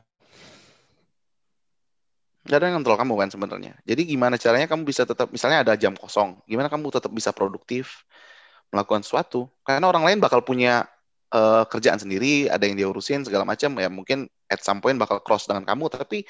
nggak 2.47 2.57
ada 2.57 2.65
yang 2.71 2.79
kontrol 2.81 2.97
kamu 2.97 3.13
kan 3.19 3.29
sebenarnya. 3.29 3.73
Jadi 3.83 4.01
gimana 4.07 4.39
caranya 4.39 4.67
kamu 4.71 4.87
bisa 4.87 5.03
tetap 5.03 5.27
misalnya 5.29 5.67
ada 5.67 5.75
jam 5.75 5.93
kosong 5.93 6.39
gimana 6.47 6.71
kamu 6.71 6.87
tetap 6.95 7.11
bisa 7.11 7.35
produktif 7.35 8.07
melakukan 8.71 9.03
sesuatu? 9.03 9.51
Karena 9.67 9.91
orang 9.91 10.07
lain 10.07 10.17
bakal 10.23 10.39
punya 10.41 10.87
uh, 11.35 11.67
kerjaan 11.67 11.99
sendiri 11.99 12.47
ada 12.47 12.63
yang 12.63 12.79
dia 12.79 12.87
urusin 12.87 13.27
segala 13.27 13.43
macam 13.43 13.75
ya 13.75 13.91
mungkin 13.91 14.31
at 14.47 14.63
some 14.63 14.79
point 14.79 14.95
bakal 14.95 15.19
cross 15.19 15.43
dengan 15.45 15.67
kamu. 15.67 15.91
Tapi 15.91 16.23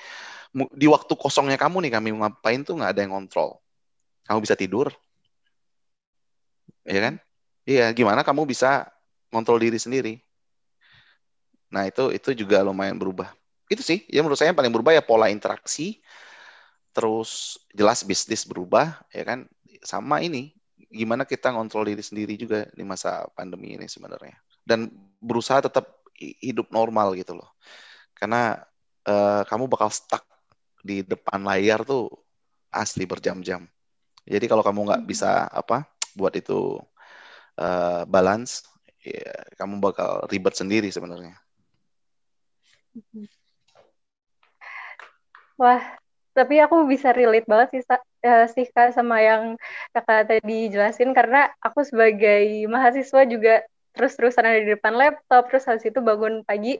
di 0.74 0.88
waktu 0.89 1.13
kosongnya 1.13 1.61
kamu 1.61 1.86
nih 1.86 1.91
kami 1.93 2.09
ngapain 2.18 2.65
tuh 2.65 2.82
nggak 2.82 2.91
ada 2.97 3.01
yang 3.05 3.13
kontrol 3.13 3.61
kamu 4.26 4.43
bisa 4.43 4.57
tidur. 4.57 4.89
Ya 6.84 6.99
kan? 6.99 7.15
Iya 7.68 7.93
gimana 7.93 8.26
kamu 8.26 8.49
bisa 8.49 8.89
kontrol 9.30 9.61
diri 9.61 9.78
sendiri? 9.78 10.20
Nah, 11.68 11.84
itu 11.88 12.15
itu 12.15 12.30
juga 12.43 12.63
lumayan 12.63 12.95
berubah. 12.95 13.32
Itu 13.68 13.84
sih, 13.84 14.07
ya 14.07 14.24
menurut 14.24 14.39
saya 14.39 14.51
yang 14.51 14.59
paling 14.59 14.72
berubah 14.72 14.95
ya 14.95 15.03
pola 15.03 15.28
interaksi, 15.28 15.99
terus 16.95 17.61
jelas 17.76 18.01
bisnis 18.07 18.47
berubah, 18.47 18.95
ya 19.11 19.28
kan? 19.28 19.45
Sama 19.84 20.24
ini, 20.24 20.55
gimana 20.88 21.28
kita 21.28 21.51
ngontrol 21.51 21.91
diri 21.91 22.03
sendiri 22.03 22.34
juga 22.39 22.65
di 22.72 22.84
masa 22.88 23.28
pandemi 23.36 23.76
ini 23.76 23.86
sebenarnya. 23.86 24.39
Dan 24.63 24.88
berusaha 25.20 25.59
tetap 25.63 26.03
hidup 26.18 26.72
normal 26.72 27.13
gitu 27.13 27.38
loh. 27.38 27.53
Karena 28.15 28.57
uh, 29.05 29.43
kamu 29.45 29.70
bakal 29.70 29.91
stuck 29.93 30.26
di 30.82 31.03
depan 31.03 31.43
layar 31.43 31.84
tuh 31.84 32.09
asli 32.72 33.03
berjam-jam. 33.03 33.68
Jadi 34.28 34.45
kalau 34.47 34.63
kamu 34.63 34.80
nggak 34.88 35.01
hmm. 35.03 35.11
bisa 35.11 35.47
apa 35.47 35.88
buat 36.18 36.34
itu 36.36 36.82
uh, 37.59 38.03
balance, 38.09 38.65
ya, 39.03 39.32
kamu 39.55 39.80
bakal 39.80 40.26
ribet 40.28 40.55
sendiri 40.57 40.89
sebenarnya. 40.91 41.38
Wah, 45.57 45.81
tapi 46.37 46.61
aku 46.61 46.85
bisa 46.85 47.09
relate 47.11 47.49
banget 47.49 47.67
sih, 47.73 47.81
uh, 47.89 48.45
sih 48.45 48.69
Kak 48.69 48.93
sama 48.93 49.17
yang 49.25 49.57
Kakak 49.89 50.29
tadi 50.29 50.69
jelasin 50.69 51.11
karena 51.17 51.49
aku 51.57 51.81
sebagai 51.81 52.69
mahasiswa 52.69 53.25
juga 53.25 53.65
terus-terusan 53.97 54.45
ada 54.45 54.61
di 54.61 54.69
depan 54.77 54.93
laptop, 54.93 55.49
terus 55.49 55.65
habis 55.65 55.89
itu 55.89 55.97
bangun 55.97 56.45
pagi 56.45 56.77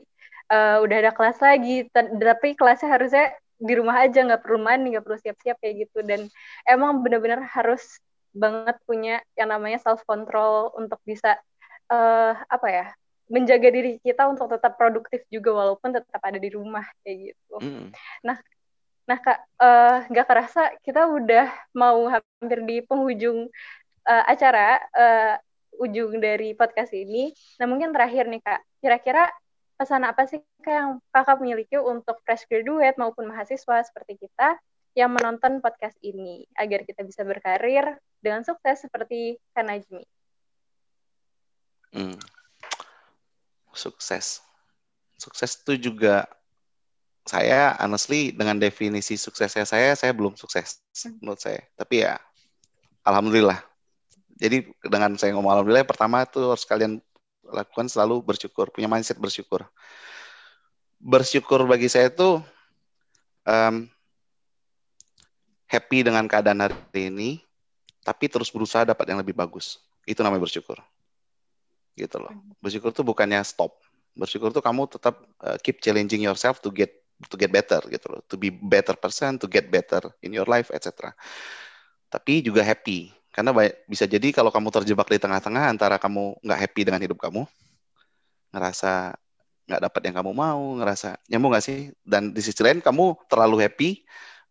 uh, 0.54 0.78
udah 0.78 0.96
ada 1.02 1.10
kelas 1.10 1.42
lagi, 1.42 1.90
tapi 1.90 2.54
kelasnya 2.54 2.88
harusnya 2.94 3.26
di 3.58 3.74
rumah 3.74 4.06
aja, 4.06 4.22
nggak 4.22 4.46
perlu 4.46 4.62
mandi, 4.62 4.94
nggak 4.94 5.02
perlu 5.02 5.18
siap-siap 5.18 5.58
kayak 5.58 5.90
gitu, 5.90 6.06
dan 6.06 6.30
emang 6.62 7.02
benar-benar 7.02 7.42
harus 7.42 7.98
banget 8.30 8.78
punya 8.86 9.18
yang 9.34 9.50
namanya 9.50 9.82
self 9.82 10.06
control 10.06 10.70
untuk 10.78 11.02
bisa 11.02 11.34
uh, 11.90 12.38
apa 12.46 12.68
ya 12.70 12.86
menjaga 13.28 13.68
diri 13.68 14.00
kita 14.00 14.24
untuk 14.30 14.48
tetap 14.48 14.78
produktif 14.78 15.20
juga 15.28 15.52
walaupun 15.52 15.90
tetap 15.92 16.20
ada 16.22 16.38
di 16.40 16.48
rumah 16.48 16.86
kayak 17.04 17.34
gitu. 17.34 17.56
Mm. 17.60 17.86
Nah, 18.24 18.38
nah 19.08 19.16
kak 19.16 19.40
eh, 19.40 19.96
nggak 20.12 20.26
uh, 20.26 20.28
kerasa 20.28 20.62
kita 20.84 21.08
udah 21.08 21.48
mau 21.72 22.04
hampir 22.12 22.60
di 22.68 22.76
penghujung 22.84 23.48
uh, 24.04 24.24
acara 24.28 24.76
uh, 24.92 25.34
ujung 25.80 26.20
dari 26.20 26.52
podcast 26.52 26.92
ini. 26.92 27.32
Nah 27.56 27.66
mungkin 27.70 27.94
terakhir 27.96 28.28
nih 28.28 28.44
kak, 28.44 28.60
kira-kira 28.84 29.24
pesan 29.80 30.04
apa 30.04 30.28
sih 30.28 30.44
kak 30.60 30.74
yang 30.74 30.90
kakak 31.08 31.40
miliki 31.40 31.80
untuk 31.80 32.20
fresh 32.26 32.44
graduate 32.50 33.00
maupun 33.00 33.30
mahasiswa 33.32 33.80
seperti 33.80 34.20
kita 34.20 34.60
yang 34.92 35.14
menonton 35.14 35.64
podcast 35.64 35.96
ini 36.04 36.44
agar 36.58 36.84
kita 36.84 37.00
bisa 37.06 37.24
berkarir 37.24 37.96
dengan 38.18 38.42
sukses 38.42 38.82
seperti 38.82 39.38
Kak 39.54 39.62
Najmi? 39.62 40.02
Hmm 41.94 42.18
sukses. 43.78 44.42
Sukses 45.14 45.54
itu 45.62 45.90
juga 45.90 46.26
saya 47.28 47.76
honestly 47.76 48.32
dengan 48.32 48.56
definisi 48.56 49.20
suksesnya 49.20 49.68
saya 49.68 49.92
saya 49.92 50.16
belum 50.16 50.34
sukses 50.34 50.80
menurut 51.20 51.38
saya. 51.38 51.60
Tapi 51.76 52.08
ya 52.08 52.16
alhamdulillah. 53.04 53.60
Jadi 54.38 54.70
dengan 54.80 55.14
saya 55.20 55.36
ngomong 55.36 55.60
alhamdulillah 55.60 55.84
pertama 55.84 56.24
itu 56.24 56.40
harus 56.40 56.64
kalian 56.64 57.02
lakukan 57.44 57.86
selalu 57.92 58.24
bersyukur, 58.24 58.72
punya 58.72 58.88
mindset 58.88 59.20
bersyukur. 59.20 59.68
Bersyukur 60.98 61.68
bagi 61.68 61.86
saya 61.92 62.10
itu 62.10 62.40
um, 63.46 63.86
happy 65.68 66.02
dengan 66.02 66.24
keadaan 66.26 66.64
hari 66.64 67.12
ini, 67.12 67.44
tapi 68.02 68.26
terus 68.26 68.48
berusaha 68.48 68.88
dapat 68.88 69.04
yang 69.12 69.20
lebih 69.20 69.36
bagus. 69.36 69.78
Itu 70.08 70.24
namanya 70.24 70.48
bersyukur 70.48 70.80
gitu 71.98 72.22
loh. 72.22 72.30
Bersyukur 72.62 72.94
tuh 72.94 73.02
bukannya 73.02 73.42
stop. 73.42 73.74
Bersyukur 74.14 74.54
tuh 74.54 74.62
kamu 74.62 74.86
tetap 74.86 75.18
uh, 75.42 75.58
keep 75.58 75.82
challenging 75.82 76.22
yourself 76.22 76.62
to 76.62 76.70
get 76.70 76.94
to 77.26 77.34
get 77.34 77.50
better 77.50 77.82
gitu 77.90 78.06
loh, 78.06 78.22
to 78.30 78.38
be 78.38 78.54
better 78.54 78.94
person, 78.94 79.34
to 79.42 79.50
get 79.50 79.66
better 79.66 80.14
in 80.22 80.30
your 80.30 80.46
life, 80.46 80.70
etc. 80.70 81.10
Tapi 82.06 82.46
juga 82.46 82.62
happy 82.62 83.10
karena 83.34 83.50
bisa 83.86 84.06
jadi 84.06 84.34
kalau 84.34 84.50
kamu 84.50 84.70
terjebak 84.70 85.10
di 85.10 85.18
tengah-tengah 85.18 85.70
antara 85.70 85.98
kamu 85.98 86.38
nggak 86.42 86.58
happy 86.58 86.82
dengan 86.86 87.02
hidup 87.02 87.18
kamu, 87.18 87.46
ngerasa 88.54 89.14
nggak 89.68 89.82
dapat 89.84 90.00
yang 90.10 90.16
kamu 90.22 90.32
mau, 90.32 90.62
ngerasa 90.78 91.18
nyambung 91.30 91.54
nggak 91.54 91.64
sih? 91.66 91.90
Dan 92.02 92.34
di 92.34 92.40
sisi 92.42 92.58
lain 92.62 92.82
kamu 92.82 93.28
terlalu 93.30 93.62
happy, 93.66 94.02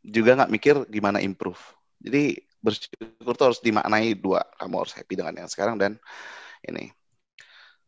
juga 0.04 0.40
nggak 0.40 0.52
mikir 0.52 0.76
gimana 0.92 1.24
improve. 1.24 1.60
Jadi 2.00 2.38
bersyukur 2.64 3.34
tuh 3.36 3.46
harus 3.52 3.60
dimaknai 3.64 4.16
dua, 4.16 4.44
kamu 4.60 4.88
harus 4.88 4.94
happy 4.96 5.14
dengan 5.20 5.34
yang 5.36 5.50
sekarang 5.50 5.76
dan 5.80 6.00
ini 6.68 6.92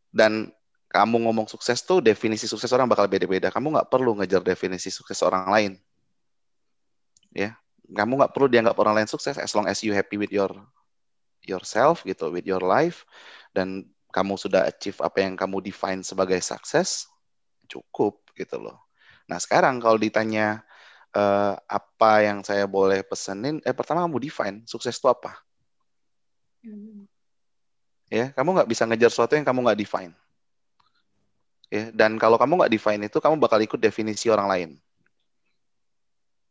dan 0.09 0.49
kamu 0.89 1.21
ngomong 1.29 1.45
sukses 1.45 1.85
tuh 1.85 2.01
definisi 2.01 2.49
sukses 2.49 2.69
orang 2.73 2.89
bakal 2.89 3.05
beda-beda. 3.05 3.53
Kamu 3.53 3.77
nggak 3.77 3.89
perlu 3.93 4.17
ngejar 4.17 4.41
definisi 4.41 4.89
sukses 4.89 5.21
orang 5.21 5.45
lain. 5.49 5.71
Ya, 7.29 7.53
kamu 7.93 8.17
nggak 8.17 8.33
perlu 8.33 8.49
dianggap 8.49 8.75
orang 8.81 9.01
lain 9.01 9.09
sukses 9.09 9.37
as 9.37 9.53
long 9.53 9.69
as 9.69 9.85
you 9.85 9.93
happy 9.93 10.17
with 10.17 10.33
your 10.33 10.49
yourself 11.45 12.01
gitu, 12.03 12.33
with 12.33 12.45
your 12.45 12.61
life 12.61 13.05
dan 13.53 13.85
kamu 14.09 14.33
sudah 14.33 14.65
achieve 14.65 14.97
apa 15.05 15.21
yang 15.21 15.37
kamu 15.37 15.61
define 15.61 16.01
sebagai 16.01 16.41
sukses, 16.41 17.05
cukup 17.69 18.25
gitu 18.33 18.57
loh. 18.57 18.89
Nah 19.29 19.37
sekarang 19.37 19.77
kalau 19.77 20.01
ditanya 20.01 20.65
uh, 21.13 21.53
apa 21.69 22.25
yang 22.25 22.41
saya 22.41 22.65
boleh 22.65 23.05
pesenin, 23.05 23.61
eh 23.61 23.77
pertama 23.77 24.09
kamu 24.09 24.17
define 24.17 24.57
sukses 24.65 24.97
itu 24.97 25.05
apa? 25.05 25.37
Hmm 26.65 27.05
ya 28.09 28.33
kamu 28.33 28.57
nggak 28.57 28.69
bisa 28.69 28.83
ngejar 28.89 29.09
sesuatu 29.13 29.37
yang 29.37 29.45
kamu 29.45 29.69
nggak 29.69 29.79
define 29.79 30.13
Ya, 31.69 31.93
dan 31.93 32.17
kalau 32.17 32.41
kamu 32.41 32.65
nggak 32.65 32.73
define 32.73 33.01
itu, 33.05 33.21
kamu 33.21 33.37
bakal 33.37 33.61
ikut 33.61 33.77
definisi 33.77 34.27
orang 34.29 34.47
lain. 34.49 34.69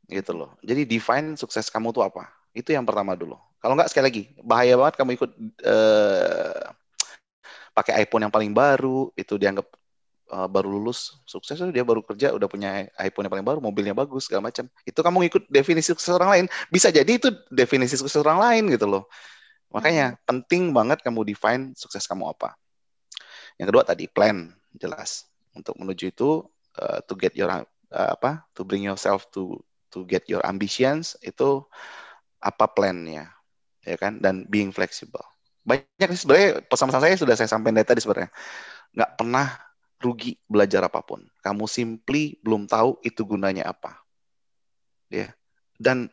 Gitu 0.07 0.33
loh. 0.33 0.55
Jadi 0.63 0.87
define 0.87 1.35
sukses 1.35 1.67
kamu 1.69 1.91
tuh 1.91 2.07
apa? 2.07 2.31
Itu 2.55 2.71
yang 2.71 2.87
pertama 2.87 3.19
dulu. 3.19 3.35
Kalau 3.59 3.75
nggak 3.75 3.91
sekali 3.91 4.05
lagi, 4.07 4.23
bahaya 4.47 4.79
banget 4.79 4.95
kamu 4.95 5.11
ikut 5.19 5.31
uh, 5.67 6.71
pakai 7.75 8.07
iPhone 8.07 8.31
yang 8.31 8.35
paling 8.35 8.55
baru, 8.55 9.11
itu 9.19 9.35
dianggap 9.35 9.67
uh, 10.33 10.49
baru 10.49 10.69
lulus 10.69 11.19
sukses 11.25 11.57
dia 11.73 11.85
baru 11.85 12.05
kerja 12.05 12.33
udah 12.37 12.49
punya 12.49 12.87
iPhone 13.01 13.27
yang 13.27 13.33
paling 13.33 13.49
baru 13.49 13.59
mobilnya 13.61 13.97
bagus 13.97 14.29
segala 14.29 14.49
macam 14.53 14.69
itu 14.85 15.01
kamu 15.01 15.19
ikut 15.33 15.43
definisi 15.49 15.93
sukses 15.93 16.13
orang 16.13 16.31
lain 16.31 16.45
bisa 16.69 16.93
jadi 16.93 17.09
itu 17.09 17.33
definisi 17.49 17.97
sukses 17.97 18.17
orang 18.21 18.39
lain 18.41 18.65
gitu 18.73 18.87
loh 18.89 19.09
makanya 19.73 20.17
hmm. 20.17 20.19
penting 20.25 20.63
banget 20.73 21.01
kamu 21.01 21.25
define 21.25 21.73
sukses 21.77 22.05
kamu 22.05 22.33
apa 22.33 22.57
yang 23.57 23.69
kedua 23.69 23.85
tadi 23.85 24.07
plan 24.09 24.53
jelas. 24.79 25.29
Untuk 25.53 25.75
menuju 25.77 26.15
itu 26.15 26.47
uh, 26.79 26.99
to 27.05 27.15
get 27.19 27.35
your 27.35 27.51
uh, 27.51 27.65
apa 27.91 28.47
to 28.55 28.63
bring 28.63 28.87
yourself 28.87 29.27
to 29.35 29.59
to 29.91 30.07
get 30.07 30.25
your 30.31 30.45
ambitions 30.47 31.19
itu 31.21 31.67
apa 32.39 32.71
plannya 32.71 33.29
ya 33.83 33.97
kan? 33.99 34.23
Dan 34.23 34.47
being 34.47 34.71
flexible. 34.71 35.25
Banyak 35.67 36.09
sih 36.15 36.25
sebenarnya 36.25 36.65
pesan-pesan 36.65 37.03
saya 37.03 37.15
sudah 37.19 37.35
saya 37.37 37.51
sampaikan 37.51 37.85
tadi 37.85 38.01
sebenarnya. 38.01 38.31
Nggak 38.95 39.11
pernah 39.21 39.47
rugi 39.99 40.39
belajar 40.47 40.87
apa 40.87 41.03
pun. 41.03 41.27
Kamu 41.43 41.67
simply 41.67 42.39
belum 42.41 42.71
tahu 42.71 43.03
itu 43.03 43.27
gunanya 43.27 43.69
apa. 43.69 43.99
Ya. 45.11 45.35
Dan 45.77 46.09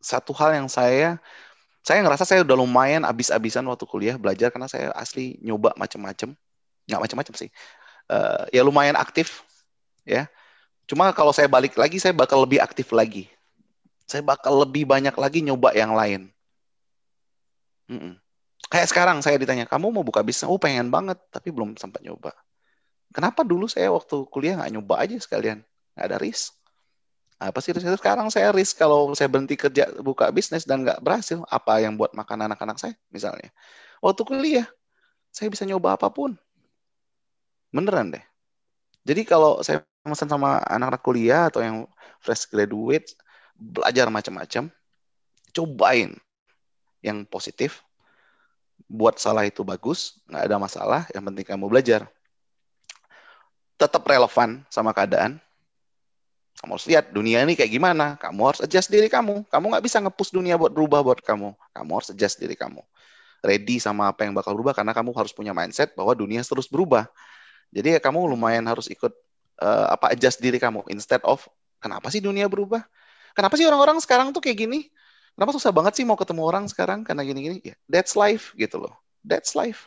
satu 0.00 0.32
hal 0.32 0.56
yang 0.56 0.68
saya 0.72 1.20
saya 1.80 2.04
ngerasa 2.04 2.24
saya 2.28 2.40
udah 2.44 2.56
lumayan 2.56 3.04
abis-abisan 3.08 3.64
waktu 3.68 3.84
kuliah 3.88 4.16
belajar 4.20 4.52
karena 4.52 4.68
saya 4.68 4.92
asli 4.96 5.40
nyoba 5.40 5.72
macam-macam 5.76 6.36
nggak 6.88 7.00
macam-macam 7.00 7.34
sih 7.36 7.48
uh, 8.10 8.42
ya 8.50 8.66
lumayan 8.66 8.98
aktif 8.98 9.46
ya. 10.02 10.26
Cuma 10.90 11.14
kalau 11.14 11.30
saya 11.30 11.46
balik 11.46 11.78
lagi 11.78 12.02
saya 12.02 12.10
bakal 12.10 12.42
lebih 12.42 12.58
aktif 12.58 12.90
lagi. 12.90 13.30
Saya 14.10 14.26
bakal 14.26 14.66
lebih 14.66 14.90
banyak 14.90 15.14
lagi 15.14 15.38
nyoba 15.46 15.70
yang 15.70 15.94
lain. 15.94 16.34
Mm 17.86 17.98
-mm. 17.98 18.14
kayak 18.70 18.86
sekarang 18.86 19.18
saya 19.18 19.34
ditanya 19.34 19.66
kamu 19.66 19.90
mau 19.90 20.02
buka 20.06 20.22
bisnis? 20.22 20.46
Oh 20.46 20.58
pengen 20.58 20.90
banget 20.90 21.18
tapi 21.30 21.54
belum 21.54 21.78
sempat 21.78 22.02
nyoba. 22.02 22.34
Kenapa 23.10 23.42
dulu 23.42 23.66
saya 23.66 23.90
waktu 23.90 24.26
kuliah 24.30 24.58
nggak 24.58 24.70
nyoba 24.78 24.94
aja 25.02 25.18
sekalian? 25.18 25.62
Nggak 25.94 26.06
ada 26.06 26.18
risk. 26.22 26.54
Apa 27.42 27.58
sih 27.58 27.74
risk? 27.74 27.86
Sekarang 27.98 28.30
saya 28.30 28.54
risk 28.54 28.78
kalau 28.78 29.10
saya 29.18 29.26
berhenti 29.26 29.58
kerja 29.58 29.90
buka 30.02 30.30
bisnis 30.30 30.62
dan 30.62 30.86
nggak 30.86 31.02
berhasil 31.02 31.42
apa 31.50 31.82
yang 31.82 31.98
buat 31.98 32.14
makan 32.14 32.46
anak-anak 32.50 32.78
saya? 32.78 32.94
misalnya. 33.10 33.50
Waktu 33.98 34.22
kuliah 34.22 34.66
saya 35.34 35.50
bisa 35.50 35.66
nyoba 35.66 35.98
apa 35.98 36.10
pun 36.10 36.38
Beneran 37.70 38.14
deh. 38.14 38.24
Jadi 39.06 39.22
kalau 39.24 39.64
saya 39.64 39.82
pesan 40.04 40.28
sama 40.28 40.60
anak-anak 40.66 41.02
kuliah 41.02 41.48
atau 41.48 41.64
yang 41.64 41.88
fresh 42.20 42.50
graduate, 42.50 43.16
belajar 43.56 44.12
macam-macam, 44.12 44.68
cobain 45.56 46.14
yang 47.00 47.24
positif, 47.24 47.80
buat 48.90 49.16
salah 49.16 49.48
itu 49.48 49.64
bagus, 49.64 50.20
nggak 50.28 50.44
ada 50.50 50.56
masalah, 50.60 51.00
yang 51.14 51.24
penting 51.32 51.46
kamu 51.46 51.70
belajar. 51.70 52.10
Tetap 53.80 54.04
relevan 54.04 54.60
sama 54.68 54.92
keadaan, 54.92 55.40
kamu 56.60 56.76
harus 56.76 56.86
lihat 56.92 57.08
dunia 57.08 57.40
ini 57.40 57.56
kayak 57.56 57.72
gimana. 57.72 58.20
Kamu 58.20 58.40
harus 58.44 58.60
adjust 58.60 58.92
diri 58.92 59.08
kamu. 59.08 59.48
Kamu 59.48 59.64
nggak 59.72 59.80
bisa 59.80 59.96
ngepush 60.04 60.28
dunia 60.28 60.60
buat 60.60 60.68
berubah 60.68 61.00
buat 61.00 61.24
kamu. 61.24 61.56
Kamu 61.56 61.90
harus 61.96 62.12
adjust 62.12 62.36
diri 62.36 62.52
kamu. 62.52 62.84
Ready 63.40 63.80
sama 63.80 64.12
apa 64.12 64.28
yang 64.28 64.36
bakal 64.36 64.52
berubah 64.52 64.76
karena 64.76 64.92
kamu 64.92 65.16
harus 65.16 65.32
punya 65.32 65.56
mindset 65.56 65.96
bahwa 65.96 66.12
dunia 66.12 66.44
terus 66.44 66.68
berubah. 66.68 67.08
Jadi 67.70 67.96
ya 67.96 68.00
kamu 68.02 68.26
lumayan 68.34 68.66
harus 68.66 68.90
ikut 68.90 69.14
uh, 69.62 69.86
apa 69.94 70.14
adjust 70.14 70.42
diri 70.42 70.58
kamu 70.58 70.82
instead 70.90 71.22
of 71.22 71.46
kenapa 71.78 72.10
sih 72.10 72.18
dunia 72.18 72.50
berubah? 72.50 72.82
Kenapa 73.32 73.54
sih 73.54 73.64
orang-orang 73.66 74.02
sekarang 74.02 74.34
tuh 74.34 74.42
kayak 74.42 74.66
gini? 74.66 74.90
Kenapa 75.38 75.54
susah 75.54 75.70
banget 75.70 76.02
sih 76.02 76.04
mau 76.04 76.18
ketemu 76.18 76.42
orang 76.42 76.66
sekarang 76.66 77.06
karena 77.06 77.22
gini-gini? 77.22 77.62
Ya, 77.62 77.78
that's 77.86 78.18
life 78.18 78.52
gitu 78.58 78.82
loh. 78.82 78.94
That's 79.22 79.54
life. 79.54 79.86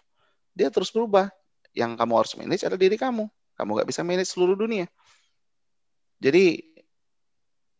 Dia 0.55 0.71
terus 0.71 0.89
berubah. 0.89 1.29
Yang 1.73 1.97
kamu 1.99 2.13
harus 2.15 2.31
manage 2.37 2.63
adalah 2.63 2.81
diri 2.81 2.97
kamu. 2.97 3.25
Kamu 3.57 3.69
nggak 3.77 3.89
bisa 3.89 4.01
manage 4.05 4.31
seluruh 4.31 4.55
dunia. 4.55 4.87
Jadi 6.23 6.61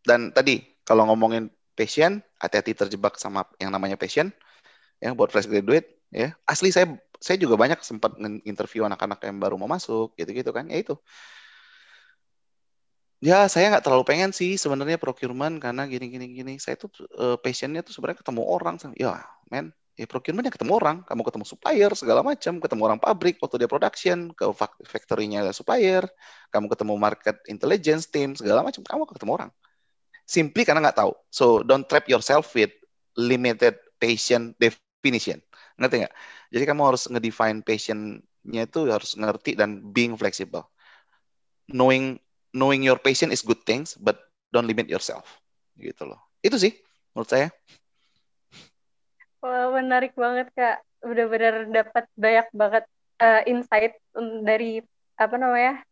dan 0.04 0.30
tadi 0.36 0.60
kalau 0.84 1.08
ngomongin 1.08 1.48
passion, 1.72 2.20
hati-hati 2.38 2.76
terjebak 2.76 3.16
sama 3.16 3.48
yang 3.56 3.72
namanya 3.72 3.96
passion. 3.96 4.30
Ya 5.00 5.16
buat 5.16 5.32
fresh 5.32 5.48
graduate 5.48 5.88
ya. 6.12 6.36
Asli 6.44 6.70
saya 6.70 6.94
saya 7.24 7.40
juga 7.40 7.56
banyak 7.56 7.80
sempat 7.80 8.20
interview 8.44 8.84
anak-anak 8.84 9.16
yang 9.24 9.40
baru 9.40 9.56
mau 9.56 9.64
masuk 9.64 10.12
gitu-gitu 10.20 10.52
kan 10.52 10.68
ya 10.68 10.76
itu. 10.84 10.94
Ya 13.24 13.48
saya 13.48 13.72
nggak 13.72 13.84
terlalu 13.88 14.04
pengen 14.04 14.30
sih 14.36 14.60
sebenarnya 14.60 15.00
procurement 15.00 15.56
karena 15.56 15.88
gini-gini 15.88 16.28
gini 16.36 16.54
saya 16.60 16.76
tuh 16.76 16.92
uh, 17.16 17.40
passionnya 17.40 17.80
tuh 17.80 17.96
sebenarnya 17.96 18.20
ketemu 18.20 18.42
orang 18.44 18.76
ya 19.00 19.24
men 19.48 19.72
ya 19.96 20.04
procurement 20.04 20.44
ya 20.44 20.52
ketemu 20.52 20.76
orang. 20.76 20.96
Kamu 21.08 21.24
ketemu 21.24 21.44
supplier 21.48 21.90
segala 21.96 22.20
macam. 22.20 22.60
Ketemu 22.60 22.82
orang 22.84 23.00
pabrik 23.00 23.40
waktu 23.40 23.56
dia 23.64 23.70
production 23.72 24.28
ke 24.36 24.44
factory-nya 24.84 25.48
supplier. 25.56 26.04
Kamu 26.52 26.68
ketemu 26.68 26.92
market 27.00 27.40
intelligence 27.48 28.04
team 28.12 28.36
segala 28.36 28.60
macam. 28.60 28.84
Kamu 28.84 29.08
ketemu 29.08 29.32
orang. 29.32 29.50
Simply 30.28 30.68
karena 30.68 30.84
nggak 30.84 30.98
tahu. 31.00 31.12
So 31.32 31.64
don't 31.64 31.88
trap 31.88 32.04
yourself 32.12 32.52
with 32.52 32.76
limited 33.16 33.80
patient 33.96 34.60
definition 34.60 35.40
ngerti 35.74 36.06
nggak 36.06 36.14
jadi 36.54 36.64
kamu 36.70 36.82
harus 36.86 37.02
ngedefine 37.10 37.58
passionnya 37.66 38.62
itu 38.62 38.80
harus 38.86 39.18
ngerti 39.18 39.58
dan 39.58 39.82
being 39.90 40.14
flexible. 40.14 40.70
Knowing 41.66 42.20
knowing 42.54 42.86
your 42.86 43.00
passion 43.00 43.34
is 43.34 43.42
good 43.42 43.58
things, 43.66 43.98
but 43.98 44.20
don't 44.54 44.70
limit 44.70 44.86
yourself. 44.86 45.26
Gitu 45.74 46.06
loh. 46.06 46.20
Itu 46.44 46.54
sih 46.60 46.76
menurut 47.12 47.30
saya. 47.30 47.48
Wah, 49.42 49.74
menarik 49.74 50.14
banget 50.14 50.48
Kak. 50.54 50.80
Benar-benar 51.04 51.68
dapat 51.68 52.04
banyak 52.16 52.46
banget 52.54 52.84
uh, 53.20 53.42
insight 53.44 53.98
dari 54.46 54.80
apa 55.20 55.36
namanya 55.36 55.84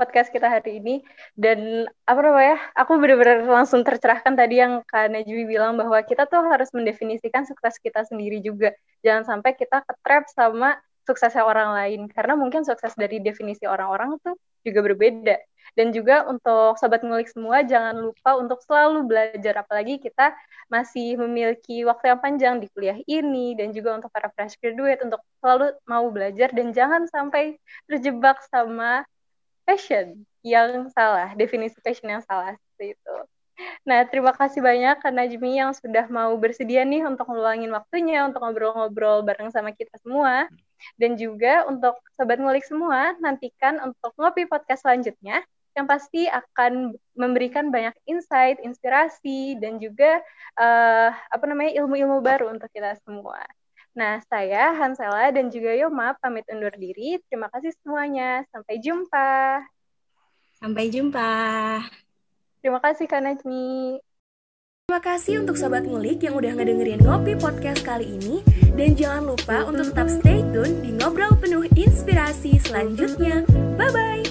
podcast 0.00 0.32
kita 0.32 0.48
hari 0.48 0.80
ini. 0.80 1.04
Dan 1.36 1.84
apa 2.08 2.20
namanya 2.24 2.56
aku 2.72 2.96
benar-benar 2.96 3.44
langsung 3.44 3.84
tercerahkan 3.84 4.32
tadi 4.32 4.64
yang 4.64 4.80
Kak 4.88 5.12
Najmi 5.12 5.44
bilang 5.44 5.76
bahwa 5.76 6.00
kita 6.00 6.24
tuh 6.24 6.40
harus 6.48 6.72
mendefinisikan 6.72 7.44
sukses 7.44 7.76
kita 7.76 8.08
sendiri 8.08 8.40
juga. 8.40 8.72
Jangan 9.04 9.28
sampai 9.36 9.52
kita 9.60 9.84
ketrap 9.84 10.24
sama 10.32 10.80
suksesnya 11.04 11.44
orang 11.44 11.76
lain. 11.76 12.00
Karena 12.08 12.32
mungkin 12.40 12.64
sukses 12.64 12.96
dari 12.96 13.20
definisi 13.20 13.68
orang-orang 13.68 14.16
tuh 14.24 14.40
juga 14.64 14.80
berbeda. 14.80 15.36
Dan 15.76 15.94
juga 15.94 16.26
untuk 16.26 16.74
sobat 16.82 17.04
ngulik 17.06 17.30
semua 17.30 17.62
jangan 17.62 17.94
lupa 17.94 18.40
untuk 18.40 18.58
selalu 18.64 19.06
belajar. 19.06 19.60
Apalagi 19.60 20.00
kita 20.00 20.32
masih 20.72 21.20
memiliki 21.20 21.84
waktu 21.84 22.16
yang 22.16 22.20
panjang 22.24 22.54
di 22.58 22.66
kuliah 22.72 22.98
ini 23.06 23.54
dan 23.54 23.70
juga 23.70 24.00
untuk 24.00 24.10
para 24.10 24.32
fresh 24.32 24.56
graduate 24.58 25.04
untuk 25.04 25.20
selalu 25.44 25.76
mau 25.86 26.08
belajar. 26.08 26.48
Dan 26.50 26.72
jangan 26.72 27.06
sampai 27.06 27.60
terjebak 27.86 28.42
sama 28.48 29.04
passion 29.70 30.26
yang 30.42 30.90
salah, 30.90 31.30
definisi 31.38 31.78
passion 31.78 32.10
yang 32.10 32.24
salah 32.26 32.58
itu. 32.82 33.14
Nah, 33.86 34.02
terima 34.08 34.32
kasih 34.34 34.64
banyak 34.64 34.98
Kak 34.98 35.12
Najmi 35.14 35.60
yang 35.62 35.70
sudah 35.76 36.10
mau 36.10 36.32
bersedia 36.34 36.82
nih 36.82 37.06
untuk 37.06 37.28
ngeluangin 37.30 37.70
waktunya 37.70 38.26
untuk 38.26 38.42
ngobrol-ngobrol 38.42 39.22
bareng 39.22 39.52
sama 39.54 39.70
kita 39.70 39.94
semua. 40.02 40.50
Dan 40.96 41.20
juga 41.20 41.68
untuk 41.68 42.00
Sobat 42.16 42.40
Ngulik 42.40 42.64
semua, 42.64 43.12
nantikan 43.20 43.78
untuk 43.84 44.16
ngopi 44.16 44.48
podcast 44.48 44.82
selanjutnya 44.82 45.44
yang 45.76 45.86
pasti 45.86 46.26
akan 46.26 46.96
memberikan 47.14 47.68
banyak 47.68 47.94
insight, 48.08 48.58
inspirasi, 48.64 49.60
dan 49.60 49.76
juga 49.78 50.18
uh, 50.58 51.12
apa 51.12 51.44
namanya 51.46 51.84
ilmu-ilmu 51.84 52.24
baru 52.24 52.50
untuk 52.50 52.66
kita 52.72 52.96
semua. 53.04 53.38
Nah, 53.90 54.22
saya 54.30 54.70
Hansela 54.78 55.34
dan 55.34 55.50
juga 55.50 55.74
Yoma 55.74 56.14
pamit 56.22 56.46
undur 56.46 56.70
diri. 56.78 57.18
Terima 57.26 57.50
kasih 57.50 57.74
semuanya. 57.82 58.46
Sampai 58.54 58.78
jumpa. 58.78 59.62
Sampai 60.60 60.92
jumpa. 60.92 61.30
Terima 62.60 62.78
kasih 62.78 63.08
Kak 63.08 63.24
Najmi. 63.24 63.98
Terima 64.90 65.00
kasih 65.06 65.46
untuk 65.46 65.54
Sobat 65.54 65.86
Ngulik 65.86 66.18
yang 66.26 66.34
udah 66.34 66.50
ngedengerin 66.50 66.98
Ngopi 67.06 67.38
Podcast 67.38 67.86
kali 67.86 68.18
ini. 68.18 68.42
Dan 68.74 68.98
jangan 68.98 69.34
lupa 69.34 69.62
untuk 69.66 69.94
tetap 69.94 70.10
stay 70.10 70.42
tune 70.50 70.82
di 70.82 70.90
Ngobrol 70.98 71.38
Penuh 71.38 71.66
Inspirasi 71.78 72.58
selanjutnya. 72.58 73.46
Bye-bye! 73.78 74.26